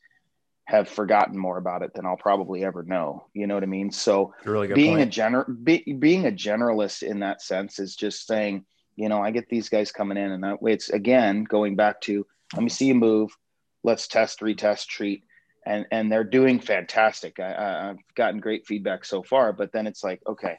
have 0.66 0.88
forgotten 0.88 1.38
more 1.38 1.58
about 1.58 1.82
it 1.82 1.94
than 1.94 2.06
I'll 2.06 2.18
probably 2.18 2.64
ever 2.64 2.84
know. 2.84 3.26
You 3.34 3.48
know 3.48 3.56
what 3.56 3.64
I 3.64 3.68
mean? 3.68 3.92
So 3.92 4.34
really 4.46 4.68
being 4.68 4.98
point. 4.98 5.08
a 5.08 5.12
general, 5.12 5.46
be, 5.52 5.84
being 6.00 6.28
a 6.28 6.32
generalist 6.32 7.04
in 7.04 7.20
that 7.20 7.42
sense 7.42 7.80
is 7.80 7.96
just 7.96 8.26
saying, 8.26 8.66
you 8.96 9.10
know, 9.10 9.22
I 9.22 9.32
get 9.32 9.50
these 9.50 9.70
guys 9.70 9.92
coming 9.92 10.18
in, 10.18 10.32
and 10.32 10.44
that 10.44 10.62
way 10.62 10.74
it's 10.74 10.90
again 10.90 11.44
going 11.44 11.76
back 11.76 12.02
to 12.02 12.26
let 12.54 12.62
me 12.64 12.70
see 12.70 12.86
you 12.88 12.96
move, 12.96 13.32
let's 13.84 14.08
test, 14.08 14.42
retest, 14.42 14.88
treat, 14.88 15.24
and 15.66 15.86
and 15.91 16.12
they're 16.12 16.24
doing 16.24 16.59
fantastic. 16.59 17.39
I, 17.39 17.89
I've 17.89 18.16
gotten 18.16 18.39
great 18.39 18.66
feedback 18.66 19.05
so 19.05 19.24
far, 19.24 19.53
but 19.53 19.72
then 19.72 19.88
it's 19.88 20.03
like, 20.03 20.22
okay, 20.28 20.57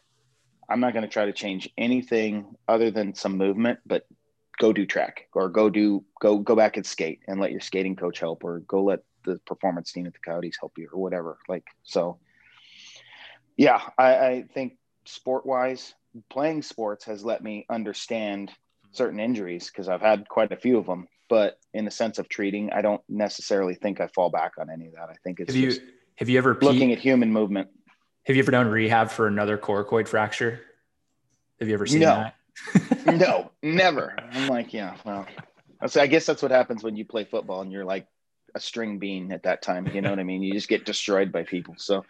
I'm 0.69 0.81
not 0.81 0.93
going 0.93 1.05
to 1.05 1.09
try 1.11 1.27
to 1.27 1.33
change 1.33 1.69
anything 1.77 2.55
other 2.69 2.91
than 2.91 3.15
some 3.15 3.37
movement, 3.37 3.81
but 3.85 4.07
go 4.59 4.73
do 4.73 4.87
track 4.87 5.29
or 5.35 5.49
go 5.49 5.69
do 5.71 6.05
go 6.21 6.39
go 6.39 6.55
back 6.55 6.77
and 6.77 6.87
skate 6.87 7.21
and 7.27 7.41
let 7.41 7.51
your 7.51 7.61
skating 7.61 7.97
coach 7.97 8.21
help, 8.21 8.45
or 8.45 8.61
go 8.61 8.85
let 8.85 9.01
the 9.25 9.39
performance 9.47 9.93
team 9.93 10.07
at 10.07 10.13
the 10.13 10.19
Coyotes 10.19 10.57
help 10.59 10.73
you, 10.79 10.89
or 10.93 11.01
whatever. 11.01 11.39
Like 11.49 11.65
so, 11.83 12.19
yeah, 13.57 13.81
I, 13.99 14.17
I 14.17 14.45
think 14.55 14.79
sport 15.05 15.47
wise, 15.47 15.95
playing 16.31 16.63
sports 16.63 17.05
has 17.07 17.25
let 17.25 17.43
me 17.43 17.67
understand 17.69 18.53
certain 18.93 19.21
injuries 19.21 19.67
because 19.67 19.89
I've 19.89 20.01
had 20.01 20.29
quite 20.29 20.53
a 20.53 20.57
few 20.57 20.79
of 20.79 20.87
them. 20.87 21.09
But 21.29 21.59
in 21.73 21.85
the 21.85 21.91
sense 21.91 22.19
of 22.19 22.29
treating, 22.29 22.73
I 22.73 22.83
don't 22.83 23.01
necessarily 23.09 23.75
think 23.75 24.01
I 24.01 24.09
fall 24.09 24.31
back 24.31 24.53
on 24.59 24.71
any 24.71 24.89
of 24.89 24.95
that. 24.95 25.09
I 25.09 25.15
think 25.25 25.41
it's 25.41 25.53
have 25.55 25.63
you 25.63 25.73
have 26.17 26.29
you 26.29 26.39
ever 26.39 26.59
looking 26.61 26.93
at 26.93 26.99
human 26.99 27.33
movement. 27.33 27.69
Have 28.25 28.37
you 28.37 28.43
ever 28.43 28.53
done 28.53 28.69
rehab 28.69 29.11
for 29.11 29.27
another 29.27 29.59
coracoid 29.59 30.07
fracture? 30.07 30.61
Have 31.59 31.69
you 31.69 31.75
ever 31.75 31.87
seen 31.87 32.01
no. 32.01 32.31
that? 32.77 33.07
no, 33.07 33.51
never. 33.63 34.15
I'm 34.33 34.49
like, 34.49 34.73
yeah, 34.73 34.97
well, 35.05 35.27
I 35.97 36.07
guess 36.07 36.27
that's 36.27 36.43
what 36.43 36.51
happens 36.51 36.85
when 36.85 36.97
you 36.97 37.05
play 37.05 37.25
football 37.25 37.63
and 37.63 37.73
you're 37.73 37.85
like 37.85 38.07
a 38.55 38.61
string 38.61 38.99
bean 38.99 39.33
at 39.33 39.45
that 39.45 39.63
time. 39.63 39.89
You 39.89 40.03
know 40.03 40.11
what 40.11 40.19
I 40.19 40.25
mean? 40.25 40.43
You 40.43 40.53
just 40.53 40.69
get 40.69 40.85
destroyed 40.85 41.33
by 41.33 41.43
people. 41.43 41.75
So 41.79 42.05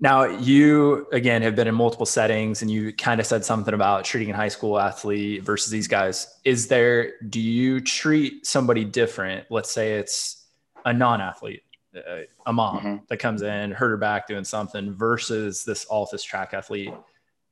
now, 0.00 0.24
you 0.24 1.08
again 1.10 1.42
have 1.42 1.56
been 1.56 1.66
in 1.66 1.74
multiple 1.74 2.06
settings 2.06 2.62
and 2.62 2.70
you 2.70 2.92
kind 2.92 3.20
of 3.20 3.26
said 3.26 3.44
something 3.44 3.74
about 3.74 4.04
treating 4.04 4.30
a 4.30 4.36
high 4.36 4.48
school 4.48 4.78
athlete 4.78 5.42
versus 5.42 5.72
these 5.72 5.88
guys. 5.88 6.38
Is 6.44 6.68
there, 6.68 7.14
do 7.28 7.40
you 7.40 7.80
treat 7.80 8.46
somebody 8.46 8.84
different? 8.84 9.46
Let's 9.50 9.72
say 9.72 9.94
it's 9.94 10.46
a 10.84 10.92
non 10.92 11.20
athlete, 11.20 11.64
uh, 11.96 12.20
a 12.46 12.52
mom 12.52 12.78
mm-hmm. 12.78 12.96
that 13.08 13.16
comes 13.16 13.42
in, 13.42 13.72
hurt 13.72 13.88
her 13.88 13.96
back 13.96 14.28
doing 14.28 14.44
something 14.44 14.94
versus 14.94 15.64
this 15.64 15.84
ALTIS 15.90 16.22
track 16.22 16.54
athlete. 16.54 16.94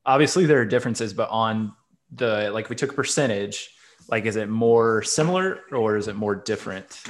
Obviously, 0.05 0.47
there 0.47 0.61
are 0.61 0.67
differences, 0.67 1.13
but 1.13 1.29
on 1.31 1.73
the, 2.13 2.51
like, 2.53 2.71
we 2.71 2.77
took 2.77 2.93
a 2.93 2.95
percentage, 2.95 3.71
like, 4.09 4.25
is 4.25 4.37
it 4.37 4.49
more 4.49 5.03
similar 5.03 5.63
or 5.73 5.97
is 5.97 6.07
it 6.07 6.15
more 6.15 6.37
different? 6.37 7.03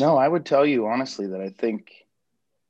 No, 0.00 0.16
I 0.16 0.26
would 0.26 0.44
tell 0.44 0.66
you 0.66 0.88
honestly 0.88 1.28
that 1.28 1.40
I 1.40 1.50
think 1.50 1.92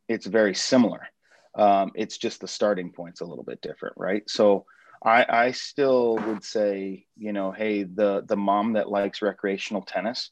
it's 0.06 0.26
very 0.26 0.54
similar. 0.54 1.08
Um, 1.54 1.92
it's 1.94 2.18
just 2.18 2.40
the 2.40 2.48
starting 2.48 2.92
point's 2.92 3.20
a 3.20 3.24
little 3.26 3.44
bit 3.44 3.60
different, 3.60 3.96
right? 3.96 4.22
So 4.28 4.66
I, 5.04 5.26
I 5.28 5.50
still 5.52 6.16
would 6.16 6.44
say, 6.44 7.06
you 7.16 7.32
know, 7.32 7.52
hey, 7.52 7.84
the 7.84 8.22
the 8.26 8.36
mom 8.36 8.74
that 8.74 8.90
likes 8.90 9.22
recreational 9.22 9.82
tennis, 9.82 10.30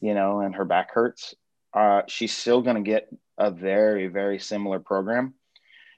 you 0.00 0.14
know, 0.14 0.40
and 0.40 0.54
her 0.54 0.64
back 0.64 0.92
hurts, 0.92 1.34
uh, 1.74 2.02
she's 2.08 2.36
still 2.36 2.62
going 2.62 2.76
to 2.76 2.82
get 2.82 3.08
a 3.38 3.50
very 3.50 4.06
very 4.06 4.38
similar 4.38 4.80
program 4.80 5.34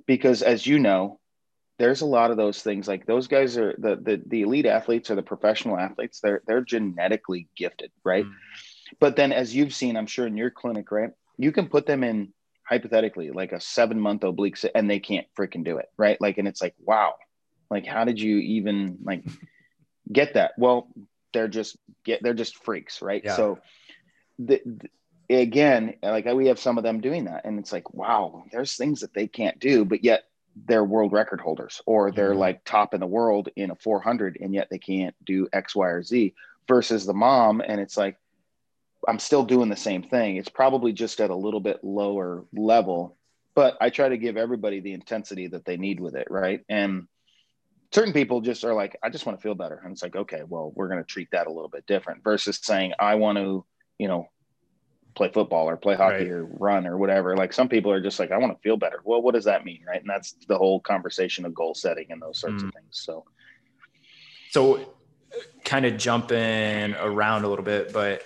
because, 0.07 0.43
as 0.43 0.67
you 0.67 0.79
know, 0.79 1.21
there's 1.79 2.01
a 2.01 2.07
lot 2.07 2.33
of 2.33 2.37
those 2.37 2.61
things. 2.61 2.89
Like 2.89 3.07
those 3.07 3.29
guys 3.29 3.57
are 3.57 3.75
the 3.79 3.97
the, 3.97 4.23
the 4.27 4.43
elite 4.43 4.67
athletes 4.67 5.11
or 5.11 5.15
the 5.15 5.23
professional 5.23 5.79
athletes. 5.79 6.21
They're 6.21 6.43
they're 6.47 6.65
genetically 6.65 7.49
gifted, 7.57 7.93
right? 8.05 8.25
Mm. 8.25 8.35
But 8.99 9.17
then, 9.17 9.33
as 9.33 9.55
you've 9.55 9.75
seen, 9.75 9.97
I'm 9.97 10.07
sure 10.07 10.27
in 10.27 10.37
your 10.37 10.51
clinic, 10.51 10.91
right, 10.91 11.11
you 11.37 11.53
can 11.53 11.69
put 11.69 11.87
them 11.87 12.03
in 12.03 12.33
hypothetically 12.69 13.31
like 13.31 13.53
a 13.53 13.61
seven 13.61 13.99
month 13.99 14.25
oblique 14.25 14.59
and 14.75 14.91
they 14.91 15.01
can't 15.01 15.27
freaking 15.37 15.65
do 15.65 15.79
it 15.79 15.87
right 15.97 16.21
like 16.21 16.37
and 16.39 16.47
it's 16.47 16.61
like 16.61 16.75
wow 16.85 17.15
like 17.71 17.87
how 17.87 18.05
did 18.05 18.21
you 18.21 18.37
even 18.39 18.99
like 19.03 19.25
get 20.13 20.35
that 20.35 20.53
well 20.59 20.89
they're 21.33 21.49
just 21.49 21.77
get 22.05 22.23
they're 22.23 22.35
just 22.35 22.63
freaks 22.63 23.01
right 23.01 23.23
yeah. 23.25 23.37
so 23.37 23.59
the, 24.39 24.61
the, 24.65 24.89
again 25.35 25.95
like 26.03 26.27
we 26.27 26.47
have 26.47 26.59
some 26.59 26.79
of 26.79 26.85
them 26.85 27.01
doing 27.01 27.25
that 27.25 27.45
and 27.45 27.59
it's 27.59 27.73
like 27.73 27.93
wow 27.95 28.45
there's 28.53 28.77
things 28.77 29.01
that 29.01 29.15
they 29.15 29.27
can't 29.27 29.59
do 29.59 29.85
but 29.85 30.05
yet 30.05 30.25
they're 30.67 30.85
world 30.85 31.13
record 31.13 31.41
holders 31.41 31.81
or 31.87 32.11
they're 32.11 32.31
mm-hmm. 32.31 32.41
like 32.41 32.65
top 32.65 32.93
in 32.93 33.01
the 33.01 33.07
world 33.07 33.49
in 33.57 33.71
a 33.71 33.77
400 33.77 34.39
and 34.41 34.55
yet 34.55 34.69
they 34.71 34.79
can't 34.79 35.15
do 35.25 35.49
x 35.53 35.75
y 35.75 35.87
or 35.87 36.03
z 36.03 36.35
versus 36.67 37.07
the 37.07 37.15
mom 37.15 37.61
and 37.61 37.81
it's 37.81 37.97
like 37.97 38.17
I'm 39.09 39.19
still 39.19 39.43
doing 39.43 39.71
the 39.71 39.77
same 39.77 40.03
thing. 40.03 40.37
It's 40.37 40.51
probably 40.51 40.93
just 40.93 41.19
at 41.21 41.31
a 41.31 41.35
little 41.35 41.61
bit 41.61 41.83
lower 41.83 42.45
level, 42.53 43.17
but 43.55 43.79
I 43.81 43.89
try 43.89 44.11
to 44.11 44.19
give 44.19 44.37
everybody 44.37 44.81
the 44.81 44.93
intensity 44.93 45.47
that 45.49 45.65
they 45.65 45.79
need 45.79 45.99
with 45.99 46.15
it, 46.15 46.29
right? 46.31 46.61
And 46.69 47.09
certain 47.91 48.13
people 48.13 48.43
just 48.43 48.65
are 48.65 48.75
like, 48.75 48.99
I 49.03 49.09
just 49.09 49.25
want 49.25 49.39
to 49.39 49.43
feel 49.43 49.55
better. 49.55 49.81
And 49.83 49.93
it's 49.93 50.03
like, 50.03 50.15
okay, 50.15 50.43
well, 50.47 50.73
we're 50.75 50.89
going 50.89 51.01
to 51.01 51.07
treat 51.07 51.31
that 51.33 51.47
a 51.47 51.51
little 51.51 51.71
bit 51.71 51.87
different 51.87 52.23
versus 52.23 52.61
saying, 52.63 52.93
I 52.99 53.15
want 53.15 53.39
to, 53.39 53.65
you 53.99 54.09
know, 54.09 54.29
play 55.15 55.31
football 55.33 55.71
or 55.71 55.79
play 55.79 55.95
hockey 55.95 56.25
right. 56.25 56.31
or 56.31 56.45
run 56.45 56.87
or 56.87 56.99
whatever. 56.99 57.35
Like 57.35 57.55
some 57.55 57.69
people 57.69 57.91
are 57.91 58.03
just 58.03 58.19
like, 58.19 58.31
I 58.31 58.37
want 58.37 58.55
to 58.55 58.63
feel 58.63 58.77
better. 58.77 59.01
Well, 59.05 59.23
what 59.23 59.35
does 59.35 59.47
that 59.47 59.65
mean? 59.65 59.81
Right. 59.89 60.01
And 60.01 60.11
that's 60.11 60.37
the 60.49 60.59
whole 60.59 60.81
conversation 60.81 61.47
of 61.47 61.55
goal 61.55 61.75
setting 61.75 62.07
and 62.11 62.21
those 62.21 62.41
sorts 62.41 62.63
mm. 62.63 62.69
of 62.69 62.75
things. 62.75 62.91
So, 62.91 63.25
so 64.51 64.95
kind 65.65 65.87
of 65.87 65.97
jumping 65.97 66.95
around 66.95 67.45
a 67.45 67.49
little 67.49 67.65
bit, 67.65 67.93
but 67.93 68.23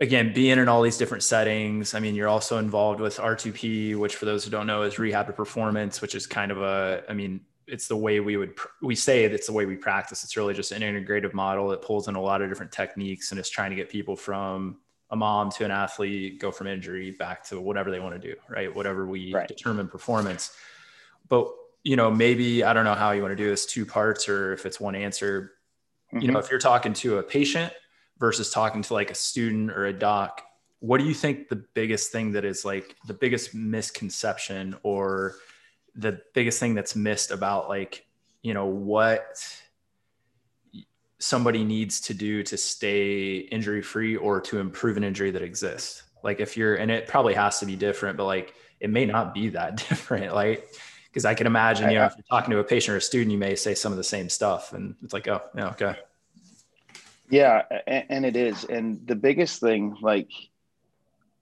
again, 0.00 0.32
being 0.32 0.58
in 0.58 0.68
all 0.68 0.82
these 0.82 0.96
different 0.96 1.22
settings. 1.22 1.94
I 1.94 2.00
mean, 2.00 2.14
you're 2.14 2.28
also 2.28 2.58
involved 2.58 3.00
with 3.00 3.18
R2P, 3.18 3.96
which 3.96 4.16
for 4.16 4.24
those 4.24 4.44
who 4.44 4.50
don't 4.50 4.66
know 4.66 4.82
is 4.82 4.98
rehab 4.98 5.26
to 5.26 5.32
performance, 5.32 6.00
which 6.00 6.14
is 6.14 6.26
kind 6.26 6.50
of 6.50 6.62
a, 6.62 7.04
I 7.08 7.12
mean, 7.12 7.42
it's 7.66 7.86
the 7.86 7.96
way 7.96 8.18
we 8.18 8.36
would, 8.36 8.54
we 8.82 8.94
say 8.94 9.24
it's 9.24 9.46
the 9.46 9.52
way 9.52 9.66
we 9.66 9.76
practice. 9.76 10.24
It's 10.24 10.36
really 10.36 10.54
just 10.54 10.72
an 10.72 10.82
integrative 10.82 11.34
model 11.34 11.68
that 11.68 11.82
pulls 11.82 12.08
in 12.08 12.16
a 12.16 12.20
lot 12.20 12.40
of 12.40 12.48
different 12.48 12.72
techniques 12.72 13.30
and 13.30 13.38
is 13.38 13.50
trying 13.50 13.70
to 13.70 13.76
get 13.76 13.90
people 13.90 14.16
from 14.16 14.78
a 15.10 15.16
mom 15.16 15.50
to 15.50 15.64
an 15.64 15.70
athlete, 15.70 16.40
go 16.40 16.50
from 16.50 16.66
injury 16.66 17.10
back 17.10 17.44
to 17.48 17.60
whatever 17.60 17.90
they 17.90 18.00
want 18.00 18.20
to 18.20 18.28
do, 18.28 18.34
right? 18.48 18.74
Whatever 18.74 19.06
we 19.06 19.34
right. 19.34 19.46
determine 19.46 19.86
performance. 19.86 20.52
But 21.28 21.48
you 21.82 21.96
know, 21.96 22.10
maybe 22.10 22.62
I 22.62 22.72
don't 22.72 22.84
know 22.84 22.94
how 22.94 23.12
you 23.12 23.22
want 23.22 23.32
to 23.32 23.42
do 23.42 23.48
this 23.48 23.66
two 23.66 23.86
parts 23.86 24.28
or 24.28 24.52
if 24.52 24.66
it's 24.66 24.78
one 24.78 24.94
answer. 24.94 25.52
Mm-hmm. 26.12 26.20
You 26.20 26.28
know, 26.28 26.34
mm-hmm. 26.34 26.44
if 26.44 26.50
you're 26.50 26.60
talking 26.60 26.92
to 26.94 27.18
a 27.18 27.22
patient 27.22 27.72
versus 28.20 28.50
talking 28.50 28.82
to 28.82 28.94
like 28.94 29.10
a 29.10 29.14
student 29.14 29.72
or 29.72 29.86
a 29.86 29.92
doc, 29.92 30.42
what 30.78 30.98
do 30.98 31.04
you 31.04 31.14
think 31.14 31.48
the 31.48 31.64
biggest 31.74 32.12
thing 32.12 32.32
that 32.32 32.44
is 32.44 32.64
like 32.64 32.94
the 33.06 33.14
biggest 33.14 33.54
misconception 33.54 34.76
or 34.82 35.34
the 35.96 36.20
biggest 36.34 36.60
thing 36.60 36.74
that's 36.74 36.94
missed 36.94 37.30
about 37.30 37.68
like, 37.68 38.06
you 38.42 38.54
know, 38.54 38.66
what 38.66 39.44
somebody 41.18 41.64
needs 41.64 42.00
to 42.00 42.14
do 42.14 42.42
to 42.42 42.56
stay 42.56 43.38
injury 43.38 43.82
free 43.82 44.16
or 44.16 44.40
to 44.40 44.60
improve 44.60 44.96
an 44.96 45.04
injury 45.04 45.30
that 45.30 45.42
exists? 45.42 46.04
Like 46.22 46.40
if 46.40 46.56
you're, 46.56 46.76
and 46.76 46.90
it 46.90 47.08
probably 47.08 47.34
has 47.34 47.58
to 47.60 47.66
be 47.66 47.76
different, 47.76 48.16
but 48.16 48.26
like 48.26 48.54
it 48.80 48.90
may 48.90 49.06
not 49.06 49.34
be 49.34 49.48
that 49.50 49.76
different. 49.88 50.34
Like, 50.34 50.68
because 51.10 51.24
I 51.24 51.34
can 51.34 51.46
imagine, 51.46 51.90
you 51.90 51.98
know, 51.98 52.06
if 52.06 52.14
you're 52.16 52.24
talking 52.30 52.52
to 52.52 52.58
a 52.58 52.64
patient 52.64 52.94
or 52.94 52.98
a 52.98 53.00
student, 53.00 53.32
you 53.32 53.38
may 53.38 53.56
say 53.56 53.74
some 53.74 53.90
of 53.90 53.98
the 53.98 54.04
same 54.04 54.28
stuff, 54.28 54.72
and 54.72 54.94
it's 55.02 55.12
like, 55.12 55.26
oh, 55.26 55.42
yeah, 55.56 55.70
okay. 55.70 55.96
Yeah, 57.30 57.62
and 57.86 58.24
it 58.24 58.36
is. 58.36 58.64
And 58.64 59.06
the 59.06 59.14
biggest 59.14 59.60
thing, 59.60 59.96
like, 60.02 60.30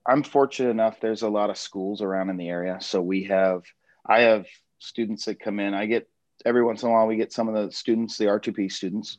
I'm 0.07 0.23
fortunate 0.23 0.71
enough, 0.71 1.01
there's 1.01 1.23
a 1.23 1.29
lot 1.29 1.51
of 1.51 1.59
schools 1.59 2.03
around 2.03 2.31
in 2.31 2.37
the 2.37 2.49
area. 2.49 2.79
So 2.81 3.01
we 3.01 3.25
have, 3.25 3.63
I 4.07 4.21
have 4.21 4.47
students 4.79 5.25
that 5.25 5.41
come 5.41 5.61
in. 5.61 5.75
I 5.75 5.87
get 5.87 6.09
every 6.45 6.63
once 6.63 6.83
in 6.83 6.89
a 6.89 6.93
while, 6.93 7.07
we 7.07 7.17
get 7.17 7.33
some 7.33 7.49
of 7.49 7.55
the 7.55 7.73
students, 7.73 8.17
the 8.19 8.27
R2P 8.27 8.71
students. 8.71 9.19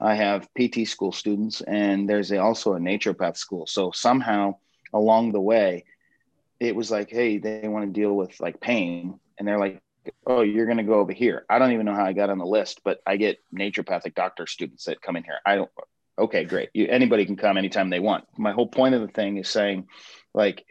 I 0.00 0.14
have 0.14 0.48
PT 0.58 0.86
school 0.86 1.12
students, 1.12 1.62
and 1.62 2.08
there's 2.08 2.30
a, 2.30 2.38
also 2.38 2.74
a 2.74 2.78
naturopath 2.78 3.36
school. 3.36 3.66
So 3.66 3.92
somehow 3.92 4.56
along 4.92 5.32
the 5.32 5.40
way, 5.40 5.84
it 6.60 6.74
was 6.74 6.90
like, 6.90 7.10
hey, 7.10 7.38
they 7.38 7.68
want 7.68 7.86
to 7.86 8.00
deal 8.00 8.14
with 8.14 8.38
like 8.40 8.60
pain. 8.60 9.18
And 9.38 9.46
they're 9.46 9.58
like, 9.58 9.80
oh, 10.26 10.42
you're 10.42 10.66
going 10.66 10.78
to 10.78 10.82
go 10.82 11.00
over 11.00 11.12
here. 11.12 11.44
I 11.48 11.58
don't 11.58 11.72
even 11.72 11.86
know 11.86 11.94
how 11.94 12.04
I 12.04 12.12
got 12.12 12.30
on 12.30 12.38
the 12.38 12.46
list, 12.46 12.80
but 12.84 13.00
I 13.06 13.16
get 13.16 13.38
naturopathic 13.54 14.14
doctor 14.14 14.46
students 14.46 14.84
that 14.84 15.02
come 15.02 15.16
in 15.16 15.24
here. 15.24 15.38
I 15.44 15.56
don't, 15.56 15.70
okay, 16.18 16.44
great. 16.44 16.70
You, 16.74 16.86
anybody 16.88 17.26
can 17.26 17.36
come 17.36 17.56
anytime 17.56 17.90
they 17.90 18.00
want. 18.00 18.24
My 18.36 18.52
whole 18.52 18.68
point 18.68 18.94
of 18.94 19.00
the 19.00 19.08
thing 19.08 19.36
is 19.36 19.48
saying, 19.48 19.88
like, 20.34 20.64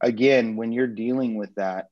again, 0.00 0.56
when 0.56 0.72
you're 0.72 0.86
dealing 0.86 1.36
with 1.36 1.54
that, 1.56 1.88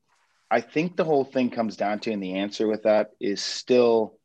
I 0.49 0.61
think 0.61 0.95
the 0.95 1.03
whole 1.03 1.25
thing 1.25 1.49
comes 1.49 1.75
down 1.75 1.99
to, 2.01 2.11
and 2.11 2.21
the 2.21 2.35
answer 2.35 2.67
with 2.67 2.83
that 2.83 3.11
is 3.19 3.41
still 3.41 4.17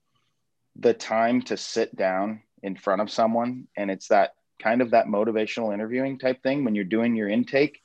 the 0.76 0.94
time 0.94 1.42
to 1.42 1.56
sit 1.56 1.94
down 1.96 2.42
in 2.62 2.76
front 2.76 3.02
of 3.02 3.10
someone. 3.10 3.66
And 3.76 3.90
it's 3.90 4.08
that 4.08 4.34
kind 4.60 4.82
of 4.82 4.90
that 4.90 5.06
motivational 5.06 5.72
interviewing 5.72 6.18
type 6.18 6.42
thing 6.42 6.64
when 6.64 6.74
you're 6.74 6.84
doing 6.84 7.16
your 7.16 7.28
intake 7.28 7.80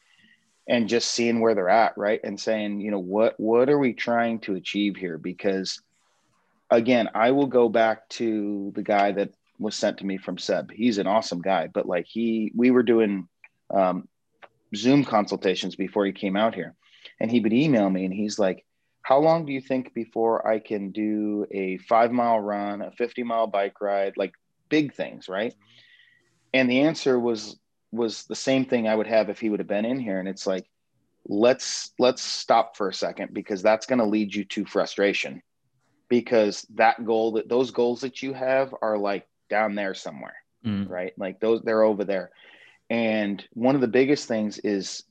and 0.68 0.90
just 0.90 1.12
seeing 1.12 1.40
where 1.40 1.56
they're 1.56 1.70
at 1.70 1.98
right 1.98 2.20
and 2.24 2.40
saying 2.40 2.82
you 2.82 2.92
know 2.92 3.00
what 3.00 3.40
what 3.40 3.70
are 3.70 3.80
we 3.80 3.94
trying 3.94 4.40
to 4.40 4.56
achieve 4.56 4.96
here 4.96 5.18
because 5.18 5.82
again 6.70 7.10
i 7.14 7.32
will 7.32 7.48
go 7.48 7.70
back 7.70 8.08
to 8.10 8.72
the 8.76 8.84
guy 8.84 9.12
that 9.12 9.30
was 9.60 9.76
sent 9.76 9.98
to 10.00 10.06
me 10.06 10.18
from 10.18 10.38
seb. 10.38 10.72
He's 10.72 10.98
an 10.98 11.08
awesome 11.08 11.42
guy 11.42 11.68
but 11.68 11.88
like 11.88 12.06
he 12.08 12.52
we 12.56 12.72
were 12.72 12.84
doing 12.84 13.28
um, 13.74 14.08
zoom 14.76 15.04
consultations 15.04 15.76
before 15.76 16.06
he 16.06 16.12
came 16.12 16.36
out 16.36 16.56
here. 16.56 16.76
And 17.20 17.32
he 17.32 17.40
would 17.40 17.54
email 17.54 17.90
me 17.90 18.06
and 18.06 18.14
he's 18.14 18.40
like 18.40 18.66
how 19.02 19.20
long 19.20 19.46
do 19.46 19.54
you 19.54 19.62
think 19.62 19.94
before 19.94 20.48
i 20.48 20.58
can 20.58 20.92
do 20.92 21.46
a 21.52 21.78
five 21.78 22.12
mile 22.12 22.40
run 22.40 22.82
a 22.82 22.92
50 22.92 23.24
mile 23.24 23.48
bike 23.48 23.80
ride? 23.82 24.14
Like 24.18 24.34
big 24.70 24.94
things 24.94 25.30
right? 25.30 25.54
And 26.54 26.70
the 26.70 26.82
answer 26.82 27.20
was 27.20 27.58
was 27.96 28.26
the 28.26 28.36
same 28.36 28.66
thing 28.66 28.88
I 28.88 28.96
would 28.96 29.08
have 29.08 29.30
if 29.30 29.40
he 29.40 29.50
would 29.50 29.60
have 29.60 29.68
been 29.68 29.86
in 29.86 30.00
here. 30.00 30.20
And 30.20 30.28
it's 30.28 30.46
like, 30.46 30.66
let's 31.28 31.92
let's 31.98 32.22
stop 32.22 32.78
for 32.78 32.90
a 32.90 32.94
second 32.94 33.34
because 33.34 33.62
that's 33.62 33.86
going 33.86 34.00
to 34.00 34.06
lead 34.06 34.34
you 34.34 34.44
to 34.46 34.66
frustration. 34.66 35.42
Because 36.08 36.66
that 36.76 37.04
goal 37.04 37.34
that 37.34 37.50
those 37.50 37.72
goals 37.72 38.02
that 38.02 38.22
you 38.22 38.34
have 38.34 38.74
are 38.82 38.98
like 38.98 39.28
down 39.56 39.76
there 39.76 39.94
somewhere 39.94 40.36
mm. 40.66 40.90
right 40.90 41.14
like 41.18 41.40
those 41.40 41.62
they're 41.62 41.84
over 41.84 42.04
there 42.04 42.32
and 42.90 43.44
one 43.54 43.76
of 43.76 43.82
the 43.82 43.88
biggest 43.88 44.28
things 44.28 44.58
is 44.60 45.04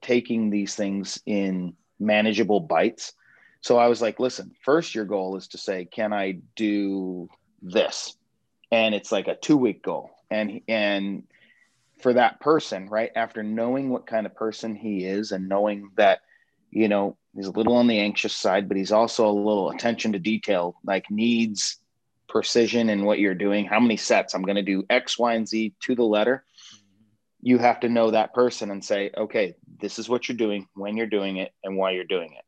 taking 0.00 0.50
these 0.50 0.74
things 0.74 1.20
in 1.26 1.74
manageable 1.98 2.60
bites 2.60 3.12
so 3.60 3.76
i 3.76 3.88
was 3.88 4.00
like 4.00 4.20
listen 4.20 4.52
first 4.62 4.94
your 4.94 5.04
goal 5.04 5.36
is 5.36 5.48
to 5.48 5.58
say 5.58 5.84
can 5.84 6.12
i 6.12 6.38
do 6.54 7.28
this 7.62 8.16
and 8.70 8.94
it's 8.94 9.10
like 9.10 9.28
a 9.28 9.34
two 9.36 9.56
week 9.56 9.82
goal 9.82 10.10
and 10.30 10.60
and 10.68 11.24
for 12.00 12.14
that 12.14 12.40
person, 12.40 12.88
right? 12.88 13.10
After 13.14 13.42
knowing 13.42 13.90
what 13.90 14.06
kind 14.06 14.26
of 14.26 14.34
person 14.34 14.74
he 14.74 15.04
is 15.04 15.32
and 15.32 15.48
knowing 15.48 15.90
that, 15.96 16.20
you 16.70 16.88
know, 16.88 17.16
he's 17.34 17.46
a 17.46 17.52
little 17.52 17.74
on 17.74 17.86
the 17.86 17.98
anxious 17.98 18.34
side, 18.34 18.68
but 18.68 18.76
he's 18.76 18.92
also 18.92 19.28
a 19.28 19.30
little 19.30 19.70
attention 19.70 20.12
to 20.12 20.18
detail, 20.18 20.76
like 20.84 21.10
needs 21.10 21.78
precision 22.28 22.90
in 22.90 23.04
what 23.04 23.18
you're 23.18 23.34
doing. 23.34 23.64
How 23.64 23.80
many 23.80 23.96
sets? 23.96 24.34
I'm 24.34 24.42
going 24.42 24.56
to 24.56 24.62
do 24.62 24.84
X, 24.90 25.18
Y, 25.18 25.34
and 25.34 25.48
Z 25.48 25.74
to 25.80 25.94
the 25.94 26.04
letter. 26.04 26.44
You 27.40 27.58
have 27.58 27.80
to 27.80 27.88
know 27.88 28.10
that 28.10 28.34
person 28.34 28.70
and 28.70 28.84
say, 28.84 29.10
okay, 29.16 29.54
this 29.80 29.98
is 29.98 30.08
what 30.08 30.28
you're 30.28 30.36
doing, 30.36 30.66
when 30.74 30.96
you're 30.96 31.06
doing 31.06 31.36
it, 31.36 31.52
and 31.62 31.76
why 31.76 31.92
you're 31.92 32.04
doing 32.04 32.32
it. 32.32 32.44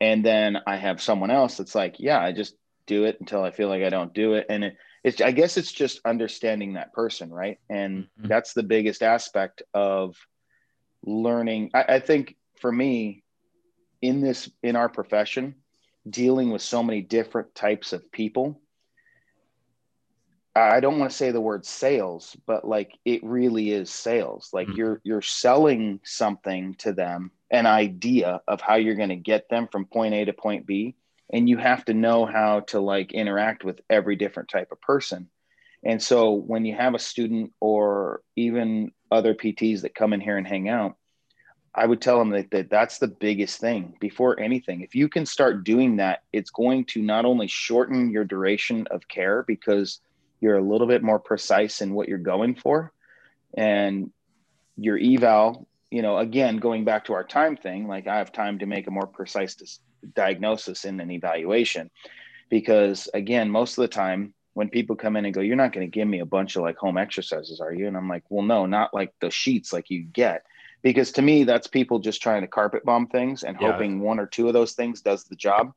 And 0.00 0.24
then 0.24 0.58
I 0.66 0.76
have 0.76 1.00
someone 1.00 1.30
else 1.30 1.56
that's 1.56 1.74
like, 1.74 1.96
yeah, 1.98 2.20
I 2.20 2.32
just 2.32 2.54
do 2.86 3.04
it 3.04 3.18
until 3.20 3.42
I 3.42 3.50
feel 3.50 3.68
like 3.68 3.82
I 3.82 3.90
don't 3.90 4.12
do 4.12 4.34
it. 4.34 4.46
And 4.48 4.64
it, 4.64 4.76
it's 5.02 5.20
i 5.20 5.30
guess 5.30 5.56
it's 5.56 5.72
just 5.72 6.00
understanding 6.04 6.74
that 6.74 6.92
person 6.92 7.30
right 7.30 7.58
and 7.68 8.04
mm-hmm. 8.04 8.28
that's 8.28 8.52
the 8.52 8.62
biggest 8.62 9.02
aspect 9.02 9.62
of 9.74 10.16
learning 11.04 11.70
I, 11.74 11.82
I, 11.82 12.00
think 12.00 12.36
for 12.60 12.70
me 12.70 13.22
in 14.02 14.20
this 14.20 14.50
in 14.62 14.76
our 14.76 14.88
profession 14.88 15.54
dealing 16.08 16.50
with 16.50 16.62
so 16.62 16.82
many 16.82 17.00
different 17.00 17.54
types 17.54 17.92
of 17.92 18.10
people 18.12 18.60
i 20.56 20.80
don't 20.80 20.98
want 20.98 21.10
to 21.10 21.16
say 21.16 21.30
the 21.30 21.40
word 21.40 21.64
sales 21.64 22.36
but 22.46 22.66
like 22.66 22.98
it 23.04 23.22
really 23.22 23.70
is 23.70 23.90
sales. 23.90 24.50
Like 24.52 24.68
mm-hmm. 24.68 24.76
you're 24.76 25.00
you're 25.04 25.22
selling 25.22 26.00
something 26.04 26.74
to 26.76 26.92
them 26.92 27.30
an 27.50 27.66
idea 27.66 28.40
of 28.46 28.60
how 28.60 28.76
you're 28.76 28.94
going 28.94 29.10
to 29.10 29.16
get 29.16 29.48
them 29.48 29.68
from 29.70 29.86
point 29.86 30.14
a 30.14 30.24
to 30.24 30.32
point 30.32 30.66
b 30.66 30.94
and 31.32 31.48
you 31.48 31.56
have 31.58 31.84
to 31.84 31.94
know 31.94 32.26
how 32.26 32.60
to 32.60 32.80
like 32.80 33.12
interact 33.12 33.64
with 33.64 33.80
every 33.88 34.16
different 34.16 34.48
type 34.48 34.72
of 34.72 34.80
person. 34.80 35.28
And 35.84 36.02
so 36.02 36.32
when 36.32 36.64
you 36.64 36.74
have 36.74 36.94
a 36.94 36.98
student 36.98 37.52
or 37.60 38.22
even 38.36 38.92
other 39.10 39.34
pts 39.34 39.82
that 39.82 39.94
come 39.94 40.12
in 40.12 40.20
here 40.20 40.36
and 40.36 40.46
hang 40.46 40.68
out 40.68 40.96
i 41.74 41.84
would 41.84 42.00
tell 42.00 42.18
them 42.18 42.30
that, 42.30 42.50
that 42.52 42.70
that's 42.70 42.98
the 42.98 43.08
biggest 43.08 43.60
thing. 43.60 43.94
Before 44.00 44.38
anything 44.38 44.82
if 44.82 44.94
you 44.94 45.08
can 45.08 45.26
start 45.26 45.64
doing 45.64 45.96
that 45.96 46.22
it's 46.32 46.50
going 46.50 46.84
to 46.86 47.02
not 47.02 47.24
only 47.24 47.48
shorten 47.48 48.10
your 48.10 48.24
duration 48.24 48.86
of 48.90 49.08
care 49.08 49.42
because 49.46 50.00
you're 50.40 50.56
a 50.56 50.62
little 50.62 50.86
bit 50.86 51.02
more 51.02 51.18
precise 51.18 51.80
in 51.80 51.94
what 51.94 52.08
you're 52.08 52.18
going 52.18 52.54
for. 52.54 52.92
And 53.54 54.10
your 54.76 54.98
eval 54.98 55.66
you 55.90 56.02
know 56.02 56.16
again 56.18 56.56
going 56.56 56.84
back 56.84 57.04
to 57.04 57.12
our 57.12 57.24
time 57.24 57.56
thing 57.56 57.86
like 57.86 58.06
i 58.06 58.16
have 58.16 58.32
time 58.32 58.58
to 58.58 58.64
make 58.64 58.86
a 58.86 58.90
more 58.90 59.06
precise 59.06 59.56
diagnosis 60.14 60.84
in 60.84 61.00
an 61.00 61.10
evaluation. 61.10 61.90
Because 62.48 63.08
again 63.14 63.50
most 63.50 63.78
of 63.78 63.82
the 63.82 63.88
time 63.88 64.34
when 64.54 64.68
people 64.68 64.96
come 64.96 65.16
in 65.16 65.24
and 65.24 65.34
go 65.34 65.40
you're 65.40 65.56
not 65.56 65.72
going 65.72 65.86
to 65.86 65.90
give 65.90 66.08
me 66.08 66.20
a 66.20 66.26
bunch 66.26 66.56
of 66.56 66.62
like 66.62 66.76
home 66.76 66.98
exercises 66.98 67.60
are 67.60 67.72
you? 67.72 67.86
And 67.86 67.96
i'm 67.96 68.08
like 68.08 68.24
well 68.28 68.44
no 68.44 68.66
not 68.66 68.94
like 68.94 69.12
the 69.20 69.30
sheets 69.30 69.72
like 69.72 69.90
you 69.90 70.02
get. 70.02 70.44
Because 70.82 71.12
to 71.12 71.22
me 71.22 71.44
that's 71.44 71.66
people 71.66 71.98
just 71.98 72.22
trying 72.22 72.40
to 72.40 72.48
carpet 72.48 72.84
bomb 72.84 73.06
things 73.06 73.42
and 73.42 73.56
yeah. 73.60 73.72
hoping 73.72 74.00
one 74.00 74.18
or 74.18 74.26
two 74.26 74.48
of 74.48 74.54
those 74.54 74.72
things 74.72 75.02
does 75.02 75.24
the 75.24 75.36
job 75.36 75.72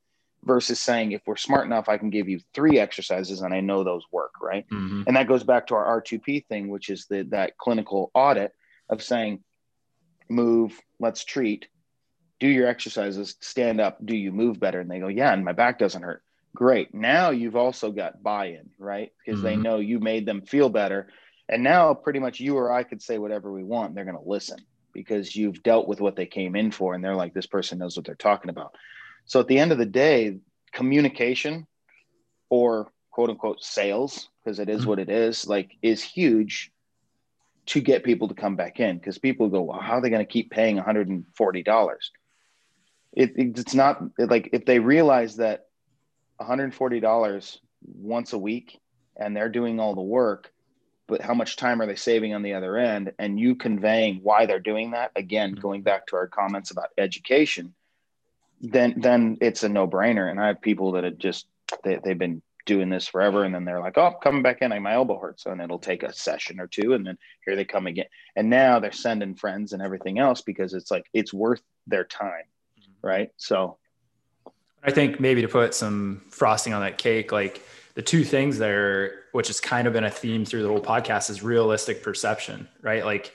versus 0.45 0.79
saying 0.79 1.11
if 1.11 1.21
we're 1.25 1.35
smart 1.35 1.65
enough 1.65 1.89
i 1.89 1.97
can 1.97 2.09
give 2.09 2.27
you 2.27 2.39
three 2.53 2.79
exercises 2.79 3.41
and 3.41 3.53
i 3.53 3.59
know 3.59 3.83
those 3.83 4.03
work 4.11 4.33
right 4.41 4.65
mm-hmm. 4.69 5.03
and 5.07 5.15
that 5.15 5.27
goes 5.27 5.43
back 5.43 5.67
to 5.67 5.75
our 5.75 6.01
r2p 6.01 6.45
thing 6.47 6.69
which 6.69 6.89
is 6.89 7.05
the 7.07 7.23
that 7.23 7.57
clinical 7.57 8.11
audit 8.13 8.53
of 8.89 9.01
saying 9.01 9.39
move 10.29 10.79
let's 10.99 11.23
treat 11.23 11.67
do 12.43 12.49
your 12.49 12.67
exercises, 12.67 13.37
stand 13.39 13.79
up, 13.79 14.05
do 14.05 14.17
you 14.17 14.29
move 14.29 14.59
better? 14.59 14.81
And 14.81 14.91
they 14.91 14.99
go, 14.99 15.07
yeah, 15.07 15.31
and 15.31 15.45
my 15.45 15.53
back 15.53 15.79
doesn't 15.79 16.03
hurt. 16.03 16.21
Great. 16.53 16.93
Now 16.93 17.29
you've 17.29 17.55
also 17.55 17.89
got 17.89 18.21
buy-in, 18.21 18.69
right? 18.77 19.13
Because 19.25 19.39
mm-hmm. 19.39 19.47
they 19.47 19.55
know 19.55 19.77
you 19.77 20.01
made 20.01 20.25
them 20.25 20.41
feel 20.41 20.67
better. 20.67 21.07
And 21.47 21.63
now 21.63 21.93
pretty 21.93 22.19
much 22.19 22.41
you 22.41 22.57
or 22.57 22.69
I 22.69 22.83
could 22.83 23.01
say 23.01 23.17
whatever 23.17 23.49
we 23.49 23.63
want. 23.63 23.95
They're 23.95 24.03
going 24.03 24.21
to 24.21 24.29
listen 24.29 24.57
because 24.91 25.33
you've 25.33 25.63
dealt 25.63 25.87
with 25.87 26.01
what 26.01 26.17
they 26.17 26.25
came 26.25 26.57
in 26.57 26.71
for. 26.71 26.93
And 26.93 27.01
they're 27.01 27.15
like, 27.15 27.33
this 27.33 27.47
person 27.47 27.79
knows 27.79 27.95
what 27.95 28.05
they're 28.05 28.15
talking 28.15 28.49
about. 28.49 28.75
So 29.25 29.39
at 29.39 29.47
the 29.47 29.59
end 29.59 29.71
of 29.71 29.77
the 29.77 29.85
day, 29.85 30.39
communication 30.71 31.67
or 32.49 32.91
quote 33.11 33.29
unquote 33.29 33.63
sales, 33.63 34.29
because 34.43 34.59
it 34.59 34.69
is 34.69 34.81
mm-hmm. 34.81 34.89
what 34.89 34.99
it 34.99 35.09
is, 35.09 35.47
like 35.47 35.77
is 35.81 36.03
huge 36.03 36.71
to 37.67 37.79
get 37.79 38.03
people 38.03 38.27
to 38.27 38.33
come 38.33 38.55
back 38.55 38.79
in 38.79 38.97
because 38.97 39.17
people 39.17 39.47
go, 39.49 39.61
well, 39.61 39.79
how 39.79 39.93
are 39.93 40.01
they 40.01 40.09
going 40.09 40.25
to 40.25 40.31
keep 40.31 40.51
paying 40.51 40.77
$140? 40.77 41.97
it, 43.15 43.33
it's 43.35 43.75
not 43.75 44.01
like 44.17 44.49
if 44.53 44.65
they 44.65 44.79
realize 44.79 45.37
that 45.37 45.67
$140 46.41 47.57
once 47.85 48.33
a 48.33 48.37
week 48.37 48.79
and 49.15 49.35
they're 49.35 49.49
doing 49.49 49.79
all 49.79 49.95
the 49.95 50.01
work 50.01 50.51
but 51.05 51.21
how 51.21 51.33
much 51.33 51.57
time 51.57 51.81
are 51.81 51.85
they 51.85 51.95
saving 51.95 52.33
on 52.33 52.43
the 52.43 52.53
other 52.53 52.77
end 52.77 53.11
and 53.19 53.39
you 53.39 53.55
conveying 53.55 54.19
why 54.23 54.45
they're 54.45 54.59
doing 54.59 54.91
that 54.91 55.11
again 55.15 55.51
mm-hmm. 55.51 55.61
going 55.61 55.81
back 55.83 56.07
to 56.07 56.15
our 56.15 56.27
comments 56.27 56.71
about 56.71 56.89
education 56.97 57.73
then 58.61 58.95
then 58.97 59.37
it's 59.41 59.63
a 59.63 59.69
no 59.69 59.87
brainer. 59.87 60.29
And 60.29 60.39
I 60.39 60.47
have 60.47 60.61
people 60.61 60.93
that 60.93 61.03
have 61.03 61.17
just 61.17 61.47
they, 61.83 61.99
they've 62.03 62.17
been 62.17 62.41
doing 62.65 62.89
this 62.89 63.07
forever. 63.07 63.43
And 63.43 63.53
then 63.53 63.65
they're 63.65 63.81
like 63.81 63.97
oh 63.97 64.07
I'm 64.07 64.13
coming 64.21 64.43
back 64.43 64.61
in 64.61 64.71
like 64.71 64.81
my 64.81 64.93
elbow 64.93 65.19
hurts. 65.19 65.45
And 65.45 65.61
it'll 65.61 65.79
take 65.79 66.03
a 66.03 66.13
session 66.13 66.59
or 66.59 66.67
two. 66.67 66.93
And 66.93 67.05
then 67.05 67.17
here 67.45 67.55
they 67.55 67.65
come 67.65 67.87
again. 67.87 68.05
And 68.35 68.49
now 68.49 68.79
they're 68.79 68.91
sending 68.91 69.35
friends 69.35 69.73
and 69.73 69.81
everything 69.81 70.19
else 70.19 70.41
because 70.41 70.73
it's 70.73 70.91
like 70.91 71.05
it's 71.13 71.33
worth 71.33 71.61
their 71.87 72.05
time. 72.05 72.45
Mm-hmm. 72.79 73.07
right? 73.07 73.31
So 73.37 73.77
i 74.85 74.91
think 74.91 75.17
maybe 75.17 75.41
to 75.41 75.47
put 75.47 75.73
some 75.73 76.21
frosting 76.29 76.73
on 76.73 76.81
that 76.81 76.97
cake 76.97 77.31
like 77.31 77.65
the 77.95 78.01
two 78.01 78.23
things 78.25 78.57
there 78.57 79.21
which 79.31 79.47
has 79.47 79.61
kind 79.61 79.87
of 79.87 79.93
been 79.93 80.03
a 80.03 80.09
theme 80.09 80.43
through 80.43 80.61
the 80.61 80.67
whole 80.67 80.81
podcast 80.81 81.29
is 81.29 81.41
realistic 81.41 82.03
perception 82.03 82.67
right? 82.81 83.05
Like 83.05 83.33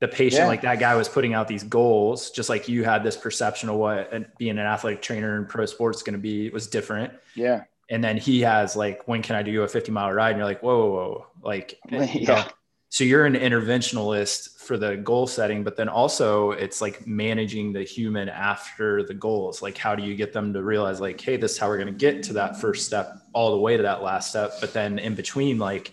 the 0.00 0.08
patient 0.08 0.42
yeah. 0.42 0.48
like 0.48 0.62
that 0.62 0.80
guy 0.80 0.94
was 0.94 1.08
putting 1.08 1.34
out 1.34 1.46
these 1.46 1.62
goals 1.62 2.30
just 2.30 2.48
like 2.48 2.68
you 2.68 2.84
had 2.84 3.04
this 3.04 3.16
perception 3.16 3.68
of 3.68 3.76
what 3.76 4.36
being 4.38 4.52
an 4.52 4.58
athletic 4.58 5.02
trainer 5.02 5.36
in 5.36 5.46
pro 5.46 5.66
sports 5.66 5.98
is 5.98 6.02
going 6.02 6.14
to 6.14 6.18
be 6.18 6.50
was 6.50 6.66
different 6.66 7.12
yeah 7.34 7.64
and 7.90 8.02
then 8.02 8.16
he 8.16 8.40
has 8.42 8.76
like, 8.76 9.06
when 9.08 9.20
can 9.20 9.34
I 9.34 9.42
do 9.42 9.62
a 9.62 9.68
50 9.68 9.90
mile 9.90 10.12
ride? 10.12 10.30
And 10.30 10.38
you're 10.38 10.46
like, 10.46 10.62
whoa, 10.62 10.78
whoa, 10.78 10.92
whoa. 10.92 11.26
like, 11.42 11.78
yeah. 11.90 12.04
You 12.04 12.26
know, 12.26 12.44
so 12.88 13.04
you're 13.04 13.26
an 13.26 13.34
interventionalist 13.34 14.58
for 14.58 14.76
the 14.76 14.96
goal 14.96 15.26
setting, 15.26 15.62
but 15.62 15.76
then 15.76 15.88
also 15.88 16.52
it's 16.52 16.80
like 16.80 17.06
managing 17.06 17.72
the 17.72 17.82
human 17.82 18.28
after 18.28 19.04
the 19.04 19.14
goals. 19.14 19.62
Like, 19.62 19.76
how 19.76 19.94
do 19.94 20.02
you 20.02 20.16
get 20.16 20.32
them 20.32 20.52
to 20.54 20.62
realize, 20.62 21.00
like, 21.00 21.20
hey, 21.20 21.36
this 21.36 21.52
is 21.52 21.58
how 21.58 21.68
we're 21.68 21.78
going 21.78 21.86
to 21.86 21.92
get 21.92 22.24
to 22.24 22.32
that 22.34 22.60
first 22.60 22.86
step 22.86 23.16
all 23.32 23.52
the 23.52 23.60
way 23.60 23.76
to 23.76 23.82
that 23.84 24.02
last 24.02 24.30
step. 24.30 24.54
But 24.60 24.72
then 24.72 24.98
in 24.98 25.14
between, 25.14 25.58
like, 25.58 25.92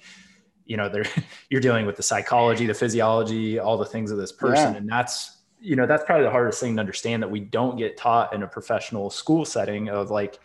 you 0.67 0.77
know, 0.77 0.89
they're, 0.89 1.05
you're 1.49 1.61
dealing 1.61 1.85
with 1.85 1.95
the 1.95 2.03
psychology, 2.03 2.65
the 2.65 2.73
physiology, 2.73 3.59
all 3.59 3.77
the 3.77 3.85
things 3.85 4.11
of 4.11 4.17
this 4.17 4.31
person. 4.31 4.73
Yeah. 4.73 4.79
And 4.79 4.89
that's, 4.89 5.37
you 5.59 5.75
know, 5.75 5.87
that's 5.87 6.03
probably 6.03 6.25
the 6.25 6.31
hardest 6.31 6.59
thing 6.59 6.75
to 6.75 6.79
understand 6.79 7.23
that 7.23 7.31
we 7.31 7.39
don't 7.39 7.77
get 7.77 7.97
taught 7.97 8.33
in 8.33 8.43
a 8.43 8.47
professional 8.47 9.09
school 9.09 9.45
setting 9.45 9.89
of 9.89 10.11
like, 10.11 10.39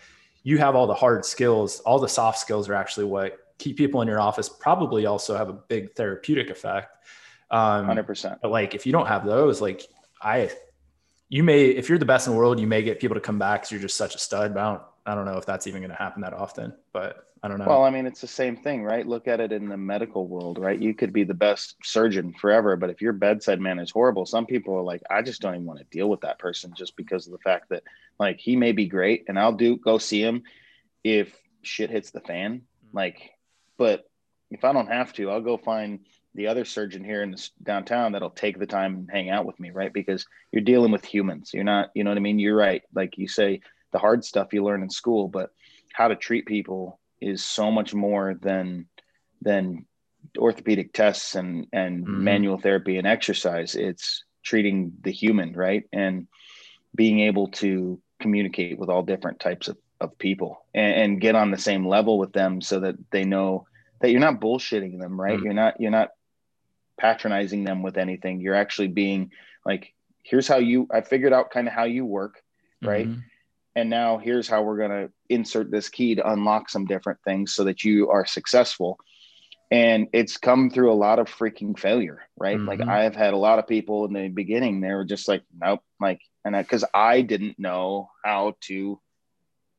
you 0.44 0.58
have 0.58 0.74
all 0.74 0.86
the 0.86 0.94
hard 0.94 1.24
skills, 1.24 1.80
all 1.80 1.98
the 1.98 2.08
soft 2.08 2.38
skills 2.38 2.68
are 2.68 2.74
actually 2.74 3.04
what 3.04 3.38
keep 3.58 3.76
people 3.76 4.02
in 4.02 4.08
your 4.08 4.20
office, 4.20 4.48
probably 4.48 5.06
also 5.06 5.36
have 5.36 5.48
a 5.48 5.52
big 5.52 5.94
therapeutic 5.94 6.50
effect. 6.50 6.96
Um, 7.50 7.86
100%. 7.86 8.38
But 8.42 8.50
like, 8.50 8.74
if 8.74 8.86
you 8.86 8.92
don't 8.92 9.06
have 9.06 9.24
those, 9.24 9.60
like 9.60 9.86
I, 10.20 10.50
you 11.28 11.44
may, 11.44 11.66
if 11.66 11.88
you're 11.88 11.98
the 11.98 12.04
best 12.04 12.26
in 12.26 12.32
the 12.32 12.38
world, 12.38 12.58
you 12.58 12.66
may 12.66 12.82
get 12.82 12.98
people 12.98 13.14
to 13.14 13.20
come 13.20 13.38
back 13.38 13.62
because 13.62 13.70
you're 13.70 13.80
just 13.80 13.96
such 13.96 14.14
a 14.14 14.18
stud. 14.18 14.54
But 14.54 14.60
I 14.60 14.70
don't, 14.70 14.82
I 15.06 15.14
don't 15.14 15.26
know 15.26 15.38
if 15.38 15.46
that's 15.46 15.66
even 15.66 15.82
going 15.82 15.90
to 15.90 15.96
happen 15.96 16.22
that 16.22 16.32
often, 16.32 16.74
but 16.92 17.31
I 17.45 17.49
don't 17.49 17.59
know. 17.59 17.66
Well, 17.66 17.82
I 17.82 17.90
mean, 17.90 18.07
it's 18.07 18.20
the 18.20 18.28
same 18.28 18.57
thing, 18.57 18.84
right? 18.84 19.05
Look 19.05 19.26
at 19.26 19.40
it 19.40 19.51
in 19.51 19.68
the 19.68 19.76
medical 19.76 20.28
world, 20.28 20.59
right? 20.59 20.78
You 20.78 20.95
could 20.95 21.12
be 21.12 21.24
the 21.24 21.34
best 21.34 21.74
surgeon 21.82 22.32
forever, 22.32 22.76
but 22.76 22.90
if 22.90 23.03
your 23.03 23.12
bedside 23.12 23.61
man 23.61 23.80
is 23.80 23.90
horrible, 23.90 24.26
some 24.26 24.47
people 24.47 24.76
are 24.76 24.82
like, 24.82 25.03
I 25.11 25.22
just 25.22 25.40
don't 25.40 25.55
even 25.55 25.66
want 25.66 25.80
to 25.80 25.84
deal 25.86 26.09
with 26.09 26.20
that 26.20 26.38
person 26.38 26.72
just 26.76 26.97
because 26.97 27.26
of 27.26 27.32
the 27.32 27.38
fact 27.38 27.70
that, 27.70 27.82
like, 28.20 28.38
he 28.38 28.55
may 28.55 28.70
be 28.70 28.86
great 28.86 29.24
and 29.26 29.38
I'll 29.38 29.53
do 29.53 29.76
go 29.76 29.99
see 29.99 30.22
him 30.22 30.45
if 31.03 31.36
shit 31.62 31.90
hits 31.90 32.12
the 32.12 32.20
fan. 32.20 32.62
Mm-hmm. 32.86 32.97
Like, 32.97 33.32
but 33.76 34.09
if 34.53 34.64
I 34.64 34.72
don't 34.72 34.86
have 34.86 35.12
to, 35.14 35.30
I'll 35.30 35.40
go 35.40 35.57
find 35.57 36.01
the 36.34 36.47
other 36.47 36.64
surgeon 36.64 37.03
here 37.03 37.24
in 37.24 37.32
the 37.32 37.49
downtown 37.62 38.12
that'll 38.12 38.30
take 38.30 38.59
the 38.59 38.66
time 38.66 38.95
and 38.95 39.11
hang 39.11 39.30
out 39.30 39.47
with 39.47 39.59
me, 39.59 39.70
right? 39.70 39.93
Because 39.93 40.26
you're 40.53 40.62
dealing 40.62 40.93
with 40.93 41.05
humans. 41.05 41.51
You're 41.53 41.64
not, 41.64 41.90
you 41.95 42.05
know 42.05 42.11
what 42.11 42.18
I 42.18 42.20
mean? 42.20 42.38
You're 42.38 42.57
right. 42.57 42.82
Like 42.95 43.18
you 43.18 43.26
say, 43.26 43.62
the 43.90 43.99
hard 43.99 44.24
stuff 44.24 44.53
you 44.53 44.64
learn 44.64 44.82
in 44.82 44.90
school, 44.90 45.26
but 45.26 45.51
how 45.93 46.09
to 46.09 46.16
treat 46.16 46.47
people 46.47 47.01
is 47.22 47.44
so 47.44 47.70
much 47.70 47.94
more 47.94 48.34
than 48.40 48.86
than 49.40 49.86
orthopedic 50.38 50.92
tests 50.92 51.34
and 51.34 51.66
and 51.72 52.04
mm-hmm. 52.04 52.24
manual 52.24 52.58
therapy 52.58 52.98
and 52.98 53.06
exercise. 53.06 53.74
It's 53.74 54.24
treating 54.44 54.92
the 55.02 55.12
human 55.12 55.52
right? 55.52 55.84
And 55.92 56.26
being 56.94 57.20
able 57.20 57.48
to 57.48 58.00
communicate 58.20 58.78
with 58.78 58.90
all 58.90 59.02
different 59.02 59.40
types 59.40 59.68
of, 59.68 59.78
of 60.00 60.18
people 60.18 60.64
and, 60.74 60.94
and 60.94 61.20
get 61.20 61.34
on 61.34 61.50
the 61.50 61.58
same 61.58 61.86
level 61.86 62.18
with 62.18 62.32
them 62.32 62.60
so 62.60 62.80
that 62.80 62.96
they 63.10 63.24
know 63.24 63.66
that 64.00 64.10
you're 64.10 64.20
not 64.20 64.40
bullshitting 64.40 64.98
them 64.98 65.20
right? 65.20 65.36
Mm-hmm. 65.36 65.44
you're 65.44 65.54
not 65.54 65.80
you're 65.80 65.90
not 65.90 66.10
patronizing 66.98 67.64
them 67.64 67.82
with 67.82 67.96
anything. 67.96 68.40
You're 68.40 68.54
actually 68.54 68.88
being 68.88 69.30
like 69.64 69.92
here's 70.24 70.46
how 70.46 70.58
you 70.58 70.86
i 70.92 71.00
figured 71.00 71.32
out 71.32 71.50
kind 71.50 71.66
of 71.66 71.74
how 71.74 71.84
you 71.84 72.04
work 72.04 72.40
right? 72.82 73.08
Mm-hmm 73.08 73.20
and 73.74 73.88
now 73.88 74.18
here's 74.18 74.48
how 74.48 74.62
we're 74.62 74.76
going 74.76 74.90
to 74.90 75.12
insert 75.28 75.70
this 75.70 75.88
key 75.88 76.14
to 76.14 76.30
unlock 76.30 76.68
some 76.68 76.84
different 76.84 77.18
things 77.24 77.54
so 77.54 77.64
that 77.64 77.84
you 77.84 78.10
are 78.10 78.26
successful 78.26 78.98
and 79.72 80.08
it's 80.12 80.36
come 80.36 80.68
through 80.68 80.92
a 80.92 80.94
lot 80.94 81.18
of 81.18 81.28
freaking 81.28 81.76
failure 81.76 82.20
right 82.36 82.58
mm-hmm. 82.58 82.68
like 82.68 82.82
i've 82.82 83.16
had 83.16 83.32
a 83.32 83.38
lot 83.38 83.58
of 83.58 83.66
people 83.66 84.04
in 84.04 84.12
the 84.12 84.28
beginning 84.28 84.80
they 84.80 84.92
were 84.92 85.04
just 85.04 85.26
like 85.26 85.42
nope 85.60 85.80
like 86.00 86.20
and 86.44 86.56
because 86.56 86.84
I, 86.92 87.22
didn't 87.22 87.58
know 87.58 88.10
how 88.24 88.56
to 88.62 89.00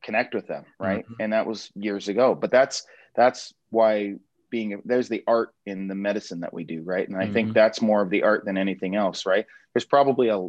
connect 0.03 0.33
with 0.33 0.47
them 0.47 0.65
right 0.79 1.05
mm-hmm. 1.05 1.21
and 1.21 1.33
that 1.33 1.45
was 1.45 1.71
years 1.75 2.07
ago 2.07 2.35
but 2.35 2.51
that's 2.51 2.85
that's 3.15 3.53
why 3.69 4.15
being 4.49 4.81
there's 4.85 5.09
the 5.09 5.23
art 5.27 5.49
in 5.65 5.87
the 5.87 5.95
medicine 5.95 6.41
that 6.41 6.53
we 6.53 6.63
do 6.63 6.81
right 6.81 7.07
and 7.07 7.17
i 7.17 7.25
mm-hmm. 7.25 7.33
think 7.33 7.53
that's 7.53 7.81
more 7.81 8.01
of 8.01 8.09
the 8.09 8.23
art 8.23 8.45
than 8.45 8.57
anything 8.57 8.95
else 8.95 9.25
right 9.25 9.45
there's 9.73 9.85
probably 9.85 10.29
a 10.29 10.47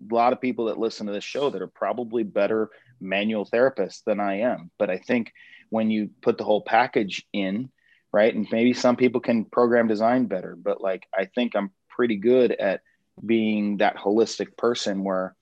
a 0.00 0.14
lot 0.14 0.32
of 0.32 0.40
people 0.40 0.66
that 0.66 0.78
listen 0.78 1.06
to 1.06 1.12
this 1.12 1.24
show 1.24 1.50
that 1.50 1.62
are 1.62 1.66
probably 1.68 2.22
better 2.22 2.70
manual 3.00 3.46
therapists 3.46 4.02
than 4.04 4.20
I 4.20 4.40
am. 4.40 4.70
But 4.78 4.90
I 4.90 4.98
think 4.98 5.32
when 5.70 5.90
you 5.90 6.10
put 6.22 6.38
the 6.38 6.44
whole 6.44 6.62
package 6.62 7.26
in, 7.32 7.70
right, 8.12 8.34
and 8.34 8.46
maybe 8.50 8.72
some 8.72 8.96
people 8.96 9.20
can 9.20 9.44
program 9.44 9.88
design 9.88 10.26
better, 10.26 10.56
but 10.56 10.80
like 10.80 11.06
I 11.16 11.26
think 11.26 11.54
I'm 11.54 11.70
pretty 11.88 12.16
good 12.16 12.52
at 12.52 12.80
being 13.24 13.78
that 13.78 13.96
holistic 13.96 14.56
person 14.56 15.04
where 15.04 15.34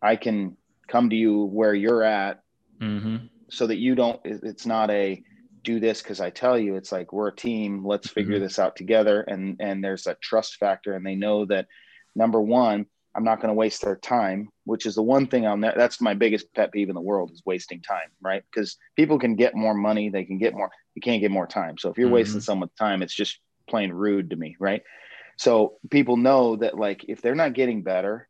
I 0.00 0.16
can 0.16 0.56
come 0.88 1.10
to 1.10 1.16
you 1.16 1.44
where 1.44 1.74
you're 1.74 2.02
at 2.02 2.42
mm-hmm. 2.80 3.26
so 3.48 3.66
that 3.66 3.78
you 3.78 3.94
don't, 3.94 4.20
it's 4.24 4.66
not 4.66 4.90
a, 4.90 5.22
do 5.64 5.80
this 5.80 6.02
because 6.02 6.20
I 6.20 6.30
tell 6.30 6.58
you 6.58 6.76
it's 6.76 6.92
like 6.92 7.12
we're 7.12 7.28
a 7.28 7.36
team. 7.36 7.86
Let's 7.86 8.08
figure 8.08 8.34
mm-hmm. 8.34 8.42
this 8.42 8.58
out 8.58 8.76
together. 8.76 9.20
And 9.20 9.56
and 9.60 9.82
there's 9.82 10.06
a 10.06 10.16
trust 10.20 10.56
factor, 10.56 10.94
and 10.94 11.06
they 11.06 11.14
know 11.14 11.46
that 11.46 11.68
number 12.14 12.40
one, 12.40 12.86
I'm 13.14 13.24
not 13.24 13.40
going 13.40 13.48
to 13.48 13.54
waste 13.54 13.82
their 13.82 13.96
time, 13.96 14.48
which 14.64 14.86
is 14.86 14.94
the 14.94 15.02
one 15.02 15.26
thing 15.26 15.46
on 15.46 15.60
that. 15.60 15.76
That's 15.76 16.00
my 16.00 16.14
biggest 16.14 16.52
pet 16.54 16.72
peeve 16.72 16.88
in 16.88 16.94
the 16.94 17.00
world 17.00 17.30
is 17.30 17.42
wasting 17.44 17.82
time, 17.82 18.08
right? 18.20 18.42
Because 18.50 18.76
people 18.96 19.18
can 19.18 19.36
get 19.36 19.54
more 19.54 19.74
money, 19.74 20.08
they 20.08 20.24
can 20.24 20.38
get 20.38 20.54
more, 20.54 20.70
you 20.94 21.02
can't 21.02 21.20
get 21.20 21.30
more 21.30 21.46
time. 21.46 21.76
So 21.78 21.90
if 21.90 21.98
you're 21.98 22.06
mm-hmm. 22.06 22.14
wasting 22.14 22.40
someone's 22.40 22.72
time, 22.78 23.02
it's 23.02 23.14
just 23.14 23.38
plain 23.68 23.92
rude 23.92 24.30
to 24.30 24.36
me, 24.36 24.56
right? 24.58 24.82
So 25.36 25.74
people 25.90 26.16
know 26.16 26.56
that 26.56 26.78
like 26.78 27.04
if 27.08 27.20
they're 27.20 27.34
not 27.34 27.54
getting 27.54 27.82
better, 27.82 28.28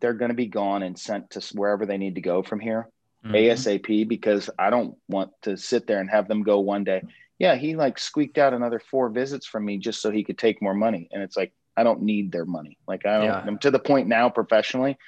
they're 0.00 0.14
going 0.14 0.30
to 0.30 0.34
be 0.34 0.46
gone 0.46 0.82
and 0.82 0.98
sent 0.98 1.30
to 1.30 1.40
wherever 1.54 1.86
they 1.86 1.98
need 1.98 2.14
to 2.16 2.20
go 2.20 2.42
from 2.42 2.60
here 2.60 2.88
mm-hmm. 3.24 3.34
ASAP 3.34 4.08
because 4.08 4.50
I 4.58 4.70
don't 4.70 4.96
want 5.08 5.30
to 5.42 5.56
sit 5.56 5.86
there 5.86 6.00
and 6.00 6.10
have 6.10 6.28
them 6.28 6.42
go 6.42 6.60
one 6.60 6.84
day. 6.84 7.02
Yeah, 7.38 7.54
he 7.54 7.76
like 7.76 7.98
squeaked 7.98 8.38
out 8.38 8.54
another 8.54 8.80
four 8.80 9.10
visits 9.10 9.46
from 9.46 9.64
me 9.64 9.78
just 9.78 10.00
so 10.02 10.10
he 10.10 10.24
could 10.24 10.38
take 10.38 10.60
more 10.60 10.74
money. 10.74 11.08
And 11.12 11.22
it's 11.22 11.36
like, 11.36 11.52
I 11.78 11.84
don't 11.84 12.02
need 12.02 12.32
their 12.32 12.44
money. 12.44 12.76
Like 12.88 13.06
I 13.06 13.18
don't, 13.18 13.24
yeah. 13.26 13.44
I'm 13.46 13.58
to 13.58 13.70
the 13.70 13.78
point 13.78 14.08
now 14.08 14.28
professionally 14.28 14.98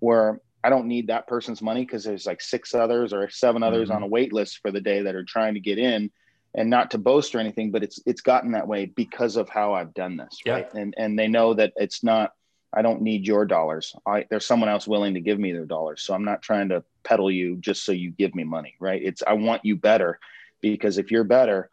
where 0.00 0.40
I 0.64 0.70
don't 0.70 0.88
need 0.88 1.06
that 1.06 1.28
person's 1.28 1.62
money 1.62 1.84
because 1.84 2.02
there's 2.02 2.26
like 2.26 2.40
six 2.40 2.74
others 2.74 3.12
or 3.12 3.30
seven 3.30 3.62
others 3.62 3.88
mm-hmm. 3.88 3.98
on 3.98 4.02
a 4.02 4.08
wait 4.08 4.32
list 4.32 4.58
for 4.60 4.72
the 4.72 4.80
day 4.80 5.02
that 5.02 5.14
are 5.14 5.22
trying 5.22 5.54
to 5.54 5.60
get 5.60 5.78
in 5.78 6.10
and 6.56 6.68
not 6.68 6.90
to 6.90 6.98
boast 6.98 7.34
or 7.34 7.38
anything, 7.38 7.70
but 7.70 7.84
it's, 7.84 8.00
it's 8.06 8.22
gotten 8.22 8.52
that 8.52 8.66
way 8.66 8.86
because 8.86 9.36
of 9.36 9.48
how 9.48 9.74
I've 9.74 9.94
done 9.94 10.16
this. 10.16 10.40
Right. 10.44 10.72
And, 10.74 10.94
and 10.98 11.16
they 11.16 11.28
know 11.28 11.54
that 11.54 11.72
it's 11.76 12.02
not, 12.02 12.32
I 12.72 12.82
don't 12.82 13.02
need 13.02 13.24
your 13.24 13.44
dollars. 13.44 13.94
I, 14.04 14.26
there's 14.28 14.44
someone 14.44 14.68
else 14.68 14.88
willing 14.88 15.14
to 15.14 15.20
give 15.20 15.38
me 15.38 15.52
their 15.52 15.66
dollars. 15.66 16.02
So 16.02 16.12
I'm 16.12 16.24
not 16.24 16.42
trying 16.42 16.70
to 16.70 16.82
peddle 17.04 17.30
you 17.30 17.56
just 17.58 17.84
so 17.84 17.92
you 17.92 18.10
give 18.10 18.34
me 18.34 18.42
money. 18.42 18.74
Right. 18.80 19.00
It's, 19.00 19.22
I 19.24 19.34
want 19.34 19.64
you 19.64 19.76
better 19.76 20.18
because 20.60 20.98
if 20.98 21.12
you're 21.12 21.24
better, 21.24 21.70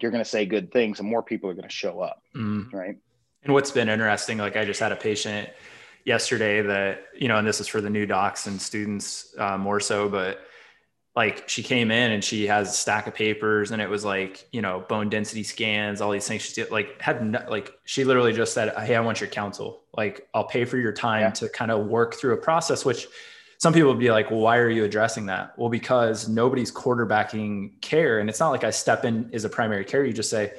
you're 0.00 0.12
going 0.12 0.22
to 0.22 0.30
say 0.30 0.46
good 0.46 0.70
things 0.70 1.00
and 1.00 1.08
more 1.08 1.24
people 1.24 1.50
are 1.50 1.54
going 1.54 1.68
to 1.68 1.74
show 1.74 2.00
up. 2.00 2.22
Mm. 2.36 2.72
Right. 2.72 2.98
And 3.42 3.52
what's 3.52 3.70
been 3.70 3.88
interesting, 3.88 4.38
like 4.38 4.56
I 4.56 4.64
just 4.64 4.80
had 4.80 4.92
a 4.92 4.96
patient 4.96 5.48
yesterday 6.04 6.62
that, 6.62 7.06
you 7.16 7.28
know, 7.28 7.36
and 7.36 7.46
this 7.46 7.60
is 7.60 7.68
for 7.68 7.80
the 7.80 7.90
new 7.90 8.06
docs 8.06 8.46
and 8.46 8.60
students 8.60 9.34
uh, 9.38 9.56
more 9.56 9.80
so, 9.80 10.08
but 10.08 10.40
like 11.14 11.48
she 11.48 11.62
came 11.62 11.90
in 11.90 12.12
and 12.12 12.22
she 12.22 12.46
has 12.46 12.70
a 12.70 12.72
stack 12.72 13.06
of 13.06 13.14
papers 13.14 13.70
and 13.70 13.82
it 13.82 13.88
was 13.88 14.04
like, 14.04 14.46
you 14.52 14.62
know, 14.62 14.84
bone 14.88 15.08
density 15.08 15.42
scans, 15.42 16.00
all 16.00 16.12
these 16.12 16.26
things. 16.26 16.42
She 16.42 16.54
did, 16.54 16.70
like 16.70 17.00
had 17.00 17.24
no, 17.24 17.44
like, 17.48 17.72
she 17.84 18.04
literally 18.04 18.32
just 18.32 18.54
said, 18.54 18.72
Hey, 18.78 18.94
I 18.94 19.00
want 19.00 19.20
your 19.20 19.28
counsel. 19.28 19.82
Like 19.96 20.28
I'll 20.32 20.44
pay 20.44 20.64
for 20.64 20.76
your 20.76 20.92
time 20.92 21.22
yeah. 21.22 21.30
to 21.30 21.48
kind 21.48 21.70
of 21.70 21.86
work 21.86 22.14
through 22.14 22.34
a 22.34 22.36
process, 22.36 22.84
which 22.84 23.08
some 23.58 23.72
people 23.72 23.90
would 23.90 23.98
be 23.98 24.12
like, 24.12 24.30
well, 24.30 24.38
why 24.38 24.58
are 24.58 24.70
you 24.70 24.84
addressing 24.84 25.26
that? 25.26 25.58
Well, 25.58 25.68
because 25.68 26.28
nobody's 26.28 26.70
quarterbacking 26.70 27.80
care. 27.80 28.20
And 28.20 28.30
it's 28.30 28.38
not 28.38 28.50
like 28.50 28.62
I 28.62 28.70
step 28.70 29.04
in 29.04 29.30
as 29.32 29.44
a 29.44 29.48
primary 29.48 29.84
care. 29.84 30.04
You 30.04 30.12
just 30.12 30.30
say, 30.30 30.52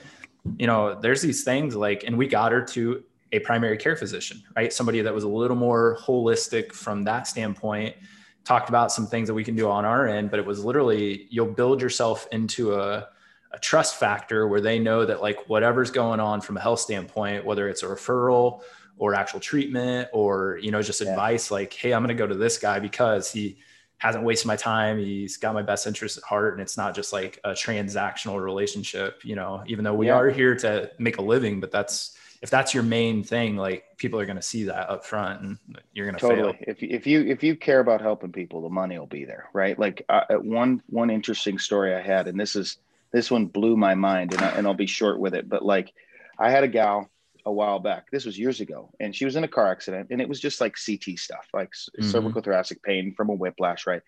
you 0.58 0.68
know, 0.68 1.00
there's 1.00 1.22
these 1.22 1.44
things 1.44 1.76
like, 1.76 2.04
and 2.06 2.18
we 2.18 2.28
got 2.28 2.52
her 2.52 2.62
to 2.64 3.04
a 3.32 3.40
primary 3.40 3.78
care 3.78 3.96
physician, 3.96 4.42
right? 4.56 4.74
Somebody 4.74 5.02
that 5.02 5.14
was 5.14 5.24
a 5.24 5.30
little 5.30 5.56
more 5.56 5.98
holistic 6.02 6.72
from 6.72 7.04
that 7.04 7.28
standpoint, 7.28 7.96
talked 8.44 8.70
about 8.70 8.92
some 8.92 9.06
things 9.06 9.28
that 9.28 9.34
we 9.34 9.44
can 9.44 9.56
do 9.56 9.70
on 9.70 9.86
our 9.86 10.08
end, 10.08 10.32
but 10.32 10.40
it 10.40 10.46
was 10.46 10.64
literally 10.64 11.28
you'll 11.30 11.52
build 11.52 11.82
yourself 11.82 12.28
into 12.32 12.74
a, 12.74 13.08
a 13.52 13.60
trust 13.60 14.00
factor 14.00 14.48
where 14.48 14.62
they 14.62 14.80
know 14.80 15.06
that 15.06 15.22
like 15.22 15.48
whatever's 15.48 15.92
going 15.92 16.20
on 16.20 16.42
from 16.42 16.58
a 16.58 16.60
health 16.60 16.80
standpoint, 16.80 17.46
whether 17.46 17.70
it's 17.70 17.84
a 17.84 17.86
referral 17.86 18.62
or 18.98 19.14
actual 19.14 19.40
treatment 19.40 20.10
or, 20.14 20.60
you 20.62 20.72
know, 20.72 20.82
just 20.82 21.02
yeah. 21.02 21.10
advice 21.10 21.52
like, 21.52 21.74
hey, 21.74 21.94
I'm 21.94 22.02
going 22.02 22.16
to 22.16 22.20
go 22.22 22.28
to 22.28 22.36
this 22.36 22.58
guy 22.58 22.80
because 22.80 23.32
he 23.32 23.58
hasn't 24.00 24.24
wasted 24.24 24.48
my 24.48 24.56
time. 24.56 24.98
He's 24.98 25.38
got 25.38 25.54
my 25.54 25.62
best 25.62 25.86
interest 25.86 26.18
at 26.18 26.24
heart. 26.24 26.54
And 26.54 26.62
it's 26.62 26.78
not 26.78 26.96
just 26.96 27.14
like 27.14 27.40
a 27.44 27.52
transactional 27.52 28.42
relationship, 28.42 29.22
you 29.24 29.36
know, 29.36 29.62
even 29.68 29.84
though 29.84 29.94
we 29.94 30.08
yeah. 30.08 30.16
are 30.16 30.30
here 30.30 30.56
to 30.56 30.90
make 30.98 31.18
a 31.18 31.22
living, 31.22 31.60
but 31.60 31.70
that's, 31.70 32.16
if 32.42 32.50
that's 32.50 32.74
your 32.74 32.84
main 32.84 33.24
thing, 33.24 33.58
like 33.58 33.84
people 33.98 34.18
are 34.18 34.26
going 34.26 34.38
to 34.38 34.42
see 34.42 34.64
that 34.64 34.90
up 34.90 35.06
front 35.06 35.42
and 35.42 35.58
you're 35.94 36.06
going 36.06 36.16
to 36.16 36.22
totally. 36.22 36.54
Fail. 36.54 36.66
If, 36.68 36.82
if 36.82 37.06
you, 37.06 37.22
if 37.22 37.44
you 37.44 37.58
care 37.58 37.82
about 37.82 38.00
helping 38.00 38.32
people, 38.32 38.62
the 38.62 38.70
money 38.70 38.98
will 38.98 39.06
be 39.06 39.26
there. 39.26 39.50
Right. 39.52 39.78
Like 39.78 40.06
uh, 40.08 40.24
one, 40.36 40.82
one 40.88 41.10
interesting 41.10 41.60
story 41.60 41.94
I 41.94 42.02
had, 42.02 42.28
and 42.28 42.40
this 42.40 42.56
is, 42.56 42.78
this 43.12 43.30
one 43.30 43.48
blew 43.48 43.76
my 43.76 43.96
mind 43.96 44.34
and, 44.34 44.42
I, 44.42 44.50
and 44.52 44.66
I'll 44.66 44.74
be 44.74 44.88
short 44.88 45.20
with 45.20 45.34
it, 45.34 45.50
but 45.50 45.66
like 45.66 45.94
I 46.38 46.52
had 46.52 46.64
a 46.64 46.70
gal 46.70 47.10
a 47.50 47.54
while 47.54 47.80
back. 47.80 48.10
This 48.12 48.26
was 48.26 48.40
years 48.40 48.62
ago, 48.62 48.90
and 49.00 49.16
she 49.16 49.26
was 49.26 49.36
in 49.36 49.44
a 49.44 49.48
car 49.48 49.72
accident, 49.72 50.08
and 50.12 50.22
it 50.22 50.30
was 50.30 50.40
just 50.40 50.62
like 50.62 50.76
CT 50.84 51.18
stuff, 51.18 51.48
like 51.54 51.72
mm-hmm. 51.72 52.10
cervical 52.10 52.42
thoracic 52.42 52.82
pain 52.82 53.14
from 53.16 53.30
a 53.30 53.34
whiplash. 53.34 53.86
Right, 53.86 54.02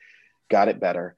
got 0.49 0.69
it 0.69 0.79
better, 0.79 1.15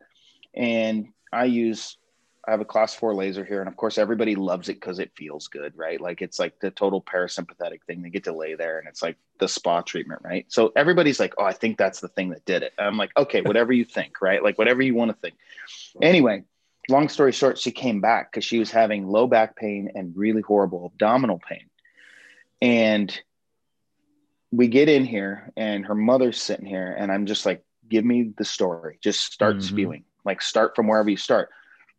and 0.56 1.10
I 1.32 1.46
use. 1.46 1.98
I 2.46 2.52
have 2.52 2.60
a 2.60 2.66
class 2.66 2.94
four 2.94 3.16
laser 3.16 3.46
here, 3.46 3.62
and 3.62 3.70
of 3.70 3.78
course, 3.78 3.98
everybody 3.98 4.36
loves 4.36 4.68
it 4.68 4.74
because 4.74 5.00
it 5.00 5.12
feels 5.16 5.48
good, 5.48 5.72
right? 5.78 6.02
Like 6.02 6.22
it's 6.22 6.40
like 6.40 6.60
the 6.60 6.72
total 6.72 7.02
parasympathetic 7.02 7.84
thing. 7.88 8.02
They 8.02 8.10
get 8.10 8.26
to 8.26 8.34
lay 8.34 8.56
there, 8.56 8.80
and 8.80 8.88
it's 8.88 9.02
like 9.02 9.16
the 9.40 9.48
spa 9.48 9.82
treatment, 9.82 10.22
right? 10.26 10.46
So 10.50 10.74
everybody's 10.76 11.20
like, 11.20 11.34
"Oh, 11.38 11.46
I 11.46 11.54
think 11.54 11.78
that's 11.78 12.02
the 12.02 12.10
thing 12.10 12.30
that 12.30 12.46
did 12.46 12.64
it." 12.64 12.74
And 12.78 12.88
I'm 12.88 12.98
like, 12.98 13.12
"Okay, 13.16 13.42
whatever 13.46 13.72
you 13.72 13.86
think, 13.86 14.22
right? 14.22 14.44
Like 14.44 14.58
whatever 14.58 14.82
you 14.82 14.96
want 14.96 15.12
to 15.12 15.18
think." 15.18 15.36
Anyway, 16.02 16.44
long 16.90 17.10
story 17.10 17.32
short, 17.32 17.58
she 17.58 17.72
came 17.72 18.02
back 18.02 18.32
because 18.32 18.44
she 18.44 18.60
was 18.60 18.72
having 18.72 19.08
low 19.08 19.28
back 19.28 19.56
pain 19.56 19.92
and 19.96 20.16
really 20.16 20.42
horrible 20.42 20.92
abdominal 20.94 21.40
pain. 21.48 21.70
And 22.64 23.22
we 24.52 24.70
get 24.70 24.88
in 24.88 25.04
here 25.04 25.52
and 25.58 25.86
her 25.86 25.96
mother's 25.96 26.42
sitting 26.42 26.66
here 26.66 26.96
and 26.98 27.12
I'm 27.12 27.26
just 27.26 27.46
like, 27.46 27.62
give 27.90 28.06
me 28.06 28.32
the 28.38 28.46
story. 28.46 29.00
Just 29.04 29.34
start 29.34 29.58
mm-hmm. 29.58 29.68
spewing. 29.68 30.06
Like 30.24 30.42
start 30.42 30.74
from 30.74 30.88
wherever 30.88 31.10
you 31.10 31.18
start. 31.18 31.50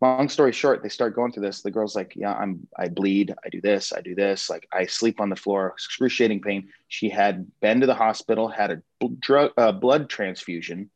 Long 0.01 0.31
story 0.31 0.53
short, 0.53 0.83
they 0.83 0.89
start 0.89 1.15
going 1.15 1.33
through 1.33 1.43
this. 1.43 1.61
The 1.61 1.71
girl's 1.71 1.95
like, 1.95 2.15
Yeah, 2.17 2.33
I'm 2.33 2.67
I 2.79 2.89
bleed, 2.89 3.35
I 3.45 3.51
do 3.51 3.61
this, 3.61 3.93
I 3.93 4.01
do 4.01 4.15
this, 4.15 4.49
like 4.49 4.67
I 4.73 4.87
sleep 4.87 5.21
on 5.21 5.29
the 5.29 5.37
floor, 5.37 5.69
excruciating 5.75 6.41
pain. 6.41 6.69
She 6.89 7.11
had 7.11 7.47
been 7.61 7.83
to 7.83 7.87
the 7.87 7.95
hospital, 7.95 8.49
had 8.49 8.71
a 8.71 8.83
drug 9.21 9.53
uh, 9.59 9.73
blood 9.73 10.09
transfusion, 10.09 10.91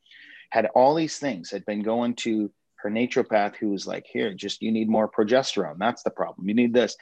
had 0.51 0.67
all 0.75 0.95
these 0.95 1.19
things, 1.19 1.51
had 1.51 1.67
been 1.67 1.83
going 1.83 2.15
to 2.17 2.51
her 2.77 2.91
naturopath 2.91 3.57
who 3.57 3.69
was 3.69 3.87
like, 3.87 4.07
Here, 4.07 4.33
just 4.33 4.63
you 4.63 4.73
need 4.73 4.89
more 4.89 5.11
progesterone. 5.11 5.77
That's 5.79 6.03
the 6.03 6.11
problem. 6.11 6.49
You 6.49 6.55
need 6.55 6.73
this. 6.73 6.97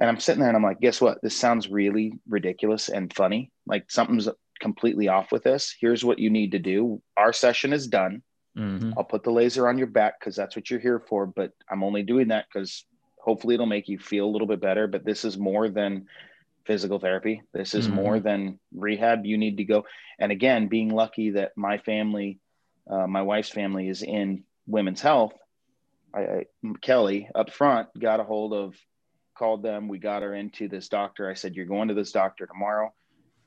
And 0.00 0.08
I'm 0.08 0.20
sitting 0.20 0.40
there 0.40 0.48
and 0.48 0.56
I'm 0.56 0.62
like, 0.62 0.80
guess 0.80 1.00
what? 1.00 1.20
This 1.22 1.36
sounds 1.36 1.68
really 1.68 2.14
ridiculous 2.28 2.88
and 2.88 3.12
funny. 3.12 3.50
Like 3.66 3.90
something's 3.90 4.28
completely 4.60 5.08
off 5.08 5.32
with 5.32 5.42
this. 5.42 5.74
Here's 5.78 6.04
what 6.04 6.18
you 6.18 6.30
need 6.30 6.52
to 6.52 6.58
do. 6.58 7.02
Our 7.16 7.32
session 7.32 7.72
is 7.72 7.86
done. 7.88 8.22
Mm-hmm. 8.56 8.92
I'll 8.96 9.04
put 9.04 9.22
the 9.22 9.30
laser 9.30 9.68
on 9.68 9.78
your 9.78 9.86
back 9.86 10.18
because 10.18 10.36
that's 10.36 10.56
what 10.56 10.70
you're 10.70 10.80
here 10.80 11.00
for. 11.00 11.26
But 11.26 11.52
I'm 11.70 11.84
only 11.84 12.02
doing 12.02 12.28
that 12.28 12.46
because 12.52 12.84
hopefully 13.18 13.54
it'll 13.54 13.66
make 13.66 13.88
you 13.88 13.98
feel 13.98 14.26
a 14.26 14.30
little 14.30 14.46
bit 14.46 14.60
better. 14.60 14.86
But 14.86 15.04
this 15.04 15.24
is 15.24 15.36
more 15.36 15.68
than 15.68 16.06
physical 16.64 16.98
therapy. 16.98 17.42
This 17.52 17.74
is 17.74 17.86
mm-hmm. 17.86 17.96
more 17.96 18.20
than 18.20 18.58
rehab. 18.74 19.26
You 19.26 19.36
need 19.36 19.58
to 19.58 19.64
go. 19.64 19.84
And 20.18 20.32
again, 20.32 20.68
being 20.68 20.90
lucky 20.90 21.30
that 21.30 21.52
my 21.56 21.78
family, 21.78 22.38
uh, 22.90 23.06
my 23.06 23.22
wife's 23.22 23.50
family 23.50 23.88
is 23.88 24.02
in 24.02 24.44
women's 24.66 25.00
health. 25.00 25.34
I, 26.14 26.20
I, 26.20 26.44
Kelly 26.80 27.28
up 27.34 27.50
front 27.50 27.88
got 27.98 28.20
a 28.20 28.24
hold 28.24 28.52
of 28.52 28.74
called 29.42 29.64
them. 29.64 29.88
We 29.88 29.98
got 29.98 30.22
her 30.22 30.36
into 30.36 30.68
this 30.68 30.88
doctor. 30.88 31.28
I 31.28 31.34
said, 31.34 31.56
You're 31.56 31.66
going 31.66 31.88
to 31.88 31.94
this 31.94 32.12
doctor 32.12 32.46
tomorrow. 32.46 32.94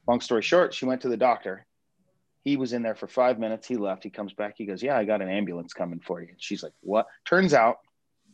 Long 0.09 0.19
story 0.19 0.41
short, 0.41 0.73
she 0.73 0.85
went 0.85 1.01
to 1.01 1.07
the 1.07 1.15
doctor. 1.15 1.65
He 2.43 2.57
was 2.57 2.73
in 2.73 2.83
there 2.83 2.95
for 2.95 3.07
five 3.07 3.39
minutes. 3.39 3.65
He 3.65 3.77
left. 3.77 4.03
He 4.03 4.09
comes 4.09 4.33
back. 4.33 4.55
He 4.57 4.65
goes, 4.65 4.83
Yeah, 4.83 4.97
I 4.97 5.05
got 5.05 5.21
an 5.21 5.29
ambulance 5.29 5.71
coming 5.71 6.01
for 6.05 6.21
you. 6.21 6.27
And 6.31 6.41
she's 6.41 6.63
like, 6.63 6.73
What? 6.81 7.05
Turns 7.23 7.53
out 7.53 7.77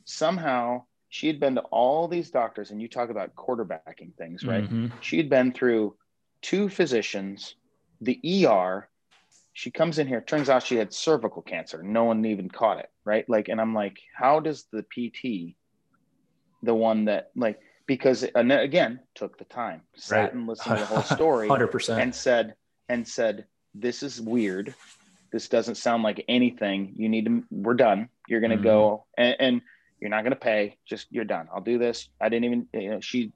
somehow 0.06 0.86
she 1.10 1.28
had 1.28 1.40
been 1.40 1.54
to 1.54 1.62
all 1.70 2.08
these 2.08 2.32
doctors, 2.32 2.72
and 2.72 2.82
you 2.82 2.88
talk 2.88 3.12
about 3.12 3.36
quarterbacking 3.36 4.16
things, 4.18 4.44
right? 4.44 4.64
Mm-hmm. 4.64 4.88
She 5.02 5.18
had 5.18 5.30
been 5.30 5.52
through 5.52 5.96
two 6.42 6.68
physicians, 6.68 7.56
the 8.00 8.48
ER. 8.48 8.90
She 9.54 9.70
comes 9.70 10.00
in 10.00 10.08
here. 10.08 10.22
Turns 10.22 10.50
out 10.50 10.64
she 10.64 10.78
had 10.78 10.94
cervical 10.94 11.44
cancer. 11.44 11.84
No 11.84 12.06
one 12.06 12.26
even 12.26 12.50
caught 12.50 12.80
it, 12.80 12.90
right? 13.06 13.30
Like, 13.30 13.50
and 13.50 13.62
I'm 13.62 13.76
like, 13.76 14.00
how 14.16 14.40
does 14.40 14.66
the 14.72 14.82
PT 14.82 15.56
the 16.64 16.74
one 16.74 17.06
that 17.06 17.32
like 17.36 17.60
because 17.88 18.24
and 18.24 18.52
again 18.52 19.00
took 19.16 19.38
the 19.38 19.46
time 19.46 19.82
sat 19.96 20.22
right. 20.22 20.34
and 20.34 20.48
listened 20.48 20.78
to 20.78 20.82
the 20.82 20.88
whole 20.88 21.02
story 21.18 21.48
100% 21.48 21.98
and 22.02 22.14
said 22.14 22.56
and 22.90 23.08
said 23.08 23.46
this 23.74 24.04
is 24.04 24.20
weird. 24.20 24.74
This 25.32 25.48
doesn't 25.48 25.76
sound 25.76 26.04
like 26.04 26.26
anything. 26.28 26.94
You 26.98 27.10
need 27.10 27.26
to 27.26 27.44
we're 27.50 27.74
done. 27.74 28.10
You're 28.28 28.42
gonna 28.42 28.56
mm-hmm. 28.56 28.64
go 28.64 29.06
and, 29.18 29.36
and, 29.40 29.62
you're 30.00 30.10
not 30.10 30.24
gonna 30.24 30.36
pay. 30.36 30.78
Just 30.86 31.08
you're 31.12 31.26
done. 31.26 31.48
I'll 31.54 31.62
do 31.62 31.78
this. 31.78 32.10
I 32.20 32.30
didn't 32.30 32.46
even 32.46 32.68
you 32.74 32.90
know 32.90 33.00
she 33.02 33.32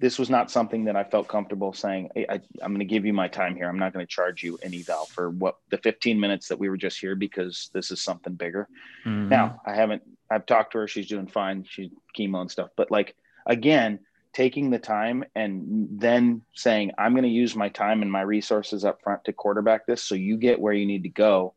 this 0.00 0.18
was 0.18 0.30
not 0.30 0.50
something 0.50 0.84
that 0.84 0.96
i 0.96 1.04
felt 1.04 1.28
comfortable 1.28 1.72
saying 1.72 2.08
hey, 2.14 2.26
I, 2.28 2.40
i'm 2.62 2.72
gonna 2.72 2.84
give 2.84 3.04
you 3.04 3.12
my 3.12 3.28
time 3.28 3.56
here 3.56 3.68
i'm 3.68 3.78
not 3.78 3.92
gonna 3.92 4.06
charge 4.06 4.42
you 4.42 4.58
an 4.62 4.72
eval 4.74 5.06
for 5.06 5.30
what 5.30 5.58
the 5.70 5.78
15 5.78 6.18
minutes 6.18 6.48
that 6.48 6.58
we 6.58 6.68
were 6.68 6.76
just 6.76 6.98
here 6.98 7.14
because 7.14 7.70
this 7.72 7.90
is 7.90 8.00
something 8.00 8.34
bigger 8.34 8.68
mm-hmm. 9.04 9.28
now 9.28 9.60
i 9.66 9.74
haven't 9.74 10.02
I've 10.30 10.46
talked 10.46 10.72
to 10.72 10.78
her. 10.78 10.88
She's 10.88 11.08
doing 11.08 11.26
fine. 11.26 11.64
She's 11.68 11.90
chemo 12.16 12.40
and 12.40 12.50
stuff. 12.50 12.70
But 12.76 12.90
like 12.90 13.14
again, 13.46 14.00
taking 14.32 14.70
the 14.70 14.78
time 14.78 15.24
and 15.34 15.88
then 15.90 16.42
saying, 16.54 16.92
I'm 16.98 17.12
going 17.12 17.24
to 17.24 17.30
use 17.30 17.56
my 17.56 17.70
time 17.70 18.02
and 18.02 18.12
my 18.12 18.20
resources 18.20 18.84
up 18.84 19.02
front 19.02 19.24
to 19.24 19.32
quarterback 19.32 19.86
this 19.86 20.02
so 20.02 20.14
you 20.14 20.36
get 20.36 20.60
where 20.60 20.72
you 20.72 20.86
need 20.86 21.04
to 21.04 21.08
go. 21.08 21.54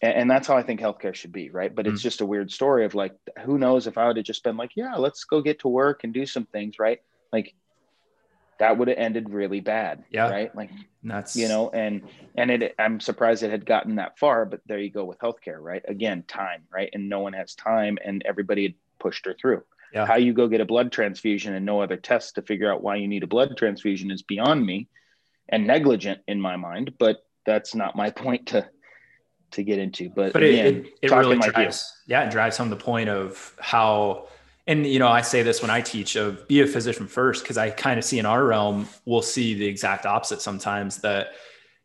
And, 0.00 0.14
and 0.14 0.30
that's 0.30 0.46
how 0.46 0.56
I 0.56 0.62
think 0.62 0.80
healthcare 0.80 1.14
should 1.14 1.32
be, 1.32 1.50
right? 1.50 1.74
But 1.74 1.86
mm-hmm. 1.86 1.94
it's 1.94 2.02
mm. 2.02 2.04
just 2.04 2.20
a 2.20 2.26
weird 2.26 2.50
story 2.52 2.84
of 2.84 2.94
like, 2.94 3.14
who 3.44 3.58
knows 3.58 3.86
if 3.86 3.98
I 3.98 4.06
would 4.06 4.16
have 4.16 4.26
just 4.26 4.44
been 4.44 4.56
like, 4.56 4.70
yeah, 4.76 4.94
let's 4.94 5.24
go 5.24 5.42
get 5.42 5.58
to 5.60 5.68
work 5.68 6.04
and 6.04 6.14
do 6.14 6.24
some 6.24 6.46
things, 6.46 6.78
right? 6.78 7.02
Like 7.32 7.54
that 8.58 8.78
would 8.78 8.88
have 8.88 8.98
ended 8.98 9.30
really 9.30 9.60
bad. 9.60 10.04
Yeah. 10.10 10.28
Right. 10.28 10.54
Like 10.54 10.70
that's 11.02 11.34
you 11.34 11.48
know, 11.48 11.70
and 11.70 12.02
and 12.36 12.50
it 12.50 12.74
I'm 12.78 13.00
surprised 13.00 13.42
it 13.42 13.50
had 13.50 13.66
gotten 13.66 13.96
that 13.96 14.18
far, 14.18 14.44
but 14.44 14.60
there 14.66 14.78
you 14.78 14.90
go 14.90 15.04
with 15.04 15.18
healthcare, 15.18 15.58
right? 15.58 15.82
Again, 15.88 16.24
time, 16.28 16.62
right? 16.72 16.90
And 16.92 17.08
no 17.08 17.20
one 17.20 17.32
has 17.32 17.54
time 17.54 17.98
and 18.04 18.22
everybody 18.24 18.62
had 18.62 18.74
pushed 19.00 19.26
her 19.26 19.34
through. 19.34 19.64
Yeah. 19.92 20.06
How 20.06 20.16
you 20.16 20.32
go 20.32 20.48
get 20.48 20.60
a 20.60 20.64
blood 20.64 20.92
transfusion 20.92 21.54
and 21.54 21.66
no 21.66 21.82
other 21.82 21.96
tests 21.96 22.32
to 22.32 22.42
figure 22.42 22.72
out 22.72 22.82
why 22.82 22.96
you 22.96 23.08
need 23.08 23.22
a 23.24 23.26
blood 23.26 23.56
transfusion 23.56 24.10
is 24.10 24.22
beyond 24.22 24.64
me 24.64 24.88
and 25.48 25.66
negligent 25.66 26.20
in 26.26 26.40
my 26.40 26.56
mind, 26.56 26.94
but 26.98 27.24
that's 27.44 27.74
not 27.74 27.96
my 27.96 28.10
point 28.24 28.46
to 28.48 28.68
to 29.52 29.62
get 29.62 29.78
into. 29.78 30.08
But, 30.08 30.32
but 30.32 30.42
again, 30.42 30.66
it, 30.66 30.86
it, 31.02 31.10
it 31.10 31.10
really 31.10 31.38
drives, 31.38 31.92
yeah, 32.06 32.26
it 32.26 32.30
drives 32.30 32.56
home 32.56 32.70
the 32.70 32.76
point 32.76 33.08
of 33.08 33.54
how 33.60 34.28
and 34.66 34.86
you 34.86 34.98
know 34.98 35.08
i 35.08 35.20
say 35.20 35.42
this 35.42 35.60
when 35.60 35.70
i 35.70 35.80
teach 35.80 36.16
of 36.16 36.46
be 36.48 36.60
a 36.60 36.66
physician 36.66 37.06
first 37.06 37.42
because 37.42 37.58
i 37.58 37.70
kind 37.70 37.98
of 37.98 38.04
see 38.04 38.18
in 38.18 38.26
our 38.26 38.44
realm 38.44 38.88
we'll 39.04 39.22
see 39.22 39.54
the 39.54 39.66
exact 39.66 40.06
opposite 40.06 40.40
sometimes 40.40 40.98
that 40.98 41.32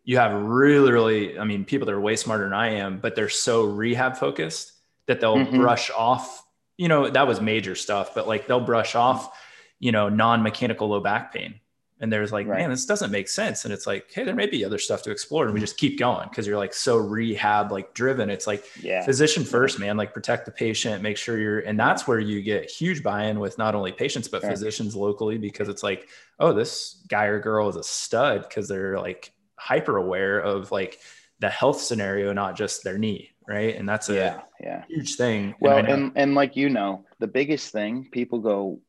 you 0.04 0.18
have 0.18 0.34
really 0.34 0.92
really 0.92 1.40
i 1.40 1.44
mean 1.44 1.66
people 1.66 1.86
that 1.86 1.94
are 1.94 2.02
way 2.02 2.16
smarter 2.16 2.44
than 2.44 2.54
i 2.54 2.70
am 2.70 3.00
but 3.00 3.16
they're 3.16 3.30
so 3.30 3.64
rehab 3.64 4.18
focused 4.18 4.74
that 5.08 5.20
they'll 5.20 5.38
mm-hmm. 5.38 5.58
brush 5.58 5.90
off 5.92 6.46
you 6.78 6.88
know 6.88 7.10
that 7.10 7.28
was 7.28 7.42
major 7.42 7.76
stuff 7.76 8.14
but 8.14 8.28
like 8.28 8.48
they'll 8.48 8.60
brush 8.60 8.96
off 8.96 9.38
you 9.80 9.92
know 9.92 10.10
non-mechanical 10.10 10.88
low 10.88 11.00
back 11.00 11.34
pain 11.34 11.60
and 12.00 12.12
there's 12.12 12.32
like 12.32 12.48
right. 12.48 12.60
man 12.60 12.70
this 12.70 12.86
doesn't 12.86 13.12
make 13.12 13.28
sense. 13.28 13.66
And 13.66 13.74
it's 13.74 13.88
like 13.88 14.12
hey 14.12 14.24
there 14.24 14.36
may 14.36 14.46
be 14.48 14.64
other 14.64 14.78
stuff 14.78 15.04
to 15.04 15.12
explore. 15.12 15.46
And 15.46 15.54
we 15.54 15.60
just 15.60 15.78
keep 15.78 15.98
going 15.98 16.28
because 16.30 16.46
you're 16.46 16.58
like 16.58 16.74
so 16.74 16.98
rehab 16.98 17.72
like 17.72 17.94
driven. 17.94 18.30
It's 18.30 18.48
like 18.48 18.64
yeah. 18.82 19.04
physician 19.04 19.44
first 19.44 19.80
man. 19.80 19.98
Like 19.98 20.14
protect 20.14 20.46
the 20.46 20.52
patient 20.52 21.02
make 21.02 21.18
sure 21.18 21.40
you're 21.40 21.60
and 21.60 21.80
that's 21.80 22.08
where 22.08 22.20
you 22.20 22.42
get 22.42 22.70
huge 22.70 23.04
buy-in 23.04 23.40
with 23.40 23.58
not 23.58 23.76
only 23.76 23.92
patients 23.92 24.28
but 24.28 24.42
physicians 24.42 24.96
locally 24.96 25.38
because 25.38 25.70
it's 25.70 25.84
like 25.84 26.08
oh 26.40 26.54
this 26.54 27.04
guy 27.08 27.26
or 27.26 27.40
girl 27.40 27.70
is 27.70 27.76
a 27.76 27.84
stud 27.84 28.46
because 28.48 28.68
they're 28.68 29.00
like 29.00 29.32
hyper 29.56 29.98
aware 29.98 30.40
of 30.40 30.72
like 30.72 31.00
the 31.40 31.50
health 31.50 31.82
scenario 31.82 32.34
not 32.34 32.56
just 32.56 32.84
their 32.84 32.98
knee 32.98 33.32
right? 33.48 33.76
And 33.76 33.88
that's 33.88 34.10
a 34.10 34.16
yeah, 34.16 34.42
yeah. 34.60 34.84
huge 34.88 35.16
thing. 35.16 35.56
Well 35.60 35.78
and, 35.78 35.88
and 35.88 36.12
and 36.16 36.36
like 36.36 36.56
you 36.56 36.70
know 36.70 37.06
the 37.20 37.28
biggest 37.28 37.72
thing 37.72 38.10
people 38.12 38.40
go 38.40 38.80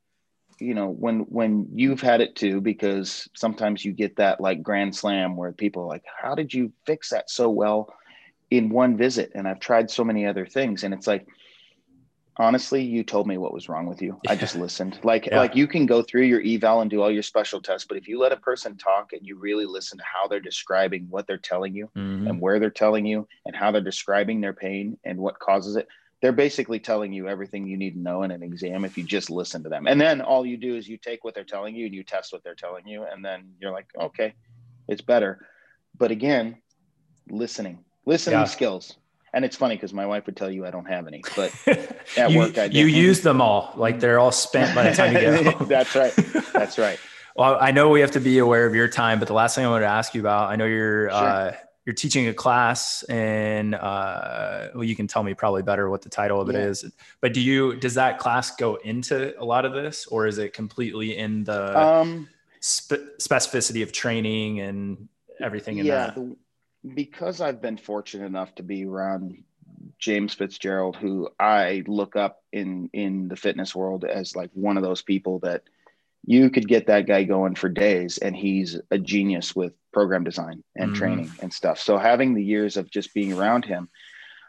you 0.60 0.74
know 0.74 0.88
when 0.88 1.20
when 1.20 1.66
you've 1.74 2.00
had 2.00 2.20
it 2.20 2.34
too 2.34 2.60
because 2.60 3.28
sometimes 3.34 3.84
you 3.84 3.92
get 3.92 4.16
that 4.16 4.40
like 4.40 4.62
grand 4.62 4.94
slam 4.94 5.36
where 5.36 5.52
people 5.52 5.82
are 5.82 5.88
like 5.88 6.04
how 6.20 6.34
did 6.34 6.52
you 6.52 6.72
fix 6.84 7.10
that 7.10 7.30
so 7.30 7.48
well 7.48 7.94
in 8.50 8.68
one 8.68 8.96
visit 8.96 9.30
and 9.34 9.46
i've 9.46 9.60
tried 9.60 9.90
so 9.90 10.04
many 10.04 10.26
other 10.26 10.46
things 10.46 10.84
and 10.84 10.92
it's 10.92 11.06
like 11.06 11.26
honestly 12.36 12.82
you 12.82 13.02
told 13.02 13.26
me 13.26 13.36
what 13.36 13.52
was 13.52 13.68
wrong 13.68 13.86
with 13.86 14.00
you 14.00 14.20
i 14.28 14.34
just 14.34 14.56
listened 14.66 14.98
like 15.02 15.26
yeah. 15.26 15.38
like 15.38 15.54
you 15.54 15.66
can 15.66 15.86
go 15.86 16.02
through 16.02 16.22
your 16.22 16.42
eval 16.42 16.80
and 16.80 16.90
do 16.90 17.02
all 17.02 17.10
your 17.10 17.22
special 17.22 17.60
tests 17.60 17.86
but 17.86 17.96
if 17.96 18.08
you 18.08 18.18
let 18.18 18.32
a 18.32 18.36
person 18.36 18.76
talk 18.76 19.12
and 19.12 19.26
you 19.26 19.36
really 19.36 19.66
listen 19.66 19.98
to 19.98 20.04
how 20.04 20.26
they're 20.26 20.40
describing 20.40 21.06
what 21.10 21.26
they're 21.26 21.36
telling 21.36 21.74
you 21.74 21.90
mm-hmm. 21.96 22.26
and 22.26 22.40
where 22.40 22.58
they're 22.58 22.70
telling 22.70 23.06
you 23.06 23.26
and 23.46 23.54
how 23.54 23.70
they're 23.70 23.80
describing 23.80 24.40
their 24.40 24.52
pain 24.52 24.98
and 25.04 25.18
what 25.18 25.38
causes 25.38 25.76
it 25.76 25.88
they're 26.20 26.32
basically 26.32 26.80
telling 26.80 27.12
you 27.12 27.28
everything 27.28 27.66
you 27.66 27.76
need 27.76 27.92
to 27.92 28.00
know 28.00 28.22
in 28.22 28.30
an 28.30 28.42
exam 28.42 28.84
if 28.84 28.98
you 28.98 29.04
just 29.04 29.30
listen 29.30 29.62
to 29.62 29.68
them. 29.68 29.86
And 29.86 30.00
then 30.00 30.20
all 30.20 30.44
you 30.44 30.56
do 30.56 30.76
is 30.76 30.88
you 30.88 30.96
take 30.96 31.22
what 31.22 31.34
they're 31.34 31.44
telling 31.44 31.76
you 31.76 31.86
and 31.86 31.94
you 31.94 32.02
test 32.02 32.32
what 32.32 32.42
they're 32.42 32.56
telling 32.56 32.86
you. 32.88 33.04
And 33.04 33.24
then 33.24 33.52
you're 33.60 33.70
like, 33.70 33.86
okay, 33.98 34.34
it's 34.88 35.02
better. 35.02 35.46
But 35.96 36.10
again, 36.10 36.56
listening, 37.30 37.84
listening 38.04 38.40
yeah. 38.40 38.44
skills. 38.46 38.96
And 39.32 39.44
it's 39.44 39.56
funny 39.56 39.76
because 39.76 39.92
my 39.92 40.06
wife 40.06 40.26
would 40.26 40.36
tell 40.36 40.50
you 40.50 40.66
I 40.66 40.70
don't 40.70 40.86
have 40.86 41.06
any, 41.06 41.22
but 41.36 41.52
at 42.16 42.30
you, 42.30 42.38
work 42.38 42.58
I 42.58 42.64
You 42.64 42.86
use 42.86 43.20
them 43.20 43.40
all. 43.40 43.72
Like 43.76 44.00
they're 44.00 44.18
all 44.18 44.32
spent 44.32 44.74
by 44.74 44.90
the 44.90 44.96
time 44.96 45.12
you 45.12 45.20
get 45.20 45.44
home. 45.54 45.68
That's 45.68 45.94
right. 45.94 46.14
That's 46.52 46.78
right. 46.78 46.98
well, 47.36 47.58
I 47.60 47.70
know 47.70 47.90
we 47.90 48.00
have 48.00 48.12
to 48.12 48.20
be 48.20 48.38
aware 48.38 48.66
of 48.66 48.74
your 48.74 48.88
time, 48.88 49.18
but 49.20 49.28
the 49.28 49.34
last 49.34 49.54
thing 49.54 49.66
I 49.66 49.68
wanted 49.68 49.84
to 49.84 49.92
ask 49.92 50.14
you 50.14 50.20
about, 50.20 50.50
I 50.50 50.56
know 50.56 50.64
you're, 50.64 51.10
sure. 51.10 51.18
uh, 51.18 51.56
you're 51.88 51.94
teaching 51.94 52.28
a 52.28 52.34
class 52.34 53.02
and 53.04 53.74
uh, 53.74 54.68
well 54.74 54.84
you 54.84 54.94
can 54.94 55.06
tell 55.06 55.22
me 55.22 55.32
probably 55.32 55.62
better 55.62 55.88
what 55.88 56.02
the 56.02 56.08
title 56.10 56.38
of 56.38 56.52
yeah. 56.52 56.58
it 56.58 56.66
is 56.66 56.92
but 57.22 57.32
do 57.32 57.40
you 57.40 57.76
does 57.76 57.94
that 57.94 58.18
class 58.18 58.54
go 58.56 58.74
into 58.84 59.34
a 59.40 59.44
lot 59.44 59.64
of 59.64 59.72
this 59.72 60.04
or 60.08 60.26
is 60.26 60.36
it 60.36 60.52
completely 60.52 61.16
in 61.16 61.44
the 61.44 61.80
um, 61.80 62.28
spe- 62.60 63.16
specificity 63.18 63.82
of 63.82 63.90
training 63.90 64.60
and 64.60 65.08
everything 65.40 65.78
in 65.78 65.86
yeah, 65.86 66.08
that 66.08 66.14
the, 66.14 66.36
because 66.94 67.40
i've 67.40 67.62
been 67.62 67.78
fortunate 67.78 68.26
enough 68.26 68.54
to 68.54 68.62
be 68.62 68.84
around 68.84 69.42
james 69.98 70.34
fitzgerald 70.34 70.94
who 70.94 71.26
i 71.40 71.82
look 71.86 72.16
up 72.16 72.42
in 72.52 72.90
in 72.92 73.28
the 73.28 73.36
fitness 73.36 73.74
world 73.74 74.04
as 74.04 74.36
like 74.36 74.50
one 74.52 74.76
of 74.76 74.82
those 74.82 75.00
people 75.00 75.38
that 75.38 75.62
you 76.26 76.50
could 76.50 76.68
get 76.68 76.86
that 76.86 77.06
guy 77.06 77.24
going 77.24 77.54
for 77.54 77.70
days 77.70 78.18
and 78.18 78.36
he's 78.36 78.78
a 78.90 78.98
genius 78.98 79.56
with 79.56 79.72
program 79.98 80.22
design 80.22 80.62
and 80.76 80.90
mm-hmm. 80.90 80.98
training 81.00 81.32
and 81.42 81.52
stuff 81.52 81.80
so 81.80 81.98
having 81.98 82.32
the 82.32 82.44
years 82.44 82.76
of 82.76 82.88
just 82.88 83.12
being 83.14 83.32
around 83.32 83.64
him 83.64 83.88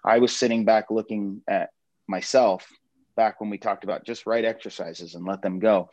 i 0.05 0.19
was 0.19 0.31
sitting 0.31 0.63
back 0.63 0.91
looking 0.91 1.41
at 1.47 1.71
myself 2.07 2.67
back 3.15 3.41
when 3.41 3.49
we 3.49 3.57
talked 3.57 3.83
about 3.83 4.05
just 4.05 4.27
right 4.27 4.45
exercises 4.45 5.15
and 5.15 5.25
let 5.25 5.41
them 5.41 5.57
go 5.57 5.89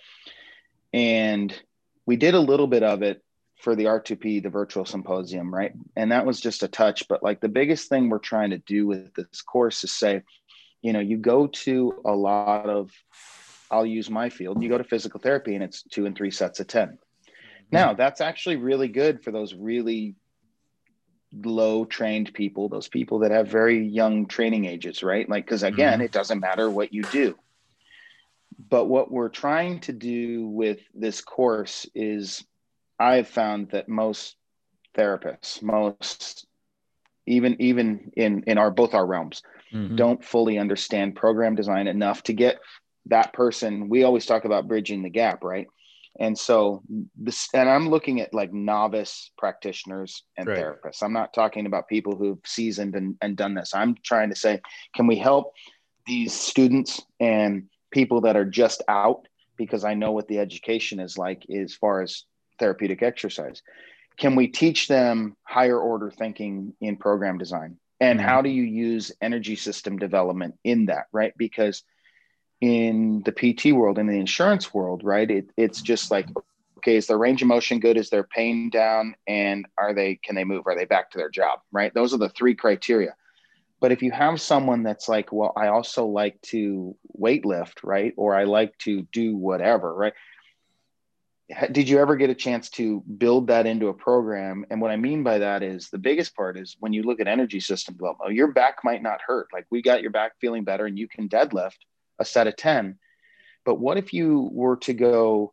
and 0.93 1.59
we 2.05 2.17
did 2.17 2.35
a 2.35 2.39
little 2.51 2.67
bit 2.67 2.83
of 2.83 3.03
it 3.03 3.23
for 3.57 3.75
the 3.75 3.85
r2p 3.85 4.43
the 4.43 4.51
virtual 4.51 4.85
symposium 4.85 5.55
right 5.55 5.73
and 5.97 6.13
that 6.13 6.27
was 6.27 6.39
just 6.39 6.63
a 6.63 6.69
touch 6.69 7.09
but 7.09 7.23
like 7.23 7.41
the 7.41 7.49
biggest 7.49 7.89
thing 7.89 8.11
we're 8.11 8.19
trying 8.19 8.51
to 8.51 8.59
do 8.59 8.87
with 8.87 9.15
this 9.15 9.41
course 9.41 9.83
is 9.85 9.91
say 9.91 10.21
you 10.83 10.93
know 10.93 11.01
you 11.01 11.17
go 11.17 11.47
to 11.47 11.99
a 12.05 12.13
lot 12.13 12.69
of 12.69 12.91
I'll 13.69 13.85
use 13.85 14.09
my 14.09 14.29
field. 14.29 14.63
You 14.63 14.69
go 14.69 14.79
to 14.79 14.85
physical 14.85 15.19
therapy 15.19 15.57
and 15.57 15.65
it's 15.65 15.83
two 15.83 16.07
and 16.07 16.17
three 16.17 16.31
sets 16.31 16.61
of 16.61 16.69
10. 16.69 16.99
Now, 17.71 17.95
that's 17.95 18.21
actually 18.21 18.57
really 18.57 18.89
good 18.89 19.23
for 19.23 19.31
those 19.31 19.55
really 19.55 20.15
low 21.33 21.85
trained 21.85 22.33
people, 22.33 22.69
those 22.69 22.89
people 22.89 23.21
that 23.21 23.31
have 23.31 23.49
very 23.49 23.87
young 23.87 24.27
training 24.27 24.65
ages, 24.65 25.03
right? 25.03 25.29
Like, 25.29 25.45
because 25.45 25.63
again, 25.63 25.95
mm-hmm. 25.95 26.03
it 26.03 26.13
doesn't 26.13 26.41
matter 26.41 26.71
what 26.71 26.93
you 26.93 27.03
do. 27.05 27.37
But 28.69 28.87
what 28.87 29.11
we're 29.11 29.29
trying 29.29 29.81
to 29.81 29.93
do 29.93 30.47
with 30.47 30.81
this 30.95 31.21
course 31.21 31.87
is 31.95 32.45
I've 32.99 33.29
found 33.29 33.71
that 33.71 33.89
most 33.89 34.37
therapists, 34.97 35.63
most 35.63 36.47
even 37.27 37.61
even 37.61 38.13
in 38.17 38.45
in 38.45 38.59
our 38.59 38.71
both 38.71 38.95
our 38.95 39.07
realms 39.07 39.43
mm-hmm. 39.73 39.97
don't 39.97 40.25
fully 40.25 40.59
understand 40.59 41.17
program 41.17 41.55
design 41.55 41.87
enough 41.87 42.23
to 42.25 42.33
get 42.33 42.59
that 43.07 43.33
person 43.33 43.89
we 43.89 44.05
always 44.05 44.27
talk 44.27 44.45
about 44.45 44.69
bridging 44.69 45.03
the 45.03 45.11
gap 45.11 45.43
right 45.45 45.67
and 46.19 46.39
so 46.39 46.83
this 47.17 47.49
and 47.55 47.69
i'm 47.69 47.89
looking 47.89 48.21
at 48.21 48.33
like 48.33 48.53
novice 48.53 49.31
practitioners 49.37 50.23
and 50.37 50.49
right. 50.49 50.59
therapists. 50.59 51.03
I'm 51.03 51.13
not 51.13 51.35
talking 51.35 51.67
about 51.67 51.89
people 51.89 52.17
who've 52.17 52.39
seasoned 52.45 52.95
and, 52.95 53.17
and 53.21 53.37
done 53.37 53.55
this. 53.55 53.75
I'm 53.75 53.97
trying 54.03 54.31
to 54.31 54.37
say 54.37 54.61
can 54.95 55.07
we 55.07 55.17
help 55.17 55.53
these 56.07 56.33
students 56.33 57.03
and 57.21 57.65
people 57.91 58.23
that 58.23 58.37
are 58.37 58.45
just 58.45 58.83
out? 58.89 59.27
Because 59.57 59.85
i 59.85 59.95
know 59.95 60.13
what 60.13 60.29
the 60.29 60.39
education 60.39 61.01
is 61.01 61.17
like 61.17 61.49
as 61.51 61.75
far 61.75 62.03
as 62.03 62.25
therapeutic 62.59 63.03
exercise. 63.03 63.63
Can 64.19 64.35
we 64.35 64.49
teach 64.49 64.89
them 64.89 65.37
higher 65.43 65.79
order 65.79 66.11
thinking 66.11 66.75
in 66.81 66.97
program 66.97 67.39
design? 67.39 67.77
And 68.01 68.19
mm-hmm. 68.19 68.29
how 68.29 68.43
do 68.43 68.51
you 68.51 68.63
use 68.63 69.13
energy 69.21 69.57
system 69.57 69.99
development 69.99 70.55
in 70.65 70.87
that 70.87 71.07
right? 71.13 71.33
Because 71.37 71.83
in 72.61 73.23
the 73.23 73.33
PT 73.33 73.73
world, 73.73 73.99
in 73.99 74.07
the 74.07 74.19
insurance 74.19 74.73
world, 74.73 75.03
right? 75.05 75.31
It, 75.31 75.51
it's 75.57 75.83
just 75.83 76.11
like, 76.11 76.27
okay, 76.79 76.97
is 76.97 77.07
their 77.07 77.19
range 77.19 77.43
of 77.43 77.49
motion 77.49 77.81
good? 77.81 77.97
Is 77.97 78.11
their 78.11 78.25
pain 78.25 78.71
down? 78.71 79.15
And 79.27 79.67
are 79.77 79.93
they, 79.93 80.17
can 80.17 80.35
they 80.35 80.45
move? 80.45 80.67
Are 80.67 80.77
they 80.77 80.85
back 80.85 81.11
to 81.11 81.19
their 81.19 81.31
job? 81.31 81.61
Right? 81.73 81.93
Those 81.93 82.15
are 82.15 82.19
the 82.19 82.31
three 82.31 82.55
criteria. 82.55 83.15
But 83.81 83.93
if 83.93 84.03
you 84.03 84.11
have 84.11 84.41
someone 84.41 84.83
that's 84.83 85.09
like, 85.09 85.33
well, 85.33 85.53
I 85.55 85.69
also 85.69 86.07
like 86.07 86.41
to 86.43 86.97
weight 87.13 87.45
lift, 87.45 87.83
right? 87.85 88.15
Or 88.17 88.35
I 88.35 88.45
like 88.45 88.77
to 88.79 89.03
do 89.13 89.37
whatever, 89.37 89.95
right? 89.95 90.15
Did 91.71 91.89
you 91.89 91.99
ever 91.99 92.17
get 92.17 92.31
a 92.31 92.35
chance 92.35 92.71
to 92.71 93.03
build 93.03 93.49
that 93.49 93.67
into 93.67 93.89
a 93.89 93.95
program? 93.95 94.65
And 94.71 94.81
what 94.81 94.91
I 94.91 94.97
mean 94.97 95.23
by 95.23 95.39
that 95.39 95.63
is 95.63 95.91
the 95.91 95.99
biggest 95.99 96.35
part 96.35 96.57
is 96.57 96.77
when 96.81 96.93
you 96.93 97.03
look 97.03 97.21
at 97.21 97.29
energy 97.29 97.61
system 97.61 97.95
development, 97.95 98.31
oh, 98.31 98.33
your 98.33 98.51
back 98.51 98.79
might 98.83 99.03
not 99.03 99.21
hurt. 99.25 99.49
Like 99.53 99.67
we 99.71 99.83
got 99.83 100.03
your 100.03 100.11
back 100.11 100.33
feeling 100.41 100.65
better 100.65 100.87
and 100.87 100.99
you 100.99 101.07
can 101.07 101.29
deadlift 101.29 101.77
a 102.19 102.25
set 102.25 102.47
of 102.47 102.57
10. 102.57 102.99
But 103.65 103.81
what 103.81 103.99
if 103.99 104.13
you 104.13 104.49
were 104.53 104.77
to 104.79 104.95
go 104.95 105.53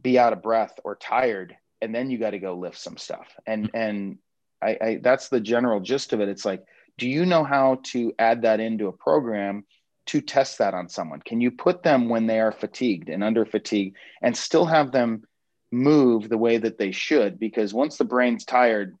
be 0.00 0.18
out 0.18 0.32
of 0.32 0.42
breath 0.42 0.78
or 0.84 0.96
tired 0.96 1.56
and 1.80 1.94
then 1.94 2.10
you 2.10 2.18
got 2.18 2.30
to 2.30 2.38
go 2.38 2.54
lift 2.54 2.78
some 2.78 2.96
stuff? 2.96 3.28
And 3.46 3.66
mm-hmm. 3.66 3.76
and 3.76 4.18
I, 4.60 4.78
I 4.80 4.98
that's 5.02 5.28
the 5.28 5.40
general 5.40 5.80
gist 5.80 6.12
of 6.12 6.20
it. 6.20 6.28
It's 6.28 6.44
like, 6.44 6.64
do 6.98 7.08
you 7.08 7.24
know 7.24 7.44
how 7.44 7.80
to 7.84 8.12
add 8.18 8.42
that 8.42 8.60
into 8.60 8.88
a 8.88 8.92
program 8.92 9.64
to 10.06 10.20
test 10.20 10.58
that 10.58 10.74
on 10.74 10.88
someone? 10.88 11.20
Can 11.20 11.40
you 11.40 11.50
put 11.50 11.82
them 11.82 12.08
when 12.08 12.26
they 12.26 12.40
are 12.40 12.52
fatigued 12.52 13.08
and 13.08 13.22
under 13.22 13.44
fatigue 13.44 13.94
and 14.20 14.36
still 14.36 14.66
have 14.66 14.92
them 14.92 15.22
move 15.70 16.28
the 16.28 16.38
way 16.38 16.58
that 16.58 16.78
they 16.78 16.90
should? 16.90 17.38
Because 17.38 17.72
once 17.72 17.96
the 17.96 18.04
brain's 18.04 18.44
tired, 18.44 18.96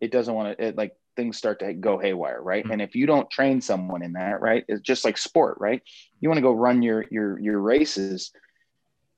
it 0.00 0.12
doesn't 0.12 0.34
want 0.34 0.56
to 0.56 0.64
it 0.64 0.76
like 0.76 0.92
things 1.16 1.36
start 1.36 1.60
to 1.60 1.72
go 1.72 1.98
haywire, 1.98 2.40
right? 2.40 2.62
Mm-hmm. 2.62 2.72
And 2.72 2.82
if 2.82 2.94
you 2.94 3.06
don't 3.06 3.30
train 3.30 3.60
someone 3.60 4.02
in 4.02 4.12
that, 4.12 4.40
right, 4.40 4.64
it's 4.68 4.82
just 4.82 5.04
like 5.04 5.18
sport, 5.18 5.56
right? 5.58 5.82
You 6.20 6.28
want 6.28 6.38
to 6.38 6.42
go 6.42 6.52
run 6.52 6.82
your 6.82 7.04
your 7.10 7.38
your 7.38 7.58
races, 7.58 8.30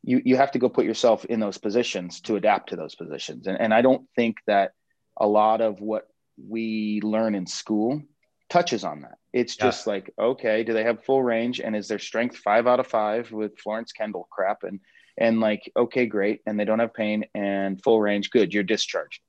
you 0.02 0.22
you 0.24 0.36
have 0.36 0.52
to 0.52 0.58
go 0.58 0.68
put 0.68 0.84
yourself 0.84 1.24
in 1.24 1.40
those 1.40 1.58
positions 1.58 2.20
to 2.22 2.36
adapt 2.36 2.70
to 2.70 2.76
those 2.76 2.94
positions. 2.94 3.46
And 3.46 3.60
and 3.60 3.74
I 3.74 3.82
don't 3.82 4.06
think 4.16 4.36
that 4.46 4.72
a 5.16 5.26
lot 5.26 5.60
of 5.60 5.80
what 5.80 6.08
we 6.48 7.00
learn 7.02 7.34
in 7.34 7.46
school 7.46 8.02
touches 8.48 8.84
on 8.84 9.02
that. 9.02 9.18
It's 9.32 9.58
yeah. 9.58 9.66
just 9.66 9.86
like, 9.86 10.12
okay, 10.18 10.64
do 10.64 10.72
they 10.72 10.84
have 10.84 11.04
full 11.04 11.22
range 11.22 11.60
and 11.60 11.76
is 11.76 11.88
their 11.88 11.98
strength 11.98 12.36
5 12.36 12.66
out 12.66 12.80
of 12.80 12.86
5 12.86 13.30
with 13.32 13.58
Florence 13.58 13.92
Kendall 13.92 14.28
crap 14.30 14.62
and 14.62 14.80
and 15.18 15.40
like 15.40 15.70
okay, 15.76 16.06
great, 16.06 16.40
and 16.46 16.58
they 16.58 16.64
don't 16.64 16.78
have 16.78 16.94
pain 16.94 17.24
and 17.34 17.82
full 17.82 18.00
range, 18.00 18.30
good, 18.30 18.54
you're 18.54 18.62
discharged. 18.62 19.20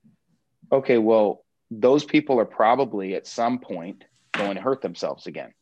Okay, 0.72 1.00
well, 1.00 1.44
those 1.72 2.04
people 2.04 2.40
are 2.40 2.46
probably 2.46 3.16
at 3.16 3.28
some 3.28 3.60
point 3.60 4.04
going 4.36 4.56
to 4.56 4.62
hurt 4.62 4.82
themselves 4.82 5.28
again, 5.28 5.54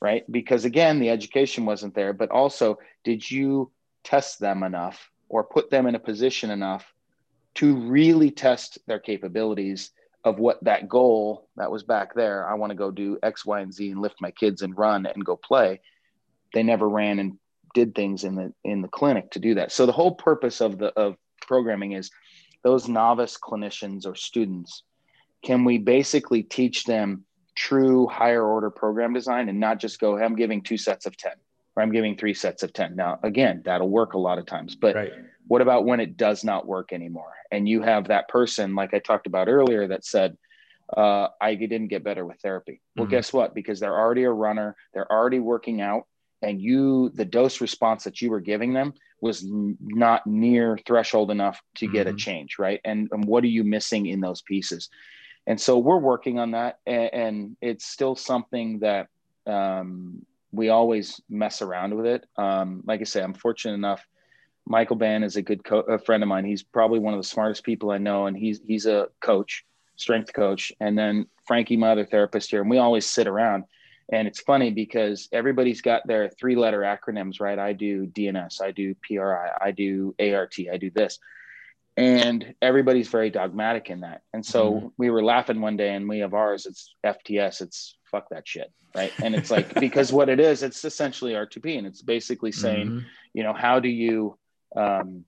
right? 0.00 0.30
Because 0.30 0.64
again, 0.64 0.98
the 1.00 1.10
education 1.10 1.66
wasn't 1.66 1.94
there, 1.94 2.12
but 2.12 2.30
also, 2.30 2.78
did 3.04 3.28
you 3.28 3.70
test 4.02 4.40
them 4.40 4.62
enough 4.62 5.10
or 5.28 5.44
put 5.44 5.70
them 5.70 5.86
in 5.86 5.94
a 5.94 6.00
position 6.00 6.50
enough 6.50 6.92
to 7.56 7.76
really 7.76 8.30
test 8.30 8.78
their 8.86 8.98
capabilities 8.98 9.90
of 10.24 10.38
what 10.38 10.62
that 10.64 10.88
goal 10.88 11.48
that 11.56 11.70
was 11.70 11.82
back 11.82 12.14
there? 12.14 12.48
I 12.48 12.54
want 12.54 12.70
to 12.70 12.76
go 12.76 12.90
do 12.90 13.18
X, 13.22 13.44
Y, 13.44 13.60
and 13.60 13.72
Z 13.72 13.90
and 13.90 14.00
lift 14.00 14.20
my 14.20 14.30
kids 14.30 14.62
and 14.62 14.76
run 14.76 15.06
and 15.06 15.24
go 15.24 15.36
play. 15.36 15.80
They 16.54 16.62
never 16.62 16.88
ran 16.88 17.18
and 17.18 17.38
did 17.74 17.94
things 17.94 18.24
in 18.24 18.34
the 18.34 18.52
in 18.64 18.82
the 18.82 18.88
clinic 18.88 19.30
to 19.32 19.38
do 19.38 19.54
that. 19.54 19.72
So 19.72 19.86
the 19.86 19.92
whole 19.92 20.14
purpose 20.14 20.60
of 20.60 20.78
the 20.78 20.86
of 20.98 21.16
programming 21.46 21.92
is 21.92 22.10
those 22.62 22.88
novice 22.88 23.38
clinicians 23.38 24.06
or 24.06 24.14
students 24.14 24.82
can 25.42 25.64
we 25.64 25.78
basically 25.78 26.42
teach 26.42 26.84
them 26.84 27.24
true 27.54 28.06
higher 28.06 28.44
order 28.44 28.70
program 28.70 29.12
design 29.12 29.48
and 29.48 29.60
not 29.60 29.78
just 29.78 30.00
go, 30.00 30.16
hey, 30.16 30.24
I'm 30.24 30.36
giving 30.36 30.62
two 30.62 30.76
sets 30.76 31.06
of 31.06 31.16
10 31.16 31.32
or 31.76 31.82
I'm 31.82 31.92
giving 31.92 32.16
three 32.16 32.34
sets 32.34 32.62
of 32.62 32.72
10. 32.72 32.96
Now, 32.96 33.18
again, 33.22 33.62
that'll 33.64 33.88
work 33.88 34.14
a 34.14 34.18
lot 34.18 34.38
of 34.38 34.46
times, 34.46 34.74
but 34.74 34.94
right. 34.94 35.12
what 35.46 35.60
about 35.60 35.84
when 35.84 36.00
it 36.00 36.16
does 36.16 36.44
not 36.44 36.66
work 36.66 36.92
anymore? 36.92 37.32
And 37.50 37.68
you 37.68 37.82
have 37.82 38.08
that 38.08 38.28
person, 38.28 38.74
like 38.74 38.94
I 38.94 38.98
talked 38.98 39.26
about 39.26 39.48
earlier, 39.48 39.88
that 39.88 40.04
said, 40.04 40.36
uh, 40.96 41.28
I 41.40 41.54
didn't 41.54 41.88
get 41.88 42.04
better 42.04 42.26
with 42.26 42.40
therapy. 42.40 42.80
Well, 42.96 43.04
mm-hmm. 43.04 43.12
guess 43.12 43.32
what? 43.32 43.54
Because 43.54 43.78
they're 43.78 43.98
already 43.98 44.24
a 44.24 44.30
runner, 44.30 44.76
they're 44.92 45.10
already 45.10 45.38
working 45.38 45.80
out, 45.80 46.06
and 46.42 46.60
you, 46.60 47.10
the 47.10 47.24
dose 47.24 47.60
response 47.60 48.04
that 48.04 48.20
you 48.20 48.30
were 48.30 48.40
giving 48.40 48.72
them 48.72 48.94
was 49.20 49.44
n- 49.44 49.76
not 49.80 50.26
near 50.26 50.78
threshold 50.86 51.30
enough 51.30 51.60
to 51.76 51.86
mm-hmm. 51.86 51.94
get 51.94 52.06
a 52.06 52.10
mm-hmm. 52.10 52.16
change, 52.16 52.58
right? 52.58 52.80
And, 52.84 53.08
and 53.12 53.24
what 53.24 53.44
are 53.44 53.48
you 53.48 53.64
missing 53.64 54.06
in 54.06 54.20
those 54.20 54.42
pieces? 54.42 54.88
And 55.46 55.60
so 55.60 55.78
we're 55.78 55.98
working 55.98 56.38
on 56.38 56.52
that 56.52 56.78
and, 56.86 57.10
and 57.12 57.56
it's 57.60 57.86
still 57.86 58.14
something 58.14 58.80
that 58.80 59.08
um, 59.46 60.24
we 60.52 60.68
always 60.68 61.20
mess 61.28 61.62
around 61.62 61.94
with 61.94 62.06
it. 62.06 62.26
Um, 62.36 62.82
like 62.86 63.00
i 63.00 63.04
say 63.04 63.22
i'm 63.22 63.34
fortunate 63.34 63.74
enough 63.74 64.06
michael 64.66 64.96
ban 64.96 65.22
is 65.22 65.36
a 65.36 65.42
good 65.42 65.64
co- 65.64 65.80
a 65.80 65.98
friend 65.98 66.22
of 66.22 66.28
mine. 66.28 66.44
He's 66.44 66.62
probably 66.62 66.98
one 66.98 67.14
of 67.14 67.20
the 67.20 67.26
smartest 67.26 67.64
people 67.64 67.90
i 67.90 67.98
know 67.98 68.26
and 68.26 68.36
he's 68.36 68.60
he's 68.66 68.86
a 68.86 69.08
coach 69.20 69.64
strength 69.96 70.32
coach. 70.32 70.72
And 70.80 70.98
then 70.98 71.26
frankie 71.46 71.76
my 71.76 71.90
other 71.90 72.06
therapist 72.06 72.50
here 72.50 72.60
and 72.60 72.70
we 72.70 72.78
always 72.78 73.06
sit 73.06 73.26
around. 73.26 73.64
And 74.12 74.26
it's 74.26 74.40
funny 74.40 74.72
because 74.72 75.28
everybody's 75.32 75.82
got 75.82 76.04
their 76.06 76.28
three 76.28 76.56
letter 76.56 76.80
acronyms 76.80 77.40
right? 77.40 77.58
I 77.58 77.72
do 77.72 78.06
dns 78.06 78.60
i 78.60 78.70
do 78.70 78.94
pri 79.02 79.50
i 79.60 79.70
do 79.70 80.14
art 80.18 80.54
i 80.72 80.76
do 80.76 80.90
this 80.90 81.18
and 81.96 82.54
everybody's 82.62 83.08
very 83.08 83.30
dogmatic 83.30 83.90
in 83.90 84.00
that. 84.00 84.22
And 84.32 84.44
so 84.44 84.72
mm-hmm. 84.72 84.86
we 84.96 85.10
were 85.10 85.22
laughing 85.22 85.60
one 85.60 85.76
day, 85.76 85.94
and 85.94 86.08
we 86.08 86.20
have 86.20 86.34
ours. 86.34 86.66
It's 86.66 86.94
FTS. 87.04 87.60
It's 87.62 87.96
fuck 88.10 88.28
that 88.30 88.46
shit, 88.46 88.72
right? 88.94 89.12
And 89.22 89.34
it's 89.34 89.50
like 89.50 89.74
because 89.80 90.12
what 90.12 90.28
it 90.28 90.40
is, 90.40 90.62
it's 90.62 90.84
essentially 90.84 91.32
R2P, 91.32 91.78
and 91.78 91.86
it's 91.86 92.02
basically 92.02 92.52
saying, 92.52 92.86
mm-hmm. 92.86 93.06
you 93.34 93.42
know, 93.42 93.52
how 93.52 93.80
do 93.80 93.88
you 93.88 94.38
um, 94.76 95.24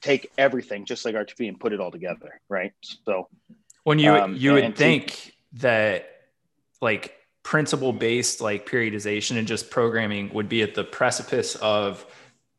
take 0.00 0.30
everything 0.38 0.84
just 0.84 1.04
like 1.04 1.14
R2P 1.14 1.48
and 1.48 1.58
put 1.58 1.72
it 1.72 1.80
all 1.80 1.90
together, 1.90 2.40
right? 2.48 2.72
So 3.04 3.28
when 3.84 3.98
you 3.98 4.12
um, 4.12 4.36
you 4.36 4.52
would 4.52 4.76
think 4.76 5.34
that 5.54 6.08
like 6.80 7.14
principle 7.42 7.92
based 7.92 8.40
like 8.40 8.68
periodization 8.68 9.36
and 9.36 9.46
just 9.46 9.70
programming 9.70 10.32
would 10.32 10.48
be 10.48 10.62
at 10.62 10.74
the 10.74 10.84
precipice 10.84 11.56
of 11.56 12.06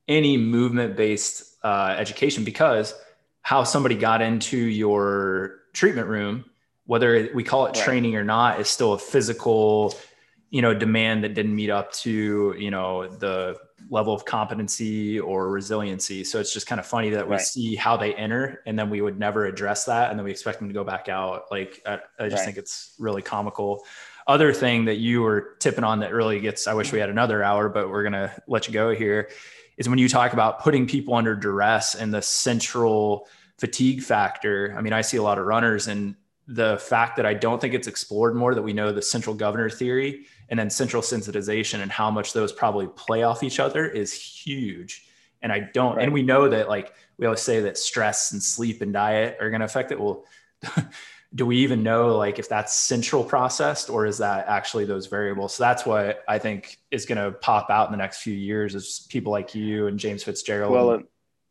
any 0.08 0.38
movement 0.38 0.96
based 0.96 1.53
uh, 1.64 1.96
education 1.98 2.44
because 2.44 2.94
how 3.42 3.64
somebody 3.64 3.96
got 3.96 4.22
into 4.22 4.58
your 4.58 5.60
treatment 5.74 6.08
room 6.08 6.46
whether 6.86 7.30
we 7.34 7.44
call 7.44 7.66
it 7.66 7.70
right. 7.70 7.86
training 7.86 8.16
or 8.16 8.24
not 8.24 8.60
is 8.60 8.70
still 8.70 8.94
a 8.94 9.00
physical 9.00 9.96
you 10.50 10.62
know 10.62 10.74
demand 10.74 11.24
that 11.24 11.34
didn't 11.34 11.56
meet 11.56 11.70
up 11.70 11.92
to 11.92 12.56
you 12.58 12.70
know 12.70 13.08
the 13.08 13.58
level 13.90 14.14
of 14.14 14.24
competency 14.24 15.20
or 15.20 15.50
resiliency 15.50 16.24
so 16.24 16.40
it's 16.40 16.54
just 16.54 16.68
kind 16.68 16.80
of 16.80 16.86
funny 16.86 17.10
that 17.10 17.28
we 17.28 17.36
right. 17.36 17.42
see 17.42 17.76
how 17.76 17.98
they 17.98 18.14
enter 18.16 18.62
and 18.66 18.78
then 18.78 18.90
we 18.90 19.02
would 19.02 19.20
never 19.20 19.46
address 19.46 19.86
that 19.86 20.10
and 20.10 20.20
then 20.20 20.24
we 20.24 20.32
expect 20.32 20.60
them 20.60 20.68
to 20.68 20.74
go 20.74 20.84
back 20.84 21.10
out 21.10 21.46
like 21.52 21.82
i, 21.86 22.00
I 22.20 22.30
just 22.30 22.38
right. 22.38 22.46
think 22.46 22.58
it's 22.58 22.94
really 23.00 23.22
comical 23.22 23.84
other 24.28 24.54
thing 24.54 24.86
that 24.86 24.98
you 24.98 25.22
were 25.22 25.56
tipping 25.60 25.84
on 25.84 26.00
that 26.00 26.14
really 26.14 26.40
gets 26.40 26.68
i 26.68 26.74
wish 26.74 26.92
we 26.92 27.00
had 27.00 27.10
another 27.10 27.44
hour 27.44 27.68
but 27.68 27.90
we're 27.90 28.04
going 28.04 28.14
to 28.14 28.32
let 28.48 28.68
you 28.68 28.74
go 28.74 28.94
here 28.94 29.30
is 29.78 29.90
when 29.90 30.00
you 30.00 30.10
talk 30.10 30.34
about 30.34 30.62
putting 30.62 30.88
people 30.88 31.14
under 31.16 31.36
duress 31.36 31.96
and 31.96 32.14
the 32.14 32.22
central 32.22 33.28
fatigue 33.58 34.02
factor 34.02 34.74
i 34.78 34.82
mean 34.82 34.94
i 34.94 35.02
see 35.02 35.18
a 35.18 35.24
lot 35.24 35.38
of 35.38 35.46
runners 35.46 35.88
and 35.88 36.16
the 36.48 36.78
fact 36.78 37.16
that 37.18 37.26
I 37.26 37.34
don't 37.34 37.62
think 37.62 37.74
it's 37.74 37.88
explored 37.88 38.36
more 38.36 38.54
that 38.54 38.62
we 38.62 38.74
know 38.74 38.92
the 38.92 39.02
central 39.02 39.36
governor 39.36 39.70
theory 39.70 40.26
and 40.50 40.60
then 40.60 40.70
central 40.70 41.02
sensitization 41.02 41.82
and 41.82 41.92
how 41.92 42.12
much 42.12 42.34
those 42.34 42.52
probably 42.52 42.88
play 42.88 43.24
off 43.24 43.44
each 43.44 43.60
other 43.60 43.88
is 43.88 44.12
huge. 44.12 45.08
And 45.42 45.52
I 45.52 45.60
don't, 45.74 45.96
right. 45.96 46.04
and 46.04 46.14
we 46.14 46.22
know 46.22 46.50
that 46.50 46.68
like 46.68 46.94
we 47.18 47.26
always 47.26 47.42
say 47.42 47.62
that 47.62 47.78
stress 47.78 48.32
and 48.32 48.44
sleep 48.44 48.82
and 48.82 48.92
diet 48.92 49.38
are 49.40 49.50
going 49.50 49.62
to 49.62 49.66
affect 49.66 49.92
it. 49.92 50.00
Well, 50.00 50.26
do 51.36 51.46
we 51.46 51.58
even 51.58 51.82
know 51.82 52.16
like 52.16 52.38
if 52.38 52.48
that's 52.48 52.74
central 52.76 53.24
processed 53.24 53.90
or 53.90 54.06
is 54.06 54.20
that 54.20 54.48
actually 54.48 54.86
those 54.86 55.08
variables? 55.08 55.56
So 55.56 55.64
that's 55.64 55.86
what 55.86 56.24
I 56.28 56.38
think 56.38 56.78
is 56.92 57.06
going 57.06 57.18
to 57.18 57.32
pop 57.38 57.70
out 57.70 57.88
in 57.88 57.92
the 57.92 57.98
next 57.98 58.22
few 58.22 58.36
years 58.36 58.76
is 58.76 59.08
people 59.10 59.32
like 59.32 59.56
you 59.56 59.88
and 59.88 59.98
James 59.98 60.24
Fitzgerald. 60.24 60.72
Well, 60.72 61.02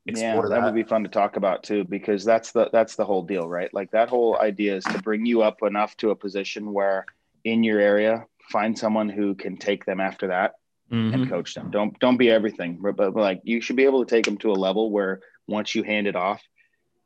yeah, 0.05 0.41
that. 0.41 0.49
that 0.49 0.65
would 0.65 0.75
be 0.75 0.83
fun 0.83 1.05
to 1.05 1.09
talk 1.09 1.37
about 1.37 1.63
too, 1.63 1.85
because 1.85 2.25
that's 2.25 2.53
the 2.53 2.69
that's 2.73 2.97
the 2.97 3.05
whole 3.05 3.23
deal, 3.23 3.49
right? 3.49 3.73
Like 3.73 3.91
that 3.93 4.09
whole 4.09 4.39
idea 4.39 4.77
is 4.77 4.85
to 4.85 5.01
bring 5.01 5.27
you 5.27 5.43
up 5.43 5.63
enough 5.63 5.97
to 5.99 6.11
a 6.11 6.17
position 6.17 6.73
where 6.73 7.07
in 7.45 7.63
your 7.63 7.81
area, 7.81 8.27
find 8.51 8.77
someone 8.77 9.09
who 9.09 9.35
can 9.35 9.57
take 9.57 9.85
them 9.85 10.01
after 10.01 10.29
that 10.29 10.55
mm-hmm. 10.91 11.15
and 11.15 11.31
coach 11.31 11.55
them. 11.55 11.71
Don't 11.71 11.99
don't 11.99 12.17
be 12.17 12.31
everything, 12.31 12.79
but, 12.81 12.97
but 12.97 13.15
like 13.15 13.41
you 13.45 13.61
should 13.61 13.77
be 13.77 13.85
able 13.85 14.05
to 14.05 14.11
take 14.11 14.25
them 14.25 14.39
to 14.39 14.51
a 14.51 14.55
level 14.55 14.91
where 14.91 15.21
once 15.47 15.75
you 15.75 15.83
hand 15.83 16.07
it 16.07 16.17
off, 16.17 16.43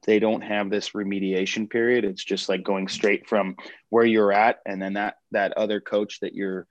they 0.07 0.19
don't 0.19 0.43
have 0.43 0.71
this 0.71 0.91
remediation 0.91 1.69
period. 1.69 2.05
It's 2.05 2.25
just 2.25 2.49
like 2.49 2.63
going 2.63 2.89
straight 2.89 3.29
from 3.29 3.57
where 3.91 4.05
you're 4.05 4.33
at, 4.33 4.59
and 4.67 4.81
then 4.81 4.95
that 4.95 5.17
that 5.33 5.53
other 5.57 5.81
coach 5.81 6.21
that 6.21 6.35
you're 6.35 6.67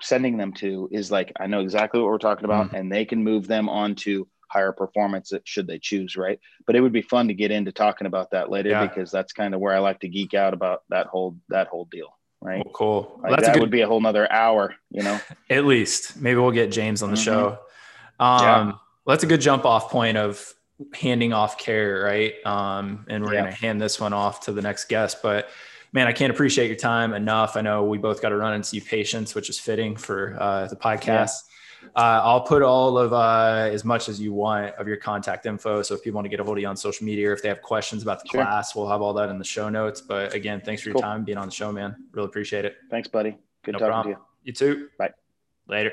sending 0.00 0.36
them 0.36 0.52
to 0.54 0.88
is 0.92 1.10
like, 1.10 1.32
I 1.38 1.46
know 1.46 1.60
exactly 1.60 2.00
what 2.00 2.08
we're 2.08 2.18
talking 2.18 2.44
about, 2.44 2.68
mm-hmm. 2.68 2.76
and 2.76 2.92
they 2.92 3.04
can 3.04 3.22
move 3.22 3.46
them 3.46 3.68
on 3.68 3.94
to 3.96 4.28
higher 4.48 4.72
performance 4.72 5.32
should 5.44 5.66
they 5.66 5.78
choose, 5.78 6.16
right? 6.16 6.38
But 6.66 6.76
it 6.76 6.80
would 6.80 6.92
be 6.92 7.02
fun 7.02 7.28
to 7.28 7.34
get 7.34 7.50
into 7.50 7.72
talking 7.72 8.06
about 8.06 8.30
that 8.30 8.50
later 8.50 8.70
yeah. 8.70 8.86
because 8.86 9.10
that's 9.10 9.32
kind 9.32 9.54
of 9.54 9.60
where 9.60 9.74
I 9.74 9.78
like 9.78 10.00
to 10.00 10.08
geek 10.08 10.34
out 10.34 10.54
about 10.54 10.82
that 10.88 11.06
whole 11.06 11.36
that 11.48 11.68
whole 11.68 11.86
deal. 11.86 12.08
Right. 12.40 12.64
Well, 12.64 12.72
cool. 12.72 13.20
Like, 13.22 13.40
that 13.40 13.54
good... 13.54 13.60
would 13.60 13.70
be 13.70 13.80
a 13.80 13.86
whole 13.88 14.00
nother 14.00 14.30
hour, 14.30 14.74
you 14.90 15.02
know. 15.02 15.20
At 15.50 15.64
least. 15.64 16.16
Maybe 16.16 16.38
we'll 16.38 16.52
get 16.52 16.70
James 16.70 17.02
on 17.02 17.10
the 17.10 17.16
mm-hmm. 17.16 17.24
show. 17.24 17.58
Um 18.20 18.42
yeah. 18.42 18.64
well, 18.64 18.80
that's 19.08 19.24
a 19.24 19.26
good 19.26 19.40
jump 19.40 19.64
off 19.64 19.90
point 19.90 20.16
of 20.16 20.54
handing 20.94 21.32
off 21.32 21.58
care, 21.58 22.02
right? 22.02 22.34
Um, 22.46 23.04
and 23.08 23.24
we're 23.24 23.34
yeah. 23.34 23.40
gonna 23.40 23.52
hand 23.52 23.80
this 23.80 24.00
one 24.00 24.12
off 24.12 24.40
to 24.42 24.52
the 24.52 24.62
next 24.62 24.88
guest. 24.88 25.18
But 25.22 25.48
man, 25.92 26.06
I 26.06 26.12
can't 26.12 26.32
appreciate 26.32 26.68
your 26.68 26.76
time 26.76 27.12
enough. 27.14 27.56
I 27.56 27.60
know 27.60 27.84
we 27.84 27.98
both 27.98 28.20
got 28.22 28.30
to 28.30 28.36
run 28.36 28.54
and 28.54 28.64
see 28.64 28.80
patients, 28.80 29.34
which 29.34 29.50
is 29.50 29.58
fitting 29.58 29.96
for 29.96 30.36
uh, 30.38 30.66
the 30.66 30.76
podcast. 30.76 31.42
Uh, 31.96 32.20
I'll 32.22 32.40
put 32.40 32.62
all 32.62 32.98
of 32.98 33.12
uh, 33.12 33.70
as 33.72 33.84
much 33.84 34.08
as 34.08 34.20
you 34.20 34.32
want 34.32 34.74
of 34.76 34.88
your 34.88 34.96
contact 34.96 35.46
info. 35.46 35.82
So 35.82 35.94
if 35.94 36.02
people 36.02 36.18
want 36.18 36.26
to 36.26 36.28
get 36.28 36.40
a 36.40 36.44
hold 36.44 36.58
of 36.58 36.62
you 36.62 36.68
on 36.68 36.76
social 36.76 37.06
media 37.06 37.30
or 37.30 37.32
if 37.32 37.42
they 37.42 37.48
have 37.48 37.62
questions 37.62 38.02
about 38.02 38.22
the 38.22 38.28
sure. 38.28 38.42
class, 38.42 38.74
we'll 38.74 38.88
have 38.88 39.00
all 39.00 39.14
that 39.14 39.28
in 39.30 39.38
the 39.38 39.44
show 39.44 39.68
notes. 39.68 40.00
But 40.00 40.34
again, 40.34 40.60
thanks 40.60 40.82
for 40.82 40.88
your 40.88 40.94
cool. 40.94 41.02
time 41.02 41.24
being 41.24 41.38
on 41.38 41.46
the 41.46 41.54
show, 41.54 41.72
man. 41.72 41.96
Really 42.12 42.26
appreciate 42.26 42.64
it. 42.64 42.76
Thanks, 42.90 43.08
buddy. 43.08 43.36
Good 43.64 43.72
no 43.72 43.78
talking 43.78 43.92
problem. 43.92 44.14
to 44.14 44.20
you. 44.20 44.26
You 44.44 44.52
too. 44.52 44.88
Bye. 44.98 45.12
Later. 45.68 45.92